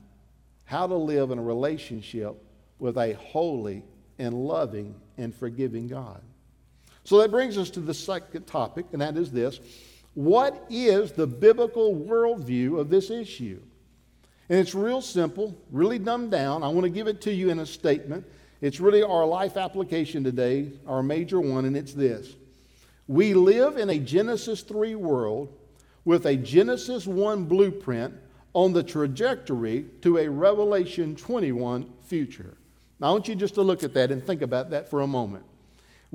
how 0.64 0.88
to 0.88 0.96
live 0.96 1.30
in 1.30 1.38
a 1.38 1.42
relationship 1.44 2.34
with 2.80 2.98
a 2.98 3.12
holy 3.12 3.84
and 4.18 4.34
loving 4.34 4.96
and 5.16 5.32
forgiving 5.32 5.86
God. 5.86 6.22
So 7.04 7.18
that 7.18 7.30
brings 7.30 7.56
us 7.56 7.70
to 7.70 7.80
the 7.80 7.94
second 7.94 8.48
topic, 8.48 8.86
and 8.90 9.00
that 9.00 9.16
is 9.16 9.30
this 9.30 9.60
What 10.16 10.64
is 10.70 11.12
the 11.12 11.26
biblical 11.26 11.94
worldview 11.94 12.80
of 12.80 12.88
this 12.88 13.10
issue? 13.10 13.60
And 14.48 14.58
it's 14.58 14.74
real 14.74 15.02
simple, 15.02 15.54
really 15.70 15.98
dumbed 15.98 16.30
down. 16.30 16.62
I 16.62 16.68
want 16.68 16.84
to 16.84 16.88
give 16.88 17.06
it 17.06 17.20
to 17.22 17.32
you 17.32 17.50
in 17.50 17.58
a 17.58 17.66
statement. 17.66 18.24
It's 18.62 18.80
really 18.80 19.02
our 19.02 19.26
life 19.26 19.58
application 19.58 20.24
today, 20.24 20.72
our 20.86 21.02
major 21.02 21.38
one, 21.38 21.66
and 21.66 21.76
it's 21.76 21.92
this. 21.92 22.34
We 23.06 23.34
live 23.34 23.76
in 23.76 23.90
a 23.90 23.98
Genesis 23.98 24.62
3 24.62 24.94
world 24.94 25.52
with 26.06 26.24
a 26.24 26.34
Genesis 26.34 27.06
1 27.06 27.44
blueprint 27.44 28.14
on 28.54 28.72
the 28.72 28.82
trajectory 28.82 29.84
to 30.00 30.16
a 30.16 30.30
Revelation 30.30 31.14
21 31.14 31.92
future. 32.00 32.56
Now, 33.00 33.08
I 33.08 33.10
want 33.10 33.28
you 33.28 33.34
just 33.34 33.54
to 33.56 33.62
look 33.62 33.84
at 33.84 33.92
that 33.92 34.10
and 34.10 34.24
think 34.24 34.40
about 34.40 34.70
that 34.70 34.88
for 34.88 35.02
a 35.02 35.06
moment. 35.06 35.44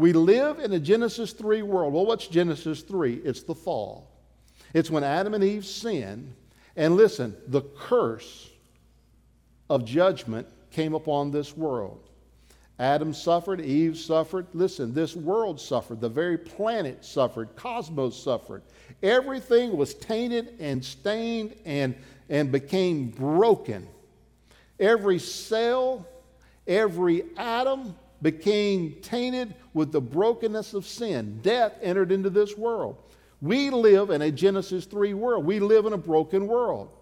We 0.02 0.14
live 0.14 0.58
in 0.58 0.74
a 0.74 0.80
Genesis 0.80 1.32
3 1.32 1.62
world. 1.62 1.94
Well, 1.94 2.08
what's 2.08 2.26
Genesis 2.26 2.82
3? 2.82 3.22
It's 3.24 3.44
the 3.44 3.54
fall. 3.54 4.10
It's 4.74 4.90
when 4.90 5.04
Adam 5.04 5.36
and 5.36 5.44
Eve 5.44 5.64
sinned. 5.64 6.34
And 6.76 6.96
listen, 6.96 7.38
the 7.46 7.62
curse 7.62 8.50
of 9.70 9.86
judgment 9.86 10.48
came 10.72 10.96
upon 10.96 11.30
this 11.30 11.56
world. 11.56 12.10
Adam 12.80 13.14
suffered, 13.14 13.62
Eve 13.62 13.96
suffered. 13.96 14.48
Listen, 14.54 14.92
this 14.92 15.16
world 15.16 15.62
suffered. 15.62 16.02
The 16.02 16.10
very 16.10 16.40
planet 16.40 17.06
suffered. 17.06 17.56
Cosmos 17.56 18.18
suffered. 18.18 18.64
Everything 19.04 19.78
was 19.78 19.94
tainted 19.94 20.56
and 20.60 20.84
stained 20.84 21.54
and, 21.64 21.94
and 22.28 22.52
became 22.52 23.12
broken. 23.12 23.88
Every 24.80 25.20
cell, 25.20 26.08
Every 26.68 27.24
atom 27.38 27.96
became 28.22 28.94
tainted 29.02 29.56
with 29.74 29.92
the 29.92 30.02
brokenness 30.02 30.74
of 30.74 30.86
sin. 30.86 31.40
Death 31.42 31.74
entered 31.82 32.12
into 32.12 32.30
this 32.30 32.58
world. 32.58 32.98
We 33.42 33.70
live 33.70 34.12
in 34.12 34.22
a 34.22 34.32
Genesis 34.32 34.86
3 34.86 35.14
world. 35.14 35.46
We 35.46 35.60
live 35.60 35.86
in 35.86 35.94
a 35.94 35.98
broken 35.98 36.48
world. 36.48 36.94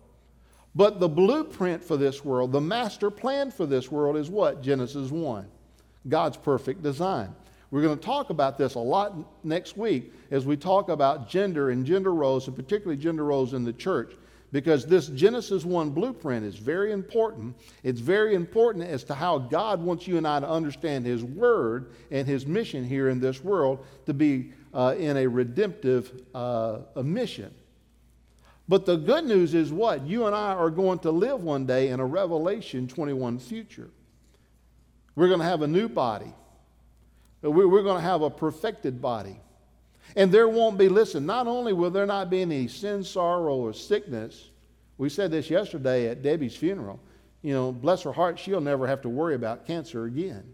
But 0.76 1.00
the 1.00 1.10
blueprint 1.10 1.84
for 1.84 1.98
this 1.98 2.24
world, 2.24 2.52
the 2.52 2.62
master 2.62 3.10
plan 3.10 3.52
for 3.52 3.66
this 3.66 3.92
world 3.92 4.16
is 4.16 4.30
what? 4.30 4.62
Genesis 4.62 5.12
1. 5.12 5.46
God's 6.08 6.38
perfect 6.38 6.82
design. 6.84 7.36
We're 7.72 7.82
going 7.82 7.98
to 7.98 8.04
talk 8.04 8.30
about 8.30 8.58
this 8.58 8.76
a 8.76 8.80
lot 8.80 9.14
next 9.44 9.78
week 9.78 10.14
as 10.32 10.46
we 10.46 10.58
talk 10.58 10.90
about 10.90 11.30
gender 11.30 11.72
and 11.72 11.86
gender 11.86 12.14
roles, 12.14 12.48
and 12.48 12.56
particularly 12.56 13.00
gender 13.02 13.26
roles 13.26 13.54
in 13.54 13.64
the 13.64 13.74
church 13.74 14.14
because 14.52 14.86
this 14.86 15.08
Genesis 15.08 15.64
1 15.64 15.92
blueprint 15.92 16.46
is 16.46 16.56
very 16.56 16.92
important. 16.92 17.56
It's 17.84 18.00
very 18.00 18.34
important 18.36 18.86
as 18.86 19.04
to 19.06 19.14
how 19.14 19.38
God 19.38 19.82
wants 19.82 20.08
you 20.08 20.18
and 20.18 20.28
I 20.28 20.40
to 20.40 20.50
understand 20.50 21.06
His 21.06 21.24
Word 21.24 21.92
and 22.12 22.28
His 22.28 22.46
mission 22.46 22.84
here 22.84 23.10
in 23.10 23.20
this 23.20 23.44
world 23.44 23.86
to 24.06 24.14
be 24.14 24.54
uh, 24.74 24.96
in 24.98 25.18
a 25.18 25.28
redemptive 25.28 26.24
uh, 26.34 26.80
mission. 27.04 27.54
But 28.68 28.86
the 28.86 28.98
good 28.98 29.26
news 29.26 29.56
is 29.56 29.74
what? 29.74 30.06
You 30.06 30.28
and 30.28 30.36
I 30.36 30.54
are 30.54 30.70
going 30.70 31.00
to 31.00 31.12
live 31.12 31.44
one 31.44 31.66
day 31.66 31.90
in 31.90 32.00
a 32.00 32.06
Revelation 32.06 32.88
21 32.88 33.40
future. 33.40 33.90
We're 35.16 35.28
going 35.28 35.40
to 35.40 35.46
have 35.46 35.64
a 35.64 35.68
new 35.68 35.90
body. 35.90 36.32
We're 37.42 37.84
going 37.84 37.98
to 37.98 38.08
have 38.08 38.22
a 38.22 38.30
perfected 38.30 39.02
body. 39.02 39.40
And 40.16 40.32
there 40.32 40.50
won't 40.50 40.78
be, 40.78 40.90
listen, 40.90 41.26
not 41.26 41.48
only 41.48 41.74
will 41.74 41.92
there 41.92 42.06
not 42.06 42.30
be 42.30 42.42
any 42.42 42.68
sin, 42.68 43.04
sorrow, 43.04 43.56
or 43.56 43.74
sickness, 43.74 44.50
we 44.98 45.10
said 45.10 45.32
this 45.32 45.50
yesterday 45.50 46.08
at 46.08 46.22
Debbie's 46.22 46.56
funeral. 46.56 47.00
You 47.42 47.54
know, 47.54 47.72
bless 47.72 48.02
her 48.04 48.12
heart, 48.12 48.38
she'll 48.38 48.62
never 48.62 48.88
have 48.88 49.02
to 49.04 49.10
worry 49.10 49.36
about 49.36 49.66
cancer 49.66 50.06
again. 50.06 50.54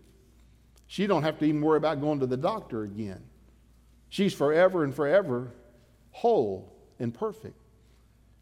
She 0.88 1.08
don't 1.08 1.24
have 1.24 1.40
to 1.40 1.46
even 1.46 1.62
worry 1.62 1.78
about 1.78 2.00
going 2.00 2.20
to 2.20 2.28
the 2.28 2.38
doctor 2.38 2.84
again. 2.84 3.24
She's 4.10 4.34
forever 4.34 4.84
and 4.84 4.94
forever 4.94 5.52
whole 6.12 6.74
and 7.00 7.14
perfect. 7.14 7.58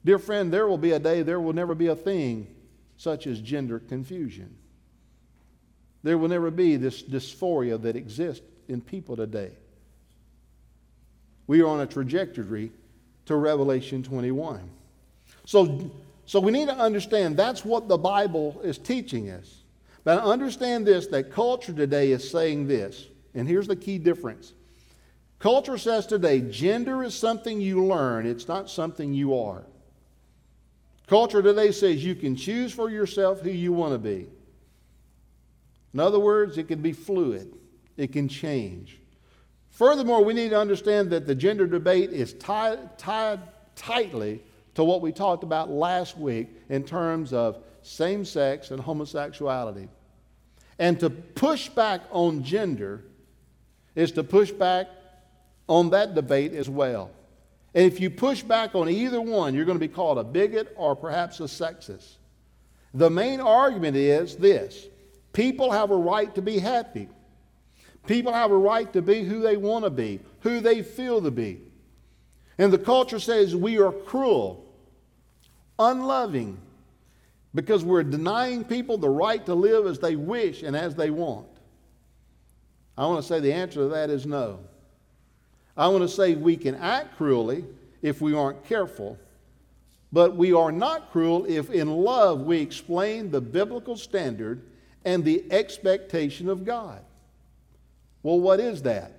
Dear 0.05 0.19
friend, 0.19 0.51
there 0.51 0.67
will 0.67 0.77
be 0.77 0.91
a 0.91 0.99
day 0.99 1.21
there 1.21 1.39
will 1.39 1.53
never 1.53 1.73
be 1.73 1.87
a 1.87 1.95
thing 1.95 2.53
such 2.97 3.25
as 3.25 3.39
gender 3.39 3.79
confusion. 3.79 4.55
There 6.03 6.17
will 6.17 6.27
never 6.27 6.51
be 6.51 6.75
this 6.75 7.01
dysphoria 7.01 7.81
that 7.81 7.95
exists 7.95 8.45
in 8.67 8.81
people 8.81 9.15
today. 9.15 9.53
We 11.47 11.61
are 11.61 11.67
on 11.67 11.81
a 11.81 11.85
trajectory 11.85 12.71
to 13.25 13.35
Revelation 13.35 14.03
21. 14.03 14.61
So, 15.45 15.91
so 16.25 16.39
we 16.39 16.51
need 16.51 16.67
to 16.67 16.75
understand 16.75 17.37
that's 17.37 17.65
what 17.65 17.87
the 17.87 17.97
Bible 17.97 18.59
is 18.63 18.77
teaching 18.77 19.29
us. 19.29 19.63
But 20.03 20.19
understand 20.19 20.85
this 20.85 21.07
that 21.07 21.31
culture 21.31 21.73
today 21.73 22.11
is 22.11 22.29
saying 22.29 22.67
this, 22.67 23.07
and 23.33 23.47
here's 23.47 23.67
the 23.67 23.75
key 23.75 23.97
difference. 23.97 24.53
Culture 25.39 25.77
says 25.77 26.05
today 26.05 26.41
gender 26.41 27.03
is 27.03 27.15
something 27.15 27.59
you 27.59 27.85
learn, 27.85 28.25
it's 28.25 28.47
not 28.47 28.69
something 28.69 29.13
you 29.13 29.37
are. 29.37 29.63
Culture 31.07 31.41
today 31.41 31.71
says 31.71 32.03
you 32.03 32.15
can 32.15 32.35
choose 32.35 32.71
for 32.71 32.89
yourself 32.89 33.41
who 33.41 33.49
you 33.49 33.73
want 33.73 33.93
to 33.93 33.99
be. 33.99 34.27
In 35.93 35.99
other 35.99 36.19
words, 36.19 36.57
it 36.57 36.67
can 36.67 36.81
be 36.81 36.93
fluid, 36.93 37.53
it 37.97 38.11
can 38.11 38.27
change. 38.27 38.99
Furthermore, 39.73 40.23
we 40.23 40.35
need 40.35 40.49
to 40.49 40.59
understand 40.59 41.09
that 41.09 41.25
the 41.25 41.33
gender 41.33 41.65
debate 41.65 42.11
is 42.11 42.33
tied, 42.35 42.95
tied 42.99 43.39
tightly 43.75 44.39
to 44.75 44.83
what 44.83 45.01
we 45.01 45.11
talked 45.11 45.43
about 45.43 45.71
last 45.71 46.15
week 46.15 46.47
in 46.69 46.83
terms 46.83 47.33
of 47.33 47.57
same 47.81 48.23
sex 48.23 48.69
and 48.69 48.79
homosexuality. 48.79 49.89
And 50.77 50.99
to 50.99 51.09
push 51.09 51.69
back 51.69 52.01
on 52.11 52.43
gender 52.43 53.03
is 53.95 54.11
to 54.11 54.23
push 54.23 54.51
back 54.51 54.87
on 55.67 55.89
that 55.89 56.13
debate 56.13 56.53
as 56.53 56.69
well. 56.69 57.09
And 57.73 57.91
if 57.91 57.99
you 57.99 58.11
push 58.11 58.43
back 58.43 58.75
on 58.75 58.87
either 58.89 59.21
one, 59.21 59.55
you're 59.55 59.65
going 59.65 59.79
to 59.79 59.87
be 59.87 59.91
called 59.91 60.19
a 60.19 60.23
bigot 60.23 60.71
or 60.75 60.95
perhaps 60.95 61.39
a 61.39 61.43
sexist. 61.43 62.17
The 62.93 63.09
main 63.09 63.39
argument 63.41 63.97
is 63.97 64.35
this 64.35 64.85
people 65.33 65.71
have 65.71 65.89
a 65.89 65.97
right 65.97 66.33
to 66.35 66.43
be 66.43 66.59
happy. 66.59 67.09
People 68.07 68.33
have 68.33 68.51
a 68.51 68.57
right 68.57 68.91
to 68.93 69.01
be 69.01 69.23
who 69.23 69.41
they 69.41 69.57
want 69.57 69.85
to 69.85 69.89
be, 69.89 70.19
who 70.41 70.59
they 70.59 70.81
feel 70.81 71.21
to 71.21 71.31
be. 71.31 71.61
And 72.57 72.71
the 72.71 72.77
culture 72.77 73.19
says 73.19 73.55
we 73.55 73.79
are 73.79 73.91
cruel, 73.91 74.65
unloving, 75.79 76.59
because 77.55 77.83
we're 77.83 78.03
denying 78.03 78.63
people 78.63 78.97
the 78.97 79.09
right 79.09 79.45
to 79.45 79.55
live 79.55 79.85
as 79.85 79.99
they 79.99 80.15
wish 80.15 80.63
and 80.63 80.75
as 80.75 80.95
they 80.95 81.09
want. 81.09 81.47
I 82.97 83.05
want 83.05 83.21
to 83.21 83.27
say 83.27 83.39
the 83.39 83.53
answer 83.53 83.81
to 83.81 83.87
that 83.89 84.09
is 84.09 84.25
no. 84.25 84.59
I 85.75 85.87
want 85.87 86.03
to 86.03 86.07
say 86.07 86.35
we 86.35 86.57
can 86.57 86.75
act 86.75 87.17
cruelly 87.17 87.65
if 88.01 88.21
we 88.21 88.35
aren't 88.35 88.65
careful, 88.65 89.17
but 90.11 90.35
we 90.35 90.53
are 90.53 90.71
not 90.71 91.11
cruel 91.11 91.45
if 91.47 91.71
in 91.71 91.89
love 91.89 92.41
we 92.41 92.59
explain 92.59 93.31
the 93.31 93.41
biblical 93.41 93.95
standard 93.95 94.61
and 95.05 95.23
the 95.23 95.43
expectation 95.51 96.49
of 96.49 96.65
God. 96.65 97.01
Well, 98.23 98.39
what 98.39 98.59
is 98.59 98.81
that? 98.83 99.11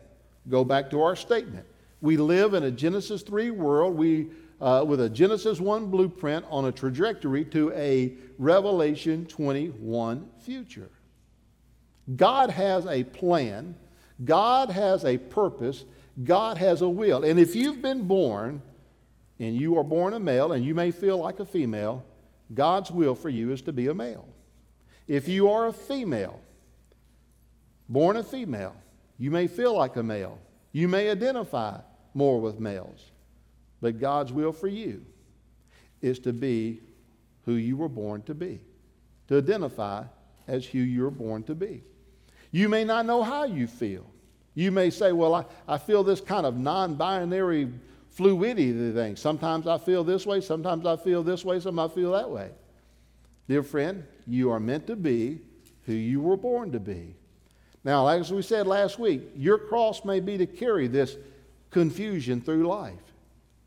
Go 0.49 0.65
back 0.65 0.91
to 0.91 1.03
our 1.03 1.15
statement. 1.15 1.67
We 2.01 2.17
live 2.17 2.55
in 2.55 2.65
a 2.65 2.71
Genesis 2.71 3.23
3 3.23 3.51
world 3.51 3.95
we, 3.97 4.29
uh, 4.61 4.85
with 4.87 5.01
a 5.01 5.09
Genesis 5.09 5.61
1 5.61 5.87
blueprint 5.87 6.45
on 6.49 6.65
a 6.67 6.73
trajectory 6.73 7.45
to 7.47 7.73
a 7.73 8.15
Revelation 8.39 9.27
21 9.27 10.29
future. 10.41 10.91
God 12.17 12.51
has 12.51 12.87
a 12.87 13.05
plan, 13.05 13.75
God 14.25 14.71
has 14.71 15.05
a 15.05 15.17
purpose, 15.19 15.85
God 16.23 16.59
has 16.59 16.83
a 16.83 16.89
will. 16.89 17.25
And 17.25 17.41
if 17.41 17.57
you've 17.57 17.81
been 17.81 18.07
born 18.07 18.61
and 19.39 19.57
you 19.57 19.79
are 19.79 19.85
born 19.85 20.13
a 20.15 20.21
male 20.21 20.53
and 20.53 20.65
you 20.65 20.75
may 20.75 20.91
feel 20.91 21.19
like 21.19 21.41
a 21.41 21.47
female, 21.47 22.05
God's 22.53 22.91
will 22.91 23.15
for 23.15 23.31
you 23.31 23.53
is 23.53 23.63
to 23.63 23.73
be 23.73 23.89
a 23.89 23.95
male. 23.95 24.29
If 25.09 25.29
you 25.29 25.49
are 25.51 25.67
a 25.67 25.73
female, 25.73 26.41
born 27.89 28.17
a 28.17 28.23
female, 28.23 28.77
you 29.19 29.31
may 29.31 29.47
feel 29.47 29.77
like 29.77 29.97
a 29.97 30.03
male. 30.03 30.39
You 30.73 30.89
may 30.89 31.11
identify 31.11 31.79
more 32.15 32.41
with 32.41 32.59
males. 32.59 33.11
But 33.81 34.01
God's 34.01 34.33
will 34.33 34.53
for 34.53 34.69
you 34.69 35.05
is 36.01 36.19
to 36.21 36.33
be 36.33 36.81
who 37.45 37.55
you 37.55 37.77
were 37.77 37.89
born 37.89 38.23
to 38.23 38.35
be, 38.35 38.61
to 39.29 39.39
identify 39.39 40.05
as 40.47 40.65
who 40.65 40.79
you 40.79 41.03
were 41.03 41.11
born 41.11 41.43
to 41.45 41.55
be. 41.55 41.83
You 42.51 42.69
may 42.69 42.85
not 42.85 43.07
know 43.07 43.23
how 43.23 43.45
you 43.45 43.67
feel. 43.67 44.07
You 44.55 44.71
may 44.71 44.91
say, 44.91 45.12
Well, 45.12 45.35
I, 45.35 45.45
I 45.67 45.79
feel 45.79 46.05
this 46.05 46.21
kind 46.21 46.47
of 46.47 46.57
non 46.57 46.95
binary 46.95 47.69
fluidity 48.09 48.93
thing. 48.93 49.17
Sometimes 49.17 49.67
I 49.67 49.79
feel 49.79 50.05
this 50.05 50.25
way, 50.25 50.41
sometimes 50.41 50.87
I 50.87 50.97
feel 50.97 51.23
this 51.23 51.45
way, 51.45 51.59
sometimes 51.59 51.93
I 51.93 51.95
feel 51.95 52.12
that 52.12 52.31
way. 52.31 52.51
Dear 53.49 53.62
friend, 53.62 54.05
you 54.27 54.51
are 54.51 54.61
meant 54.61 54.87
to 54.87 54.97
be 54.97 55.41
who 55.85 55.93
you 55.93 56.21
were 56.21 56.37
born 56.37 56.73
to 56.73 56.81
be. 56.81 57.17
Now, 57.85 58.07
as 58.09 58.32
we 58.32 58.41
said 58.41 58.66
last 58.66 58.99
week, 58.99 59.22
your 59.37 59.59
cross 59.59 60.05
may 60.05 60.18
be 60.18 60.39
to 60.39 60.47
carry 60.47 60.89
this 60.89 61.16
confusion 61.70 62.41
through 62.41 62.66
life, 62.66 63.12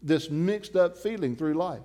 this 0.02 0.30
mixed 0.32 0.76
up 0.76 0.98
feeling 0.98 1.36
through 1.36 1.54
life. 1.54 1.84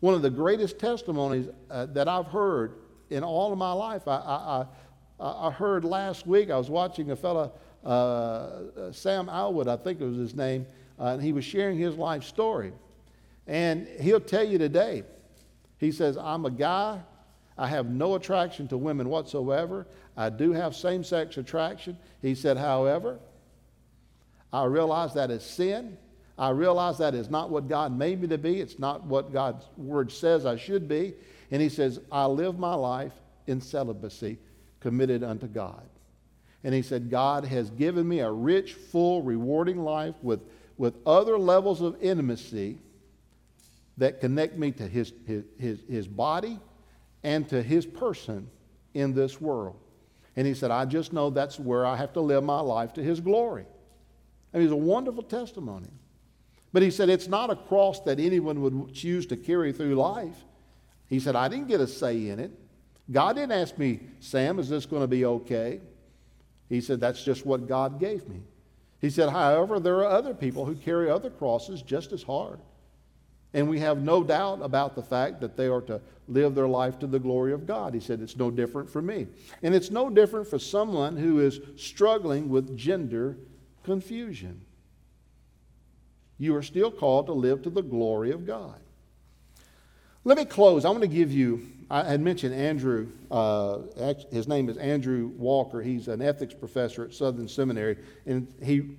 One 0.00 0.14
of 0.14 0.22
the 0.22 0.30
greatest 0.30 0.78
testimonies 0.78 1.48
uh, 1.70 1.86
that 1.86 2.08
I've 2.08 2.26
heard 2.26 2.74
in 3.10 3.24
all 3.24 3.52
of 3.52 3.58
my 3.58 3.72
life, 3.72 4.06
I, 4.06 4.16
I, 4.16 4.66
I, 5.20 5.48
I 5.48 5.50
heard 5.50 5.84
last 5.84 6.26
week, 6.26 6.50
I 6.50 6.56
was 6.56 6.70
watching 6.70 7.10
a 7.10 7.16
fellow 7.16 7.52
uh, 7.84 8.92
Sam 8.92 9.26
Alwood, 9.26 9.66
I 9.66 9.76
think 9.76 10.00
it 10.00 10.04
was 10.04 10.16
his 10.16 10.34
name, 10.34 10.66
uh, 11.00 11.06
and 11.06 11.22
he 11.22 11.32
was 11.32 11.44
sharing 11.44 11.78
his 11.78 11.96
life 11.96 12.22
story. 12.22 12.72
And 13.46 13.88
he'll 14.00 14.20
tell 14.20 14.44
you 14.44 14.56
today, 14.58 15.02
he 15.78 15.90
says, 15.90 16.16
I'm 16.16 16.46
a 16.46 16.50
guy, 16.50 17.00
I 17.58 17.68
have 17.68 17.86
no 17.86 18.14
attraction 18.14 18.68
to 18.68 18.78
women 18.78 19.08
whatsoever. 19.08 19.86
I 20.16 20.30
do 20.30 20.52
have 20.52 20.74
same 20.74 21.04
sex 21.04 21.36
attraction. 21.36 21.98
He 22.20 22.34
said, 22.34 22.56
however, 22.56 23.18
I 24.52 24.64
realize 24.64 25.14
that 25.14 25.30
is 25.30 25.42
sin. 25.42 25.96
I 26.38 26.50
realize 26.50 26.98
that 26.98 27.14
is 27.14 27.30
not 27.30 27.50
what 27.50 27.68
God 27.68 27.96
made 27.96 28.20
me 28.20 28.28
to 28.28 28.38
be. 28.38 28.60
It's 28.60 28.78
not 28.78 29.04
what 29.04 29.32
God's 29.32 29.64
word 29.76 30.10
says 30.10 30.46
I 30.46 30.56
should 30.56 30.88
be. 30.88 31.14
And 31.50 31.60
he 31.60 31.68
says, 31.68 32.00
I 32.10 32.26
live 32.26 32.58
my 32.58 32.74
life 32.74 33.12
in 33.46 33.60
celibacy, 33.60 34.38
committed 34.80 35.22
unto 35.22 35.46
God. 35.46 35.84
And 36.64 36.74
he 36.74 36.82
said, 36.82 37.10
God 37.10 37.44
has 37.44 37.70
given 37.70 38.08
me 38.08 38.20
a 38.20 38.30
rich, 38.30 38.74
full, 38.74 39.22
rewarding 39.22 39.82
life 39.82 40.14
with, 40.22 40.40
with 40.78 40.94
other 41.06 41.38
levels 41.38 41.82
of 41.82 41.96
intimacy 42.00 42.78
that 43.98 44.20
connect 44.20 44.56
me 44.56 44.70
to 44.72 44.86
his, 44.86 45.12
his, 45.26 45.44
his, 45.58 45.80
his 45.88 46.08
body 46.08 46.58
and 47.22 47.48
to 47.48 47.62
his 47.62 47.86
person 47.86 48.48
in 48.94 49.14
this 49.14 49.40
world. 49.40 49.76
And 50.36 50.46
he 50.46 50.54
said, 50.54 50.70
I 50.70 50.84
just 50.84 51.12
know 51.12 51.30
that's 51.30 51.58
where 51.58 51.84
I 51.84 51.96
have 51.96 52.12
to 52.14 52.20
live 52.20 52.42
my 52.42 52.60
life 52.60 52.94
to 52.94 53.02
his 53.02 53.20
glory. 53.20 53.66
And 54.52 54.62
it's 54.62 54.72
a 54.72 54.76
wonderful 54.76 55.22
testimony. 55.22 55.88
But 56.72 56.82
he 56.82 56.90
said, 56.90 57.10
it's 57.10 57.28
not 57.28 57.50
a 57.50 57.56
cross 57.56 58.00
that 58.00 58.18
anyone 58.18 58.62
would 58.62 58.94
choose 58.94 59.26
to 59.26 59.36
carry 59.36 59.72
through 59.72 59.94
life. 59.94 60.44
He 61.06 61.20
said, 61.20 61.36
I 61.36 61.48
didn't 61.48 61.68
get 61.68 61.80
a 61.80 61.86
say 61.86 62.28
in 62.28 62.38
it. 62.38 62.50
God 63.10 63.34
didn't 63.36 63.52
ask 63.52 63.76
me, 63.76 64.00
Sam, 64.20 64.58
is 64.58 64.68
this 64.68 64.86
going 64.86 65.02
to 65.02 65.08
be 65.08 65.24
okay? 65.24 65.80
He 66.68 66.80
said, 66.80 67.00
That's 67.00 67.22
just 67.22 67.44
what 67.44 67.68
God 67.68 68.00
gave 68.00 68.26
me. 68.28 68.40
He 69.00 69.10
said, 69.10 69.28
However, 69.28 69.78
there 69.78 69.96
are 69.96 70.06
other 70.06 70.32
people 70.32 70.64
who 70.64 70.74
carry 70.74 71.10
other 71.10 71.28
crosses 71.28 71.82
just 71.82 72.12
as 72.12 72.22
hard. 72.22 72.58
And 73.52 73.68
we 73.68 73.80
have 73.80 74.00
no 74.00 74.24
doubt 74.24 74.60
about 74.62 74.94
the 74.94 75.02
fact 75.02 75.40
that 75.42 75.56
they 75.56 75.66
are 75.66 75.82
to 75.82 76.00
live 76.32 76.54
their 76.54 76.68
life 76.68 76.98
to 77.00 77.06
the 77.06 77.18
glory 77.18 77.52
of 77.52 77.66
God. 77.66 77.94
He 77.94 78.00
said, 78.00 78.20
It's 78.20 78.36
no 78.36 78.50
different 78.50 78.90
for 78.90 79.02
me. 79.02 79.26
And 79.62 79.74
it's 79.74 79.90
no 79.90 80.10
different 80.10 80.48
for 80.48 80.58
someone 80.58 81.16
who 81.16 81.40
is 81.40 81.60
struggling 81.76 82.48
with 82.48 82.76
gender 82.76 83.38
confusion. 83.84 84.62
You 86.38 86.56
are 86.56 86.62
still 86.62 86.90
called 86.90 87.26
to 87.26 87.32
live 87.32 87.62
to 87.62 87.70
the 87.70 87.82
glory 87.82 88.32
of 88.32 88.46
God. 88.46 88.80
Let 90.24 90.38
me 90.38 90.44
close. 90.44 90.84
I 90.84 90.90
want 90.90 91.02
to 91.02 91.08
give 91.08 91.32
you 91.32 91.66
I 91.92 92.04
had 92.04 92.22
mentioned 92.22 92.54
Andrew, 92.54 93.08
uh, 93.30 93.80
his 94.30 94.48
name 94.48 94.70
is 94.70 94.78
Andrew 94.78 95.30
Walker. 95.36 95.82
He's 95.82 96.08
an 96.08 96.22
ethics 96.22 96.54
professor 96.54 97.04
at 97.04 97.12
Southern 97.12 97.46
Seminary. 97.46 97.98
And 98.24 98.48
he, 98.62 98.96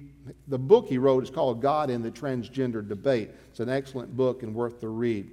the 0.47 0.59
book 0.59 0.87
he 0.87 0.99
wrote 0.99 1.23
is 1.23 1.31
called 1.31 1.59
God 1.59 1.89
and 1.89 2.05
the 2.05 2.11
Transgender 2.11 2.87
Debate. 2.87 3.31
It's 3.49 3.59
an 3.59 3.67
excellent 3.67 4.15
book 4.15 4.43
and 4.43 4.53
worth 4.53 4.79
the 4.79 4.89
read. 4.89 5.31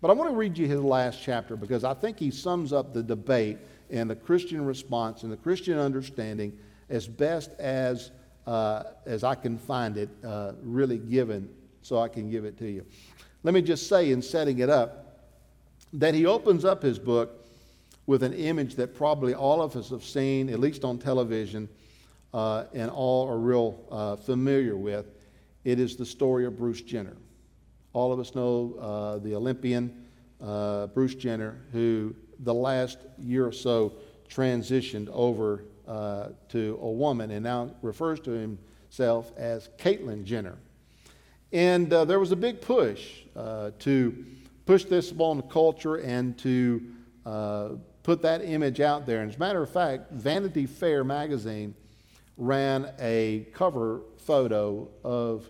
But 0.00 0.10
I 0.10 0.14
want 0.14 0.30
to 0.30 0.36
read 0.36 0.56
you 0.56 0.66
his 0.66 0.80
last 0.80 1.20
chapter 1.22 1.56
because 1.56 1.82
I 1.82 1.94
think 1.94 2.18
he 2.18 2.30
sums 2.30 2.72
up 2.72 2.92
the 2.92 3.02
debate 3.02 3.58
and 3.90 4.08
the 4.08 4.14
Christian 4.14 4.64
response 4.64 5.22
and 5.24 5.32
the 5.32 5.36
Christian 5.36 5.78
understanding 5.78 6.56
as 6.88 7.08
best 7.08 7.50
as, 7.58 8.12
uh, 8.46 8.84
as 9.06 9.24
I 9.24 9.34
can 9.34 9.58
find 9.58 9.96
it, 9.96 10.08
uh, 10.24 10.52
really 10.62 10.98
given, 10.98 11.48
so 11.82 11.98
I 11.98 12.08
can 12.08 12.30
give 12.30 12.44
it 12.44 12.56
to 12.58 12.70
you. 12.70 12.84
Let 13.42 13.54
me 13.54 13.62
just 13.62 13.88
say, 13.88 14.12
in 14.12 14.22
setting 14.22 14.58
it 14.60 14.70
up, 14.70 15.20
that 15.94 16.14
he 16.14 16.26
opens 16.26 16.64
up 16.64 16.82
his 16.82 16.98
book 16.98 17.46
with 18.06 18.22
an 18.22 18.32
image 18.34 18.74
that 18.76 18.94
probably 18.94 19.34
all 19.34 19.62
of 19.62 19.76
us 19.76 19.90
have 19.90 20.04
seen, 20.04 20.48
at 20.48 20.60
least 20.60 20.84
on 20.84 20.98
television, 20.98 21.68
uh, 22.32 22.64
and 22.72 22.90
all 22.90 23.28
are 23.28 23.38
real 23.38 23.84
uh, 23.90 24.16
familiar 24.16 24.76
with. 24.76 25.06
It 25.64 25.80
is 25.80 25.96
the 25.96 26.06
story 26.06 26.46
of 26.46 26.56
Bruce 26.56 26.82
Jenner. 26.82 27.16
All 27.92 28.12
of 28.12 28.20
us 28.20 28.34
know 28.34 28.74
uh, 28.80 29.18
the 29.18 29.34
Olympian 29.34 30.06
uh, 30.42 30.88
Bruce 30.88 31.14
Jenner, 31.14 31.58
who 31.72 32.14
the 32.40 32.54
last 32.54 32.98
year 33.18 33.46
or 33.46 33.52
so 33.52 33.94
transitioned 34.28 35.08
over 35.08 35.64
uh, 35.86 36.28
to 36.50 36.78
a 36.82 36.90
woman 36.90 37.30
and 37.30 37.42
now 37.44 37.70
refers 37.82 38.20
to 38.20 38.30
himself 38.30 39.32
as 39.36 39.68
Caitlyn 39.78 40.24
Jenner. 40.24 40.58
And 41.52 41.90
uh, 41.92 42.04
there 42.04 42.20
was 42.20 42.30
a 42.30 42.36
big 42.36 42.60
push 42.60 43.22
uh, 43.34 43.70
to 43.80 44.24
push 44.66 44.84
this 44.84 45.10
upon 45.10 45.38
the 45.38 45.44
culture 45.44 45.96
and 45.96 46.36
to 46.38 46.82
uh, 47.24 47.68
put 48.02 48.20
that 48.22 48.44
image 48.44 48.80
out 48.80 49.06
there. 49.06 49.22
And 49.22 49.30
as 49.30 49.36
a 49.36 49.38
matter 49.38 49.62
of 49.62 49.70
fact, 49.70 50.12
Vanity 50.12 50.66
Fair 50.66 51.04
magazine 51.04 51.74
ran 52.36 52.92
a 53.00 53.46
cover 53.54 54.02
photo 54.18 54.88
of 55.02 55.48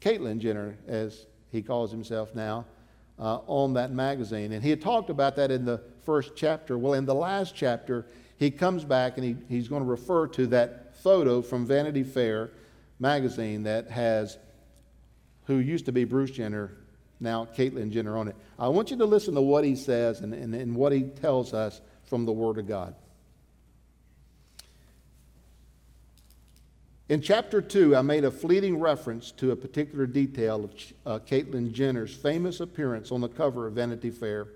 Caitlyn 0.00 0.38
Jenner, 0.38 0.76
as 0.88 1.26
he 1.54 1.62
calls 1.62 1.90
himself 1.92 2.34
now, 2.34 2.66
uh, 3.18 3.38
on 3.46 3.74
that 3.74 3.92
magazine. 3.92 4.52
And 4.52 4.62
he 4.62 4.70
had 4.70 4.82
talked 4.82 5.08
about 5.08 5.36
that 5.36 5.52
in 5.52 5.64
the 5.64 5.80
first 6.04 6.32
chapter. 6.34 6.76
Well, 6.76 6.94
in 6.94 7.06
the 7.06 7.14
last 7.14 7.54
chapter, 7.54 8.06
he 8.36 8.50
comes 8.50 8.84
back 8.84 9.16
and 9.16 9.24
he, 9.24 9.36
he's 9.48 9.68
going 9.68 9.82
to 9.82 9.88
refer 9.88 10.26
to 10.28 10.48
that 10.48 10.96
photo 10.96 11.40
from 11.40 11.64
Vanity 11.64 12.02
Fair 12.02 12.50
magazine 12.98 13.62
that 13.62 13.88
has 13.88 14.36
who 15.46 15.58
used 15.58 15.86
to 15.86 15.92
be 15.92 16.04
Bruce 16.04 16.30
Jenner, 16.30 16.72
now 17.20 17.46
Caitlyn 17.56 17.90
Jenner 17.90 18.16
on 18.16 18.28
it. 18.28 18.36
I 18.58 18.68
want 18.68 18.90
you 18.90 18.96
to 18.96 19.04
listen 19.04 19.34
to 19.34 19.42
what 19.42 19.62
he 19.62 19.76
says 19.76 20.20
and, 20.20 20.34
and, 20.34 20.54
and 20.54 20.74
what 20.74 20.92
he 20.92 21.02
tells 21.02 21.54
us 21.54 21.80
from 22.04 22.24
the 22.24 22.32
Word 22.32 22.58
of 22.58 22.66
God. 22.66 22.94
In 27.06 27.20
chapter 27.20 27.60
2, 27.60 27.94
I 27.94 28.00
made 28.00 28.24
a 28.24 28.30
fleeting 28.30 28.80
reference 28.80 29.30
to 29.32 29.50
a 29.50 29.56
particular 29.56 30.06
detail 30.06 30.64
of 30.64 30.72
uh, 31.04 31.18
Caitlyn 31.18 31.70
Jenner's 31.70 32.14
famous 32.14 32.60
appearance 32.60 33.12
on 33.12 33.20
the 33.20 33.28
cover 33.28 33.66
of 33.66 33.74
Vanity 33.74 34.10
Fair. 34.10 34.48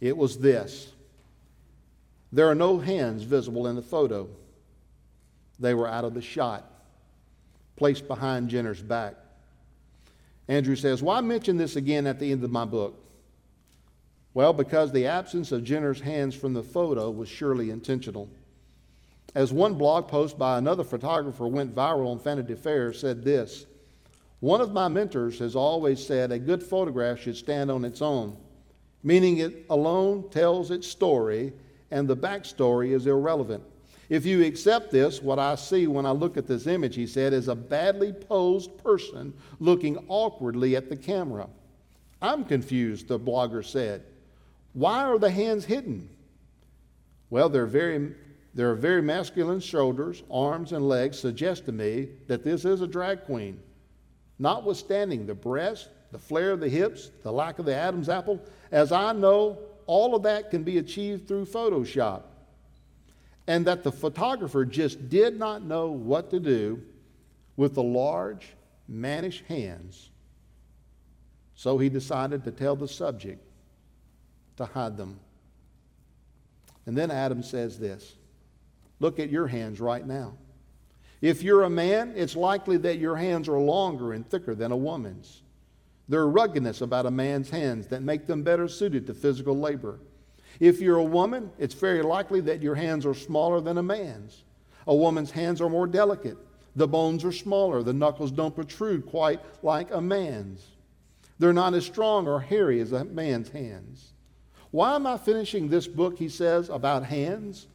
It 0.00 0.16
was 0.16 0.38
this 0.38 0.92
There 2.30 2.48
are 2.48 2.54
no 2.54 2.78
hands 2.78 3.24
visible 3.24 3.66
in 3.66 3.74
the 3.74 3.82
photo, 3.82 4.28
they 5.58 5.74
were 5.74 5.88
out 5.88 6.04
of 6.04 6.14
the 6.14 6.22
shot, 6.22 6.70
placed 7.74 8.06
behind 8.06 8.48
Jenner's 8.48 8.82
back. 8.82 9.16
Andrew 10.46 10.76
says, 10.76 11.02
Why 11.02 11.20
mention 11.20 11.56
this 11.56 11.74
again 11.74 12.06
at 12.06 12.20
the 12.20 12.30
end 12.30 12.44
of 12.44 12.50
my 12.52 12.64
book? 12.64 12.94
Well, 14.34 14.52
because 14.52 14.92
the 14.92 15.06
absence 15.06 15.50
of 15.50 15.64
Jenner's 15.64 16.00
hands 16.00 16.36
from 16.36 16.54
the 16.54 16.62
photo 16.62 17.10
was 17.10 17.28
surely 17.28 17.70
intentional. 17.70 18.28
As 19.34 19.52
one 19.52 19.74
blog 19.74 20.08
post 20.08 20.38
by 20.38 20.58
another 20.58 20.82
photographer 20.82 21.46
went 21.46 21.74
viral 21.74 22.10
on 22.10 22.18
Vanity 22.18 22.54
Fair 22.54 22.92
said 22.92 23.22
this 23.24 23.66
One 24.40 24.60
of 24.60 24.72
my 24.72 24.88
mentors 24.88 25.38
has 25.38 25.54
always 25.54 26.04
said 26.04 26.32
a 26.32 26.38
good 26.38 26.62
photograph 26.62 27.20
should 27.20 27.36
stand 27.36 27.70
on 27.70 27.84
its 27.84 28.02
own, 28.02 28.36
meaning 29.02 29.38
it 29.38 29.66
alone 29.70 30.28
tells 30.30 30.70
its 30.70 30.88
story 30.88 31.52
and 31.90 32.08
the 32.08 32.16
backstory 32.16 32.92
is 32.92 33.06
irrelevant. 33.06 33.62
If 34.08 34.26
you 34.26 34.44
accept 34.44 34.90
this, 34.90 35.22
what 35.22 35.38
I 35.38 35.54
see 35.54 35.86
when 35.86 36.04
I 36.04 36.10
look 36.10 36.36
at 36.36 36.48
this 36.48 36.66
image, 36.66 36.96
he 36.96 37.06
said, 37.06 37.32
is 37.32 37.46
a 37.46 37.54
badly 37.54 38.12
posed 38.12 38.76
person 38.78 39.32
looking 39.60 40.04
awkwardly 40.08 40.74
at 40.74 40.88
the 40.88 40.96
camera. 40.96 41.48
I'm 42.20 42.44
confused, 42.44 43.06
the 43.06 43.20
blogger 43.20 43.64
said. 43.64 44.02
Why 44.72 45.04
are 45.04 45.18
the 45.18 45.30
hands 45.30 45.64
hidden? 45.64 46.08
Well, 47.30 47.48
they're 47.48 47.66
very 47.66 48.14
their 48.54 48.74
very 48.74 49.02
masculine 49.02 49.60
shoulders, 49.60 50.22
arms, 50.30 50.72
and 50.72 50.88
legs 50.88 51.18
suggest 51.18 51.66
to 51.66 51.72
me 51.72 52.08
that 52.26 52.42
this 52.42 52.64
is 52.64 52.80
a 52.80 52.86
drag 52.86 53.24
queen. 53.24 53.60
Notwithstanding 54.38 55.26
the 55.26 55.34
breast, 55.34 55.88
the 56.10 56.18
flare 56.18 56.52
of 56.52 56.60
the 56.60 56.68
hips, 56.68 57.10
the 57.22 57.32
lack 57.32 57.58
of 57.58 57.64
the 57.66 57.74
Adam's 57.74 58.08
apple, 58.08 58.40
as 58.72 58.90
I 58.90 59.12
know, 59.12 59.58
all 59.86 60.14
of 60.14 60.22
that 60.24 60.50
can 60.50 60.64
be 60.64 60.78
achieved 60.78 61.28
through 61.28 61.46
Photoshop. 61.46 62.22
And 63.46 63.66
that 63.66 63.82
the 63.82 63.92
photographer 63.92 64.64
just 64.64 65.08
did 65.08 65.38
not 65.38 65.62
know 65.62 65.88
what 65.88 66.30
to 66.30 66.40
do 66.40 66.82
with 67.56 67.74
the 67.74 67.82
large, 67.82 68.54
mannish 68.88 69.42
hands. 69.48 70.10
So 71.54 71.78
he 71.78 71.88
decided 71.88 72.44
to 72.44 72.50
tell 72.50 72.76
the 72.76 72.88
subject 72.88 73.44
to 74.56 74.64
hide 74.64 74.96
them. 74.96 75.20
And 76.86 76.96
then 76.96 77.10
Adam 77.10 77.42
says 77.42 77.78
this 77.78 78.14
Look 79.00 79.18
at 79.18 79.30
your 79.30 79.46
hands 79.46 79.80
right 79.80 80.06
now. 80.06 80.34
If 81.20 81.42
you're 81.42 81.64
a 81.64 81.70
man, 81.70 82.12
it's 82.16 82.36
likely 82.36 82.76
that 82.78 82.98
your 82.98 83.16
hands 83.16 83.48
are 83.48 83.58
longer 83.58 84.12
and 84.12 84.28
thicker 84.28 84.54
than 84.54 84.72
a 84.72 84.76
woman's. 84.76 85.42
There 86.08 86.20
are 86.20 86.28
ruggedness 86.28 86.80
about 86.80 87.06
a 87.06 87.10
man's 87.10 87.50
hands 87.50 87.86
that 87.88 88.02
make 88.02 88.26
them 88.26 88.42
better 88.42 88.68
suited 88.68 89.06
to 89.06 89.14
physical 89.14 89.58
labor. 89.58 90.00
If 90.58 90.80
you're 90.80 90.96
a 90.96 91.04
woman, 91.04 91.50
it's 91.58 91.74
very 91.74 92.02
likely 92.02 92.40
that 92.40 92.62
your 92.62 92.74
hands 92.74 93.06
are 93.06 93.14
smaller 93.14 93.60
than 93.60 93.78
a 93.78 93.82
man's. 93.82 94.42
A 94.86 94.94
woman's 94.94 95.30
hands 95.30 95.60
are 95.60 95.68
more 95.68 95.86
delicate. 95.86 96.36
The 96.76 96.88
bones 96.88 97.24
are 97.24 97.32
smaller. 97.32 97.82
The 97.82 97.92
knuckles 97.92 98.30
don't 98.30 98.54
protrude 98.54 99.06
quite 99.06 99.40
like 99.62 99.90
a 99.92 100.00
man's. 100.00 100.66
They're 101.38 101.52
not 101.52 101.74
as 101.74 101.86
strong 101.86 102.26
or 102.26 102.40
hairy 102.40 102.80
as 102.80 102.92
a 102.92 103.04
man's 103.04 103.50
hands. 103.50 104.12
Why 104.70 104.94
am 104.94 105.06
I 105.06 105.16
finishing 105.16 105.68
this 105.68 105.86
book, 105.86 106.18
he 106.18 106.28
says, 106.28 106.68
about 106.68 107.04
hands? 107.04 107.66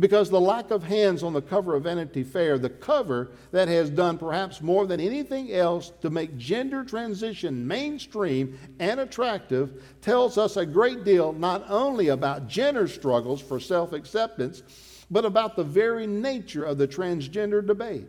Because 0.00 0.30
the 0.30 0.40
lack 0.40 0.70
of 0.70 0.82
hands 0.82 1.22
on 1.22 1.34
the 1.34 1.42
cover 1.42 1.76
of 1.76 1.84
Vanity 1.84 2.24
Fair, 2.24 2.58
the 2.58 2.70
cover 2.70 3.30
that 3.52 3.68
has 3.68 3.90
done 3.90 4.16
perhaps 4.16 4.62
more 4.62 4.86
than 4.86 4.98
anything 4.98 5.52
else 5.52 5.92
to 6.00 6.08
make 6.08 6.38
gender 6.38 6.82
transition 6.82 7.66
mainstream 7.66 8.58
and 8.78 8.98
attractive, 8.98 9.82
tells 10.00 10.38
us 10.38 10.56
a 10.56 10.64
great 10.64 11.04
deal 11.04 11.34
not 11.34 11.66
only 11.68 12.08
about 12.08 12.48
gender 12.48 12.88
struggles 12.88 13.42
for 13.42 13.60
self 13.60 13.92
acceptance, 13.92 14.62
but 15.10 15.26
about 15.26 15.54
the 15.54 15.64
very 15.64 16.06
nature 16.06 16.64
of 16.64 16.78
the 16.78 16.88
transgender 16.88 17.64
debate. 17.64 18.06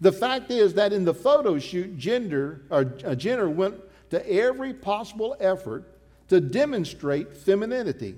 The 0.00 0.12
fact 0.12 0.50
is 0.50 0.74
that 0.74 0.92
in 0.92 1.04
the 1.04 1.14
photo 1.14 1.58
shoot, 1.60 1.98
gender, 1.98 2.62
or, 2.68 2.94
uh, 3.04 3.14
Jenner 3.14 3.48
went 3.48 3.76
to 4.10 4.28
every 4.28 4.74
possible 4.74 5.36
effort 5.38 5.84
to 6.28 6.40
demonstrate 6.40 7.36
femininity. 7.36 8.16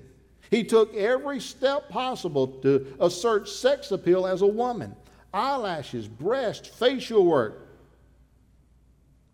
He 0.53 0.63
took 0.63 0.93
every 0.93 1.39
step 1.39 1.89
possible 1.89 2.45
to 2.45 2.95
assert 2.99 3.49
sex 3.49 3.91
appeal 3.91 4.27
as 4.27 4.43
a 4.43 4.47
woman 4.47 4.95
eyelashes, 5.33 6.07
breast, 6.07 6.67
facial 6.75 7.25
work. 7.25 7.67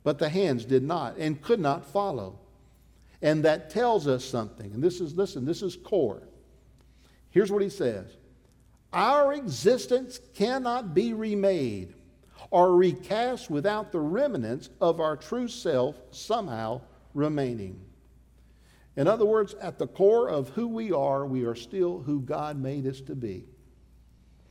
But 0.03 0.17
the 0.17 0.29
hands 0.29 0.63
did 0.63 0.81
not 0.81 1.17
and 1.17 1.41
could 1.41 1.59
not 1.59 1.85
follow. 1.85 2.39
And 3.21 3.43
that 3.43 3.69
tells 3.69 4.07
us 4.07 4.23
something. 4.23 4.71
And 4.71 4.81
this 4.81 5.01
is, 5.01 5.13
listen, 5.13 5.43
this 5.43 5.61
is 5.61 5.75
core. 5.75 6.23
Here's 7.31 7.51
what 7.51 7.63
he 7.63 7.69
says 7.69 8.15
Our 8.93 9.33
existence 9.33 10.21
cannot 10.35 10.93
be 10.93 11.11
remade 11.11 11.95
or 12.49 12.77
recast 12.77 13.49
without 13.49 13.91
the 13.91 13.99
remnants 13.99 14.69
of 14.79 15.01
our 15.01 15.17
true 15.17 15.49
self 15.49 15.97
somehow 16.11 16.79
remaining. 17.13 17.88
In 18.99 19.07
other 19.07 19.23
words, 19.23 19.53
at 19.61 19.79
the 19.79 19.87
core 19.87 20.29
of 20.29 20.49
who 20.49 20.67
we 20.67 20.91
are, 20.91 21.25
we 21.25 21.45
are 21.45 21.55
still 21.55 21.99
who 21.99 22.19
God 22.19 22.59
made 22.59 22.85
us 22.85 22.99
to 22.99 23.15
be. 23.15 23.45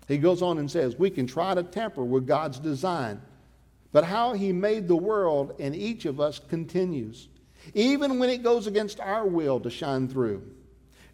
He 0.06 0.16
goes 0.16 0.40
on 0.40 0.56
and 0.56 0.70
says, 0.70 0.96
We 0.96 1.10
can 1.10 1.26
try 1.26 1.54
to 1.54 1.62
tamper 1.62 2.02
with 2.02 2.26
God's 2.26 2.58
design, 2.58 3.20
but 3.92 4.04
how 4.04 4.32
He 4.32 4.54
made 4.54 4.88
the 4.88 4.96
world 4.96 5.54
and 5.60 5.76
each 5.76 6.06
of 6.06 6.18
us 6.18 6.38
continues, 6.38 7.28
even 7.74 8.18
when 8.18 8.30
it 8.30 8.42
goes 8.42 8.66
against 8.66 9.00
our 9.00 9.26
will 9.26 9.60
to 9.60 9.68
shine 9.68 10.08
through. 10.08 10.42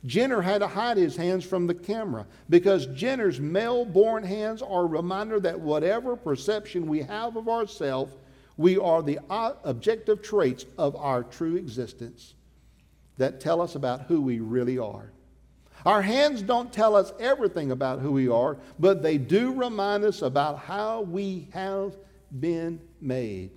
Jenner 0.06 0.40
had 0.40 0.59
to 0.59 0.69
hide 0.69 0.97
his 0.97 1.16
hands 1.16 1.44
from 1.44 1.66
the 1.66 1.74
camera 1.74 2.28
because 2.48 2.86
Jenner's 2.86 3.40
male 3.40 3.85
born 3.85 4.23
hands 4.23 4.62
are 4.62 4.82
a 4.82 4.86
reminder 4.86 5.40
that 5.40 5.59
whatever 5.59 6.15
perception 6.15 6.86
we 6.86 7.02
have 7.02 7.35
of 7.35 7.48
ourselves, 7.48 8.15
we 8.56 8.78
are 8.78 9.02
the 9.02 9.19
objective 9.28 10.23
traits 10.23 10.66
of 10.78 10.94
our 10.94 11.24
true 11.24 11.56
existence 11.56 12.35
that 13.18 13.40
tell 13.40 13.60
us 13.60 13.74
about 13.74 14.02
who 14.02 14.20
we 14.20 14.40
really 14.40 14.78
are. 14.78 15.10
Our 15.86 16.02
hands 16.02 16.42
don't 16.42 16.72
tell 16.72 16.96
us 16.96 17.12
everything 17.20 17.70
about 17.70 18.00
who 18.00 18.12
we 18.12 18.28
are, 18.28 18.56
but 18.78 19.02
they 19.02 19.18
do 19.18 19.52
remind 19.52 20.04
us 20.04 20.22
about 20.22 20.58
how 20.60 21.02
we 21.02 21.48
have 21.52 21.94
been 22.40 22.80
made. 23.00 23.50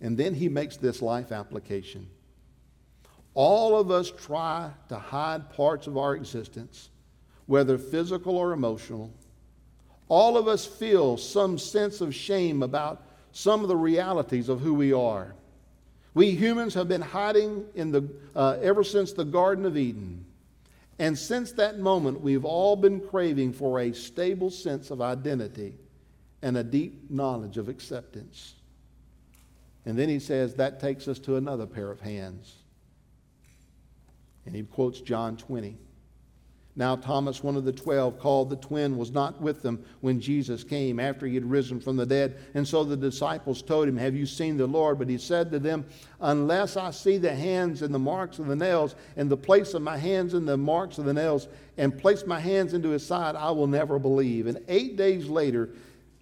And 0.00 0.16
then 0.16 0.34
he 0.34 0.48
makes 0.48 0.76
this 0.76 1.02
life 1.02 1.32
application. 1.32 2.08
All 3.34 3.78
of 3.78 3.90
us 3.90 4.10
try 4.10 4.70
to 4.88 4.98
hide 4.98 5.50
parts 5.50 5.86
of 5.86 5.98
our 5.98 6.14
existence, 6.14 6.88
whether 7.46 7.76
physical 7.76 8.36
or 8.36 8.52
emotional. 8.52 9.12
All 10.08 10.36
of 10.36 10.48
us 10.48 10.64
feel 10.64 11.16
some 11.16 11.58
sense 11.58 12.00
of 12.00 12.14
shame 12.14 12.62
about 12.62 13.02
some 13.32 13.62
of 13.62 13.68
the 13.68 13.76
realities 13.76 14.48
of 14.48 14.60
who 14.60 14.74
we 14.74 14.92
are. 14.92 15.34
We 16.14 16.30
humans 16.30 16.74
have 16.74 16.88
been 16.88 17.00
hiding 17.00 17.66
in 17.74 17.90
the, 17.90 18.08
uh, 18.36 18.56
ever 18.62 18.84
since 18.84 19.12
the 19.12 19.24
Garden 19.24 19.66
of 19.66 19.76
Eden. 19.76 20.24
And 20.98 21.18
since 21.18 21.52
that 21.52 21.80
moment, 21.80 22.20
we've 22.20 22.44
all 22.44 22.76
been 22.76 23.00
craving 23.00 23.52
for 23.52 23.80
a 23.80 23.92
stable 23.92 24.50
sense 24.50 24.90
of 24.90 25.00
identity 25.00 25.74
and 26.40 26.56
a 26.56 26.62
deep 26.62 27.10
knowledge 27.10 27.58
of 27.58 27.68
acceptance. 27.68 28.54
And 29.84 29.98
then 29.98 30.08
he 30.08 30.20
says 30.20 30.54
that 30.54 30.80
takes 30.80 31.08
us 31.08 31.18
to 31.20 31.36
another 31.36 31.66
pair 31.66 31.90
of 31.90 32.00
hands. 32.00 32.54
And 34.46 34.54
he 34.54 34.62
quotes 34.62 35.00
John 35.00 35.36
20. 35.36 35.76
Now, 36.76 36.96
Thomas, 36.96 37.44
one 37.44 37.54
of 37.54 37.64
the 37.64 37.72
twelve, 37.72 38.18
called 38.18 38.50
the 38.50 38.56
twin, 38.56 38.96
was 38.96 39.12
not 39.12 39.40
with 39.40 39.62
them 39.62 39.84
when 40.00 40.20
Jesus 40.20 40.64
came 40.64 40.98
after 40.98 41.24
he 41.24 41.36
had 41.36 41.48
risen 41.48 41.80
from 41.80 41.96
the 41.96 42.04
dead. 42.04 42.36
And 42.54 42.66
so 42.66 42.82
the 42.82 42.96
disciples 42.96 43.62
told 43.62 43.86
him, 43.86 43.96
Have 43.96 44.16
you 44.16 44.26
seen 44.26 44.56
the 44.56 44.66
Lord? 44.66 44.98
But 44.98 45.08
he 45.08 45.16
said 45.16 45.52
to 45.52 45.60
them, 45.60 45.84
Unless 46.20 46.76
I 46.76 46.90
see 46.90 47.16
the 47.16 47.34
hands 47.34 47.82
and 47.82 47.94
the 47.94 47.98
marks 48.00 48.40
of 48.40 48.48
the 48.48 48.56
nails, 48.56 48.96
and 49.16 49.30
the 49.30 49.36
place 49.36 49.74
of 49.74 49.82
my 49.82 49.96
hands 49.96 50.34
and 50.34 50.48
the 50.48 50.56
marks 50.56 50.98
of 50.98 51.04
the 51.04 51.14
nails, 51.14 51.46
and 51.78 51.96
place 51.96 52.26
my 52.26 52.40
hands 52.40 52.74
into 52.74 52.88
his 52.88 53.06
side, 53.06 53.36
I 53.36 53.52
will 53.52 53.68
never 53.68 54.00
believe. 54.00 54.48
And 54.48 54.58
eight 54.66 54.96
days 54.96 55.28
later, 55.28 55.70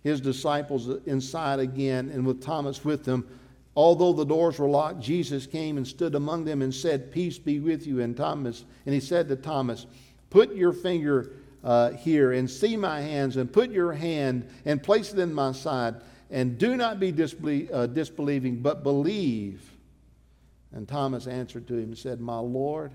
his 0.02 0.20
disciples 0.20 0.88
inside 1.06 1.60
again, 1.60 2.10
and 2.10 2.26
with 2.26 2.42
Thomas 2.42 2.84
with 2.84 3.04
them, 3.04 3.26
Although 3.74 4.12
the 4.12 4.26
doors 4.26 4.58
were 4.58 4.68
locked, 4.68 5.00
Jesus 5.00 5.46
came 5.46 5.78
and 5.78 5.88
stood 5.88 6.14
among 6.14 6.44
them 6.44 6.60
and 6.60 6.74
said, 6.74 7.10
Peace 7.10 7.38
be 7.38 7.58
with 7.58 7.86
you. 7.86 8.00
And 8.00 8.14
Thomas, 8.14 8.64
and 8.84 8.94
he 8.94 9.00
said 9.00 9.28
to 9.28 9.36
Thomas, 9.36 9.86
Put 10.32 10.54
your 10.54 10.72
finger 10.72 11.34
uh, 11.62 11.90
here 11.90 12.32
and 12.32 12.50
see 12.50 12.74
my 12.74 13.02
hands, 13.02 13.36
and 13.36 13.52
put 13.52 13.70
your 13.70 13.92
hand 13.92 14.48
and 14.64 14.82
place 14.82 15.12
it 15.12 15.18
in 15.18 15.34
my 15.34 15.52
side, 15.52 15.96
and 16.30 16.56
do 16.56 16.74
not 16.74 16.98
be 16.98 17.12
disbelie- 17.12 17.68
uh, 17.70 17.86
disbelieving, 17.86 18.62
but 18.62 18.82
believe. 18.82 19.60
And 20.72 20.88
Thomas 20.88 21.26
answered 21.26 21.68
to 21.68 21.74
him 21.74 21.90
and 21.90 21.98
said, 21.98 22.18
My 22.18 22.38
Lord 22.38 22.92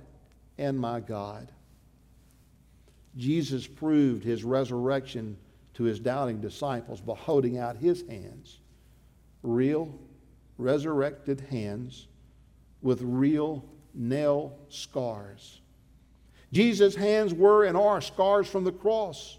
and 0.57 0.79
my 0.79 0.99
God. 0.99 1.51
Jesus 3.15 3.67
proved 3.67 4.23
his 4.23 4.43
resurrection 4.43 5.37
to 5.75 5.83
his 5.83 5.99
doubting 5.99 6.41
disciples 6.41 7.01
by 7.01 7.13
holding 7.13 7.59
out 7.59 7.77
his 7.77 8.01
hands, 8.07 8.57
real 9.43 9.93
resurrected 10.57 11.41
hands 11.51 12.07
with 12.81 12.99
real 13.03 13.63
nail 13.93 14.57
scars. 14.69 15.61
Jesus' 16.51 16.95
hands 16.95 17.33
were 17.33 17.65
and 17.65 17.75
are 17.75 18.01
scars 18.01 18.47
from 18.47 18.63
the 18.63 18.71
cross, 18.71 19.37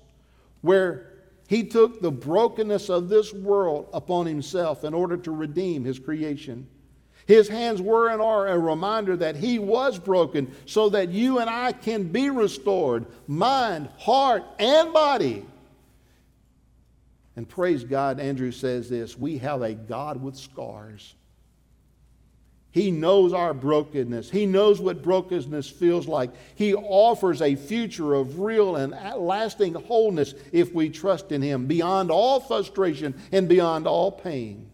where 0.61 1.13
he 1.49 1.65
took 1.65 2.01
the 2.01 2.11
brokenness 2.11 2.91
of 2.91 3.09
this 3.09 3.33
world 3.33 3.89
upon 3.93 4.27
himself 4.27 4.85
in 4.85 4.93
order 4.93 5.17
to 5.17 5.31
redeem 5.31 5.85
his 5.85 5.99
creation. 5.99 6.67
His 7.27 7.49
hands 7.49 7.83
were 7.83 8.09
and 8.09 8.23
are 8.23 8.49
a 8.49 8.59
reminder 8.59 9.17
that 9.17 9.37
he 9.37 9.59
was 9.59 9.99
broken 9.99 10.55
so 10.67 10.89
that 10.91 11.11
you 11.11 11.39
and 11.39 11.49
I 11.51 11.73
can 11.73 12.05
be 12.05 12.31
restored 12.31 13.07
mind, 13.27 13.89
heart, 13.99 14.45
and 14.59 14.93
body. 14.93 15.45
And 17.37 17.49
praise 17.49 17.85
God, 17.85 18.19
Andrew 18.19 18.51
says 18.51 18.89
this 18.89 19.17
we 19.17 19.39
have 19.39 19.63
a 19.63 19.75
God 19.75 20.23
with 20.23 20.37
scars. 20.37 21.15
He 22.79 22.93
knows 22.93 23.33
our 23.33 23.53
brokenness. 23.53 24.31
He 24.31 24.47
knows 24.47 24.81
what 24.81 25.03
brokenness 25.03 25.69
feels 25.69 26.07
like. 26.07 26.31
He 26.55 26.75
offers 26.75 27.43
a 27.43 27.57
future 27.57 28.15
of 28.15 28.39
real 28.39 28.77
and 28.77 28.93
lasting 29.17 29.75
wholeness 29.75 30.33
if 30.53 30.73
we 30.73 30.89
trust 30.89 31.33
in 31.33 31.43
Him, 31.43 31.67
beyond 31.67 32.13
all 32.13 32.39
frustration 32.39 33.21
and 33.33 33.49
beyond 33.49 33.89
all 33.89 34.13
pain. 34.13 34.71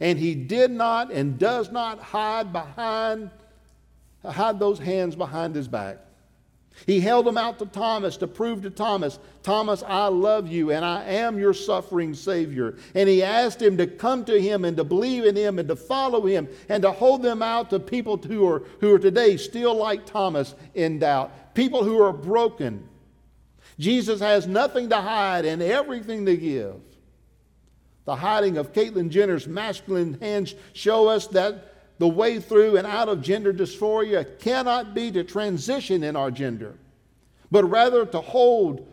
And 0.00 0.18
He 0.18 0.34
did 0.34 0.70
not 0.70 1.10
and 1.10 1.38
does 1.38 1.72
not 1.72 1.98
hide 1.98 2.52
behind, 2.52 3.30
hide 4.22 4.58
those 4.58 4.78
hands 4.78 5.16
behind 5.16 5.54
His 5.54 5.66
back. 5.66 6.04
He 6.86 7.00
held 7.00 7.26
them 7.26 7.38
out 7.38 7.58
to 7.60 7.66
Thomas 7.66 8.16
to 8.18 8.26
prove 8.26 8.62
to 8.62 8.70
Thomas, 8.70 9.18
Thomas, 9.42 9.82
I 9.86 10.08
love 10.08 10.48
you 10.48 10.70
and 10.70 10.84
I 10.84 11.04
am 11.04 11.38
your 11.38 11.54
suffering 11.54 12.14
Savior. 12.14 12.76
And 12.94 13.08
he 13.08 13.22
asked 13.22 13.62
him 13.62 13.76
to 13.76 13.86
come 13.86 14.24
to 14.24 14.40
him 14.40 14.64
and 14.64 14.76
to 14.76 14.84
believe 14.84 15.24
in 15.24 15.36
him 15.36 15.58
and 15.58 15.68
to 15.68 15.76
follow 15.76 16.26
him 16.26 16.48
and 16.68 16.82
to 16.82 16.90
hold 16.90 17.22
them 17.22 17.42
out 17.42 17.70
to 17.70 17.78
people 17.78 18.16
who 18.16 18.46
are, 18.46 18.64
who 18.80 18.94
are 18.94 18.98
today 18.98 19.36
still 19.36 19.74
like 19.74 20.04
Thomas 20.04 20.54
in 20.74 20.98
doubt, 20.98 21.54
people 21.54 21.84
who 21.84 22.02
are 22.02 22.12
broken. 22.12 22.88
Jesus 23.78 24.20
has 24.20 24.46
nothing 24.46 24.88
to 24.90 25.00
hide 25.00 25.44
and 25.44 25.62
everything 25.62 26.26
to 26.26 26.36
give. 26.36 26.76
The 28.04 28.16
hiding 28.16 28.58
of 28.58 28.72
Caitlyn 28.72 29.08
Jenner's 29.08 29.46
masculine 29.46 30.18
hands 30.20 30.54
show 30.74 31.08
us 31.08 31.26
that 31.28 31.73
the 31.98 32.08
way 32.08 32.40
through 32.40 32.76
and 32.76 32.86
out 32.86 33.08
of 33.08 33.22
gender 33.22 33.52
dysphoria 33.52 34.38
cannot 34.40 34.94
be 34.94 35.10
to 35.12 35.24
transition 35.24 36.02
in 36.02 36.16
our 36.16 36.30
gender, 36.30 36.74
but 37.50 37.64
rather 37.64 38.04
to 38.06 38.20
hold 38.20 38.88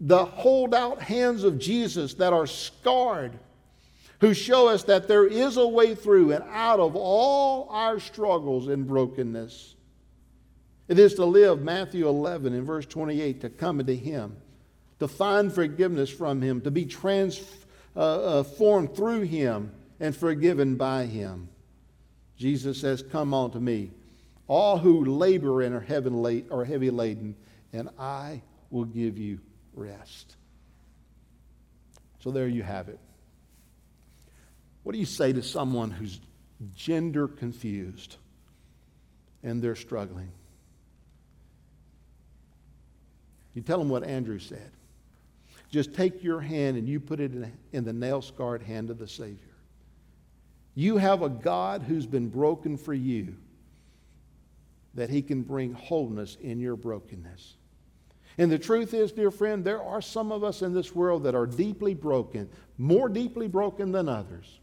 the 0.00 0.24
hold 0.24 0.74
out 0.74 1.00
hands 1.00 1.44
of 1.44 1.58
Jesus 1.58 2.14
that 2.14 2.32
are 2.32 2.46
scarred, 2.46 3.38
who 4.20 4.34
show 4.34 4.68
us 4.68 4.84
that 4.84 5.08
there 5.08 5.26
is 5.26 5.56
a 5.56 5.66
way 5.66 5.94
through 5.94 6.32
and 6.32 6.44
out 6.50 6.80
of 6.80 6.96
all 6.96 7.68
our 7.70 7.98
struggles 7.98 8.68
and 8.68 8.86
brokenness. 8.86 9.74
It 10.88 10.98
is 10.98 11.14
to 11.14 11.24
live, 11.24 11.62
Matthew 11.62 12.08
11 12.08 12.52
in 12.52 12.64
verse 12.64 12.86
28, 12.86 13.40
to 13.40 13.50
come 13.50 13.80
into 13.80 13.94
Him, 13.94 14.36
to 15.00 15.08
find 15.08 15.52
forgiveness 15.52 16.10
from 16.10 16.40
Him, 16.40 16.60
to 16.62 16.70
be 16.70 16.84
transformed 16.84 17.66
uh, 17.96 18.40
uh, 18.40 18.94
through 18.94 19.22
Him 19.22 19.72
and 19.98 20.14
forgiven 20.14 20.76
by 20.76 21.06
Him. 21.06 21.48
Jesus 22.36 22.80
says, 22.80 23.02
Come 23.02 23.32
unto 23.32 23.58
me, 23.58 23.90
all 24.46 24.78
who 24.78 25.04
labor 25.04 25.62
and 25.62 25.74
are 25.74 25.80
heavy, 26.64 26.90
laden, 26.90 27.36
and 27.72 27.88
I 27.98 28.42
will 28.70 28.84
give 28.84 29.18
you 29.18 29.40
rest. 29.74 30.36
So 32.20 32.30
there 32.30 32.48
you 32.48 32.62
have 32.62 32.88
it. 32.88 32.98
What 34.82 34.92
do 34.92 34.98
you 34.98 35.06
say 35.06 35.32
to 35.32 35.42
someone 35.42 35.90
who's 35.90 36.20
gender 36.74 37.26
confused 37.26 38.16
and 39.42 39.60
they're 39.60 39.74
struggling? 39.74 40.30
You 43.54 43.62
tell 43.62 43.78
them 43.78 43.88
what 43.88 44.04
Andrew 44.04 44.38
said. 44.38 44.70
Just 45.70 45.94
take 45.94 46.22
your 46.22 46.40
hand 46.40 46.76
and 46.76 46.88
you 46.88 47.00
put 47.00 47.20
it 47.20 47.32
in 47.72 47.84
the 47.84 47.92
nail 47.92 48.22
scarred 48.22 48.62
hand 48.62 48.90
of 48.90 48.98
the 48.98 49.08
Savior. 49.08 49.55
You 50.76 50.98
have 50.98 51.22
a 51.22 51.30
God 51.30 51.82
who's 51.82 52.06
been 52.06 52.28
broken 52.28 52.76
for 52.76 52.92
you, 52.92 53.34
that 54.92 55.08
he 55.08 55.22
can 55.22 55.42
bring 55.42 55.72
wholeness 55.72 56.36
in 56.38 56.60
your 56.60 56.76
brokenness. 56.76 57.56
And 58.36 58.52
the 58.52 58.58
truth 58.58 58.92
is, 58.92 59.10
dear 59.10 59.30
friend, 59.30 59.64
there 59.64 59.82
are 59.82 60.02
some 60.02 60.30
of 60.30 60.44
us 60.44 60.60
in 60.60 60.74
this 60.74 60.94
world 60.94 61.24
that 61.24 61.34
are 61.34 61.46
deeply 61.46 61.94
broken, 61.94 62.50
more 62.76 63.08
deeply 63.08 63.48
broken 63.48 63.90
than 63.90 64.06
others. 64.06 64.60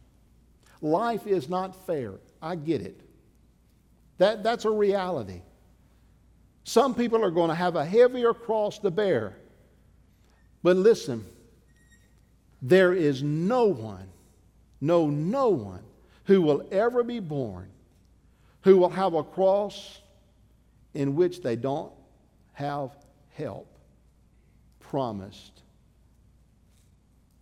Life 0.81 1.25
is 1.25 1.49
not 1.49 1.87
fair. 1.87 2.13
I 2.39 2.57
get 2.57 2.81
it. 2.81 3.01
That, 4.19 4.43
that's 4.43 4.65
a 4.65 4.69
reality. 4.69 5.41
Some 6.63 6.93
people 6.93 7.25
are 7.25 7.31
going 7.31 7.49
to 7.49 7.55
have 7.55 7.75
a 7.75 7.85
heavier 7.85 8.35
cross 8.35 8.77
to 8.79 8.91
bear. 8.91 9.35
But 10.61 10.77
listen, 10.77 11.25
there 12.61 12.93
is 12.93 13.23
no 13.23 13.65
one, 13.65 14.07
no, 14.79 15.09
no 15.09 15.49
one 15.49 15.81
who 16.25 16.41
will 16.41 16.67
ever 16.71 17.03
be 17.03 17.19
born 17.19 17.69
who 18.63 18.77
will 18.77 18.89
have 18.89 19.13
a 19.13 19.23
cross 19.23 20.01
in 20.93 21.15
which 21.15 21.41
they 21.41 21.55
don't 21.55 21.91
have 22.53 22.91
help 23.33 23.67
promised 24.79 25.61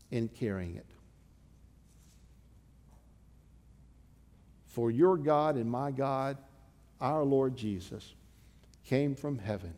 in 0.09 0.27
carrying 0.27 0.75
it. 0.75 0.85
For 4.65 4.89
your 4.89 5.17
God 5.17 5.57
and 5.57 5.69
my 5.69 5.91
God, 5.91 6.37
our 6.99 7.23
Lord 7.23 7.55
Jesus, 7.55 8.13
came 8.85 9.15
from 9.15 9.37
heaven 9.37 9.73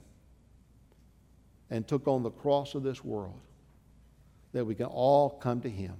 and 1.70 1.88
took 1.88 2.08
on 2.08 2.24
the 2.24 2.32
cross 2.32 2.74
of 2.76 2.84
this 2.84 3.04
world 3.04 3.40
that 4.54 4.64
we 4.64 4.76
can 4.76 4.86
all 4.86 5.30
come 5.30 5.60
to 5.62 5.70
him. 5.70 5.96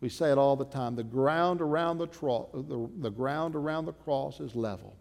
We 0.00 0.08
say 0.08 0.30
it 0.32 0.38
all 0.38 0.56
the 0.56 0.64
time. 0.64 0.96
The 0.96 1.02
ground 1.02 1.60
around 1.60 1.98
the, 1.98 2.06
tro- 2.06 2.48
the, 2.54 2.88
the 3.02 3.10
ground 3.10 3.54
around 3.54 3.84
the 3.84 3.92
cross 3.92 4.40
is 4.40 4.54
level 4.54 4.96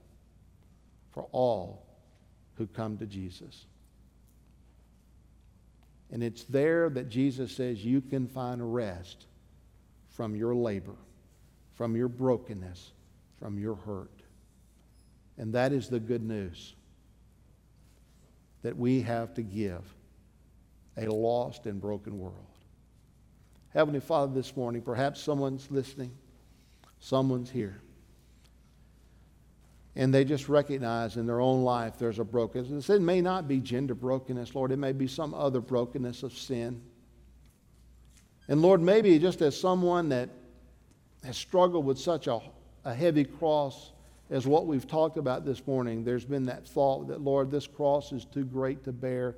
for 1.12 1.28
all 1.32 1.86
who 2.56 2.68
come 2.68 2.98
to 2.98 3.06
Jesus. 3.06 3.66
And 6.12 6.24
it's 6.24 6.44
there 6.44 6.90
that 6.90 7.10
Jesus 7.10 7.56
says 7.56 7.84
you 7.86 8.02
can 8.02 8.28
find 8.28 8.74
rest 8.74 9.28
from 10.10 10.36
your 10.36 10.56
labor, 10.56 10.96
from 11.76 11.96
your 11.96 12.10
brokenness, 12.10 12.92
from 13.40 13.58
your 13.58 13.76
hurt. 13.76 14.22
And 15.38 15.54
that 15.54 15.72
is 15.72 15.88
the 15.88 16.00
good 16.00 16.24
news 16.24 16.76
that 18.64 18.76
we 18.76 19.02
have 19.02 19.34
to 19.36 19.42
give 19.42 19.82
a 20.98 21.06
lost 21.06 21.66
and 21.66 21.80
broken 21.80 22.20
world. 22.20 22.49
Heavenly 23.74 24.00
Father, 24.00 24.34
this 24.34 24.56
morning, 24.58 24.82
perhaps 24.82 25.22
someone's 25.22 25.70
listening, 25.70 26.12
someone's 27.00 27.50
here, 27.50 27.82
and 29.96 30.14
they 30.14 30.24
just 30.24 30.50
recognize 30.50 31.18
in 31.18 31.28
their 31.28 31.40
own 31.40 31.64
life 31.64 31.98
there's 32.00 32.20
a 32.20 32.24
brokenness. 32.24 32.90
It 32.90 33.02
may 33.02 33.22
not 33.22 33.48
be 33.48 33.60
gender 33.60 33.94
brokenness, 33.94 34.56
Lord, 34.56 34.72
it 34.72 34.78
may 34.78 34.91
be 34.91 35.08
some 35.08 35.34
other 35.34 35.62
brokenness 35.62 36.24
of 36.24 36.34
sin. 36.34 36.82
And 38.48 38.62
Lord, 38.64 38.82
maybe 38.82 39.20
just 39.20 39.41
as 39.41 39.60
someone 39.60 40.10
that 40.10 40.30
has 41.24 41.38
struggled 41.38 41.86
with 41.86 42.00
such 42.00 42.28
a, 42.28 42.40
a 42.84 42.94
heavy 42.94 43.24
cross 43.24 43.91
as 44.32 44.48
what 44.48 44.66
we've 44.66 44.88
talked 44.88 45.18
about 45.18 45.46
this 45.46 45.66
morning, 45.68 46.04
there's 46.04 46.26
been 46.26 46.46
that 46.46 46.68
thought 46.68 47.08
that, 47.08 47.22
Lord, 47.22 47.52
this 47.52 47.68
cross 47.68 48.12
is 48.12 48.26
too 48.26 48.46
great 48.46 48.84
to 48.86 48.91
bear. 48.91 49.36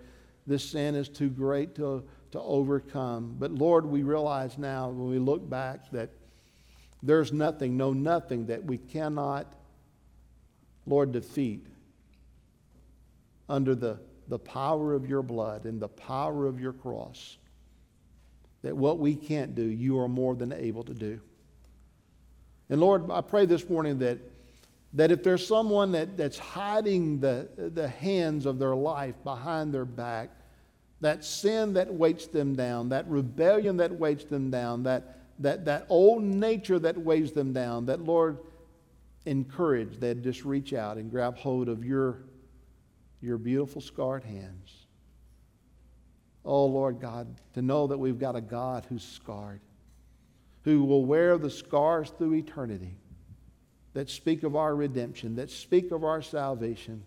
This 0.48 0.64
sin 0.64 0.96
is 0.96 1.10
too 1.10 1.30
great 1.30 1.76
to, 1.76 2.04
to 2.32 2.42
overcome. 2.42 3.36
But 3.38 3.52
Lord, 3.52 3.86
we 3.86 4.04
realize 4.04 4.58
now 4.58 4.90
when 4.90 5.10
we 5.10 5.20
look 5.20 5.50
back 5.50 5.92
that 5.92 6.10
there's 7.04 7.34
nothing, 7.34 7.78
no 7.78 7.94
nothing 7.94 8.46
that 8.48 8.64
we 8.64 8.78
cannot, 8.78 9.54
Lord, 10.86 11.12
defeat 11.12 11.66
under 13.50 13.76
the, 13.76 14.00
the 14.28 14.40
power 14.40 14.94
of 14.94 15.08
your 15.10 15.22
blood 15.22 15.66
and 15.66 15.80
the 15.80 15.90
power 15.90 16.46
of 16.46 16.60
your 16.60 16.74
cross. 16.74 17.38
That 18.62 18.78
what 18.78 19.00
we 19.00 19.16
can't 19.16 19.56
do, 19.56 19.64
you 19.64 20.00
are 20.00 20.08
more 20.08 20.36
than 20.36 20.54
able 20.54 20.84
to 20.84 20.94
do. 20.94 21.20
And 22.70 22.80
Lord, 22.80 23.10
I 23.12 23.22
pray 23.22 23.46
this 23.46 23.68
morning 23.68 24.00
that 24.00 24.20
that 24.94 25.12
if 25.12 25.24
there's 25.24 25.46
someone 25.46 25.94
that, 25.94 26.18
that's 26.18 26.38
hiding 26.38 27.20
the, 27.20 27.48
the 27.74 27.88
hands 27.88 28.46
of 28.46 28.60
their 28.60 28.76
life 28.76 29.16
behind 29.24 29.74
their 29.74 29.86
back, 29.86 30.30
that 31.02 31.26
sin 31.26 31.74
that 31.74 31.92
weights 31.94 32.28
them 32.28 32.56
down, 32.56 32.90
that 32.90 33.08
rebellion 33.08 33.78
that 33.78 33.92
weights 33.92 34.24
them 34.26 34.52
down, 34.52 34.84
that, 34.84 35.18
that, 35.40 35.66
that 35.66 35.86
old 35.90 36.24
nature 36.24 36.80
that 36.80 36.98
weighs 36.98 37.32
them 37.32 37.54
down, 37.54 37.88
that 37.88 38.00
Lord, 38.00 38.38
encourage, 39.26 40.00
they'd 40.00 40.24
just 40.24 40.46
reach 40.46 40.74
out 40.74 40.98
and 40.98 41.10
grab 41.12 41.38
hold 41.38 41.70
of 41.70 41.84
your, 41.84 42.20
your 43.22 43.38
beautiful 43.38 43.82
scarred 43.82 44.24
hands. 44.24 44.86
Oh, 46.46 46.66
Lord 46.66 47.00
God, 47.00 47.28
to 47.54 47.62
know 47.62 47.88
that 47.88 47.98
we've 47.98 48.20
got 48.20 48.36
a 48.36 48.42
God 48.42 48.86
who's 48.90 49.04
scarred, 49.04 49.62
who 50.64 50.84
will 50.84 51.06
wear 51.06 51.38
the 51.38 51.50
scars 51.50 52.12
through 52.12 52.36
eternity 52.36 52.96
that 53.94 54.10
speak 54.10 54.44
of 54.44 54.56
our 54.56 54.76
redemption, 54.76 55.36
that 55.36 55.50
speak 55.50 55.92
of 55.92 56.04
our 56.04 56.22
salvation, 56.22 57.04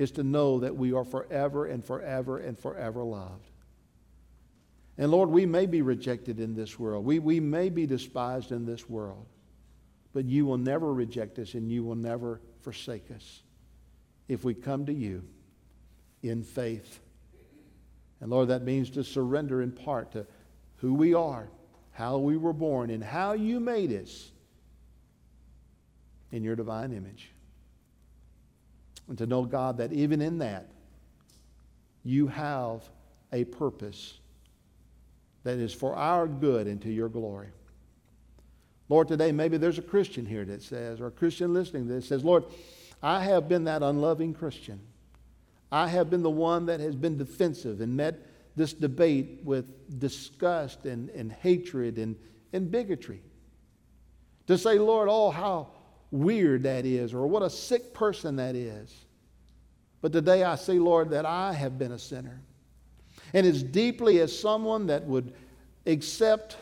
is 0.00 0.12
to 0.12 0.22
know 0.22 0.60
that 0.60 0.74
we 0.74 0.94
are 0.94 1.04
forever 1.04 1.66
and 1.66 1.84
forever 1.84 2.38
and 2.38 2.58
forever 2.58 3.04
loved. 3.04 3.50
And 4.96 5.10
Lord, 5.10 5.28
we 5.28 5.44
may 5.44 5.66
be 5.66 5.82
rejected 5.82 6.40
in 6.40 6.54
this 6.54 6.78
world. 6.78 7.04
We, 7.04 7.18
we 7.18 7.38
may 7.38 7.68
be 7.68 7.84
despised 7.84 8.50
in 8.50 8.64
this 8.64 8.88
world. 8.88 9.26
But 10.14 10.24
you 10.24 10.46
will 10.46 10.56
never 10.56 10.92
reject 10.94 11.38
us 11.38 11.52
and 11.52 11.70
you 11.70 11.84
will 11.84 11.96
never 11.96 12.40
forsake 12.62 13.10
us 13.14 13.42
if 14.26 14.42
we 14.42 14.54
come 14.54 14.86
to 14.86 14.92
you 14.92 15.22
in 16.22 16.44
faith. 16.44 17.00
And 18.22 18.30
Lord, 18.30 18.48
that 18.48 18.62
means 18.62 18.88
to 18.90 19.04
surrender 19.04 19.60
in 19.60 19.70
part 19.70 20.12
to 20.12 20.26
who 20.76 20.94
we 20.94 21.12
are, 21.12 21.50
how 21.92 22.16
we 22.16 22.38
were 22.38 22.54
born, 22.54 22.88
and 22.88 23.04
how 23.04 23.34
you 23.34 23.60
made 23.60 23.92
us 23.92 24.30
in 26.32 26.42
your 26.42 26.56
divine 26.56 26.92
image. 26.92 27.32
And 29.10 29.18
to 29.18 29.26
know, 29.26 29.44
God, 29.44 29.78
that 29.78 29.92
even 29.92 30.22
in 30.22 30.38
that, 30.38 30.70
you 32.04 32.28
have 32.28 32.88
a 33.32 33.42
purpose 33.44 34.14
that 35.42 35.58
is 35.58 35.74
for 35.74 35.96
our 35.96 36.28
good 36.28 36.68
and 36.68 36.80
to 36.82 36.90
your 36.90 37.08
glory. 37.08 37.48
Lord, 38.88 39.08
today 39.08 39.32
maybe 39.32 39.56
there's 39.56 39.78
a 39.78 39.82
Christian 39.82 40.24
here 40.24 40.44
that 40.44 40.62
says, 40.62 41.00
or 41.00 41.08
a 41.08 41.10
Christian 41.10 41.52
listening 41.52 41.88
that 41.88 42.04
says, 42.04 42.24
Lord, 42.24 42.44
I 43.02 43.24
have 43.24 43.48
been 43.48 43.64
that 43.64 43.82
unloving 43.82 44.32
Christian. 44.32 44.78
I 45.72 45.88
have 45.88 46.08
been 46.08 46.22
the 46.22 46.30
one 46.30 46.66
that 46.66 46.78
has 46.78 46.94
been 46.94 47.18
defensive 47.18 47.80
and 47.80 47.96
met 47.96 48.14
this 48.54 48.72
debate 48.72 49.40
with 49.42 49.98
disgust 49.98 50.86
and, 50.86 51.10
and 51.10 51.32
hatred 51.32 51.98
and, 51.98 52.14
and 52.52 52.70
bigotry. 52.70 53.22
To 54.46 54.56
say, 54.56 54.78
Lord, 54.78 55.08
oh, 55.10 55.30
how 55.30 55.70
weird 56.10 56.64
that 56.64 56.84
is, 56.84 57.14
or 57.14 57.26
what 57.26 57.42
a 57.42 57.50
sick 57.50 57.94
person 57.94 58.36
that 58.36 58.54
is. 58.54 58.94
But 60.00 60.12
today 60.12 60.44
I 60.44 60.56
see, 60.56 60.78
Lord, 60.78 61.10
that 61.10 61.26
I 61.26 61.52
have 61.52 61.78
been 61.78 61.92
a 61.92 61.98
sinner. 61.98 62.40
And 63.32 63.46
as 63.46 63.62
deeply 63.62 64.20
as 64.20 64.36
someone 64.36 64.86
that 64.86 65.04
would 65.04 65.32
accept 65.86 66.56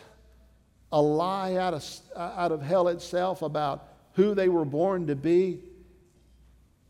a 0.92 1.00
lie 1.00 1.54
out 1.56 1.74
of, 1.74 1.84
out 2.16 2.52
of 2.52 2.62
hell 2.62 2.88
itself 2.88 3.42
about 3.42 3.88
who 4.14 4.34
they 4.34 4.48
were 4.48 4.64
born 4.64 5.06
to 5.06 5.16
be, 5.16 5.60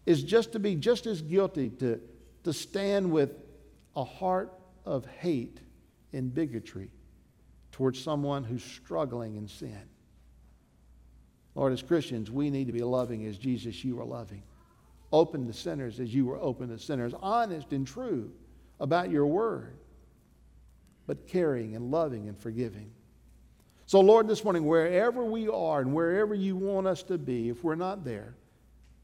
is 0.06 0.22
just 0.22 0.52
to 0.52 0.59
be 0.59 0.74
just 0.74 1.06
as 1.06 1.20
guilty 1.20 1.68
to, 1.68 2.01
to 2.44 2.52
stand 2.52 3.10
with 3.10 3.30
a 3.94 4.05
heart 4.05 4.52
of 4.86 5.05
hate 5.06 5.59
and 6.12 6.35
bigotry 6.35 6.90
towards 7.72 8.02
someone 8.02 8.43
who's 8.43 8.64
struggling 8.64 9.36
in 9.36 9.47
sin. 9.47 9.82
Lord, 11.59 11.72
as 11.72 11.82
Christians, 11.82 12.30
we 12.30 12.51
need 12.51 12.68
to 12.68 12.72
be 12.72 12.85
loving 12.85 13.26
as 13.26 13.36
Jesus, 13.36 13.85
you 13.85 13.98
are 14.01 14.05
loving. 14.05 14.44
Open 15.12 15.44
to 15.48 15.52
sinners 15.52 15.98
as 15.98 16.14
you 16.14 16.24
were 16.24 16.39
open 16.39 16.68
to 16.68 16.78
sinners. 16.78 17.12
Honest 17.20 17.72
and 17.72 17.85
true 17.85 18.30
about 18.78 19.10
your 19.10 19.26
word, 19.26 19.76
but 21.09 21.26
caring 21.26 21.74
and 21.74 21.90
loving 21.90 22.28
and 22.28 22.39
forgiving. 22.39 22.93
So, 23.86 23.98
Lord, 23.98 24.28
this 24.28 24.44
morning, 24.44 24.66
wherever 24.66 25.24
we 25.24 25.48
are 25.48 25.80
and 25.80 25.93
wherever 25.93 26.32
you 26.32 26.55
want 26.55 26.86
us 26.86 27.02
to 27.02 27.18
be, 27.18 27.48
if 27.48 27.64
we're 27.64 27.74
not 27.74 28.05
there, 28.05 28.36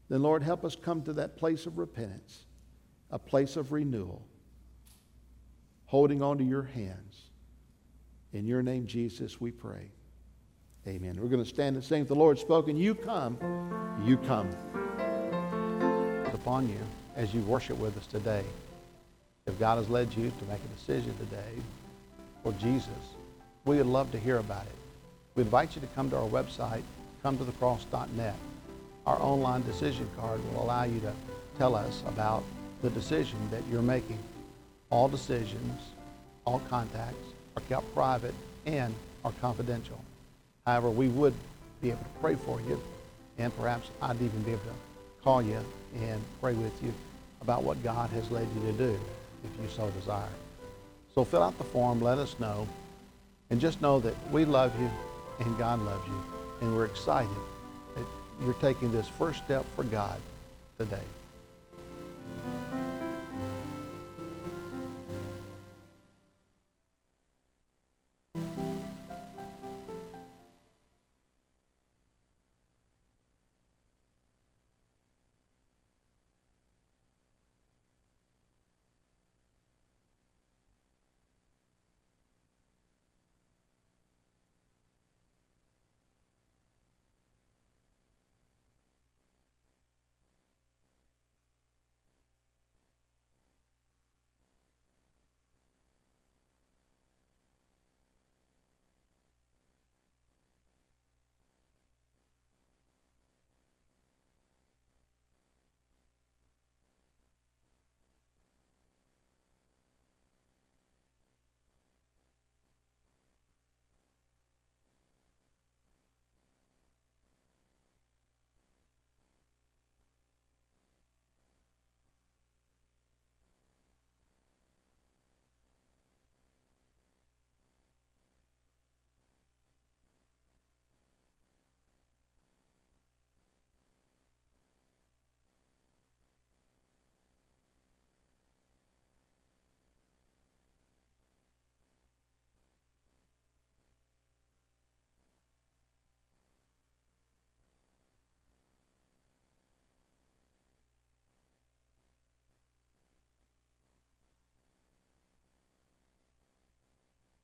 then, 0.07 0.23
Lord, 0.23 0.41
help 0.41 0.63
us 0.63 0.77
come 0.77 1.01
to 1.01 1.13
that 1.13 1.35
place 1.35 1.65
of 1.65 1.77
repentance, 1.77 2.45
a 3.11 3.19
place 3.19 3.57
of 3.57 3.73
renewal, 3.73 4.25
holding 5.87 6.21
on 6.21 6.37
to 6.37 6.43
your 6.45 6.63
hands. 6.63 7.31
In 8.31 8.45
your 8.45 8.63
name, 8.63 8.87
Jesus, 8.87 9.41
we 9.41 9.51
pray. 9.51 9.91
Amen. 10.87 11.17
We're 11.19 11.29
going 11.29 11.43
to 11.43 11.49
stand 11.49 11.75
and 11.75 11.83
sing. 11.83 12.05
The 12.05 12.13
Lord 12.13 12.37
spoken, 12.37 12.77
you 12.77 12.93
come, 12.93 13.37
you 14.05 14.17
come. 14.17 14.47
Upon 16.31 16.69
you 16.69 16.77
as 17.15 17.33
you 17.33 17.41
worship 17.41 17.79
with 17.79 17.97
us 17.97 18.05
today. 18.05 18.43
If 19.47 19.57
God 19.57 19.79
has 19.79 19.89
led 19.89 20.13
you 20.13 20.29
to 20.29 20.45
make 20.45 20.59
a 20.63 20.79
decision 20.79 21.17
today 21.17 21.53
for 22.43 22.51
Jesus, 22.53 22.89
we 23.65 23.77
would 23.77 23.87
love 23.87 24.11
to 24.11 24.19
hear 24.19 24.37
about 24.37 24.67
it. 24.67 24.75
We 25.33 25.41
invite 25.41 25.73
you 25.73 25.81
to 25.81 25.87
come 25.87 26.11
to 26.11 26.17
our 26.17 26.27
website, 26.27 26.83
come 27.23 27.35
to 27.39 27.43
cometothecross.net. 27.45 28.35
Our 29.07 29.19
online 29.19 29.63
decision 29.63 30.07
card 30.15 30.39
will 30.45 30.63
allow 30.63 30.83
you 30.83 30.99
to 30.99 31.13
tell 31.57 31.73
us 31.73 32.03
about 32.07 32.43
the 32.83 32.91
decision 32.91 33.39
that 33.49 33.63
you're 33.71 33.81
making. 33.81 34.19
All 34.91 35.07
decisions, 35.07 35.81
all 36.45 36.59
contacts 36.69 37.25
are 37.57 37.63
kept 37.69 37.91
private 37.95 38.35
and 38.67 38.93
are 39.23 39.33
confidential. 39.41 39.99
However, 40.65 40.89
we 40.89 41.07
would 41.09 41.33
be 41.81 41.91
able 41.91 41.99
to 41.99 42.19
pray 42.21 42.35
for 42.35 42.59
you, 42.61 42.81
and 43.37 43.55
perhaps 43.57 43.89
I'd 44.01 44.21
even 44.21 44.41
be 44.41 44.51
able 44.51 44.63
to 44.63 45.23
call 45.23 45.41
you 45.41 45.59
and 45.95 46.21
pray 46.41 46.53
with 46.53 46.83
you 46.83 46.93
about 47.41 47.63
what 47.63 47.83
God 47.83 48.09
has 48.11 48.31
led 48.31 48.47
you 48.55 48.71
to 48.71 48.73
do 48.73 48.99
if 49.43 49.61
you 49.61 49.69
so 49.69 49.89
desire. 49.91 50.27
So 51.13 51.23
fill 51.23 51.43
out 51.43 51.57
the 51.57 51.63
form, 51.63 52.01
let 52.01 52.17
us 52.17 52.35
know, 52.39 52.67
and 53.49 53.61
just 53.61 53.81
know 53.81 53.99
that 53.99 54.15
we 54.31 54.45
love 54.45 54.77
you 54.79 54.89
and 55.39 55.57
God 55.57 55.79
loves 55.81 56.07
you, 56.07 56.23
and 56.61 56.75
we're 56.75 56.85
excited 56.85 57.29
that 57.95 58.05
you're 58.43 58.53
taking 58.55 58.91
this 58.91 59.07
first 59.07 59.43
step 59.43 59.65
for 59.75 59.83
God 59.83 60.19
today. 60.77 60.97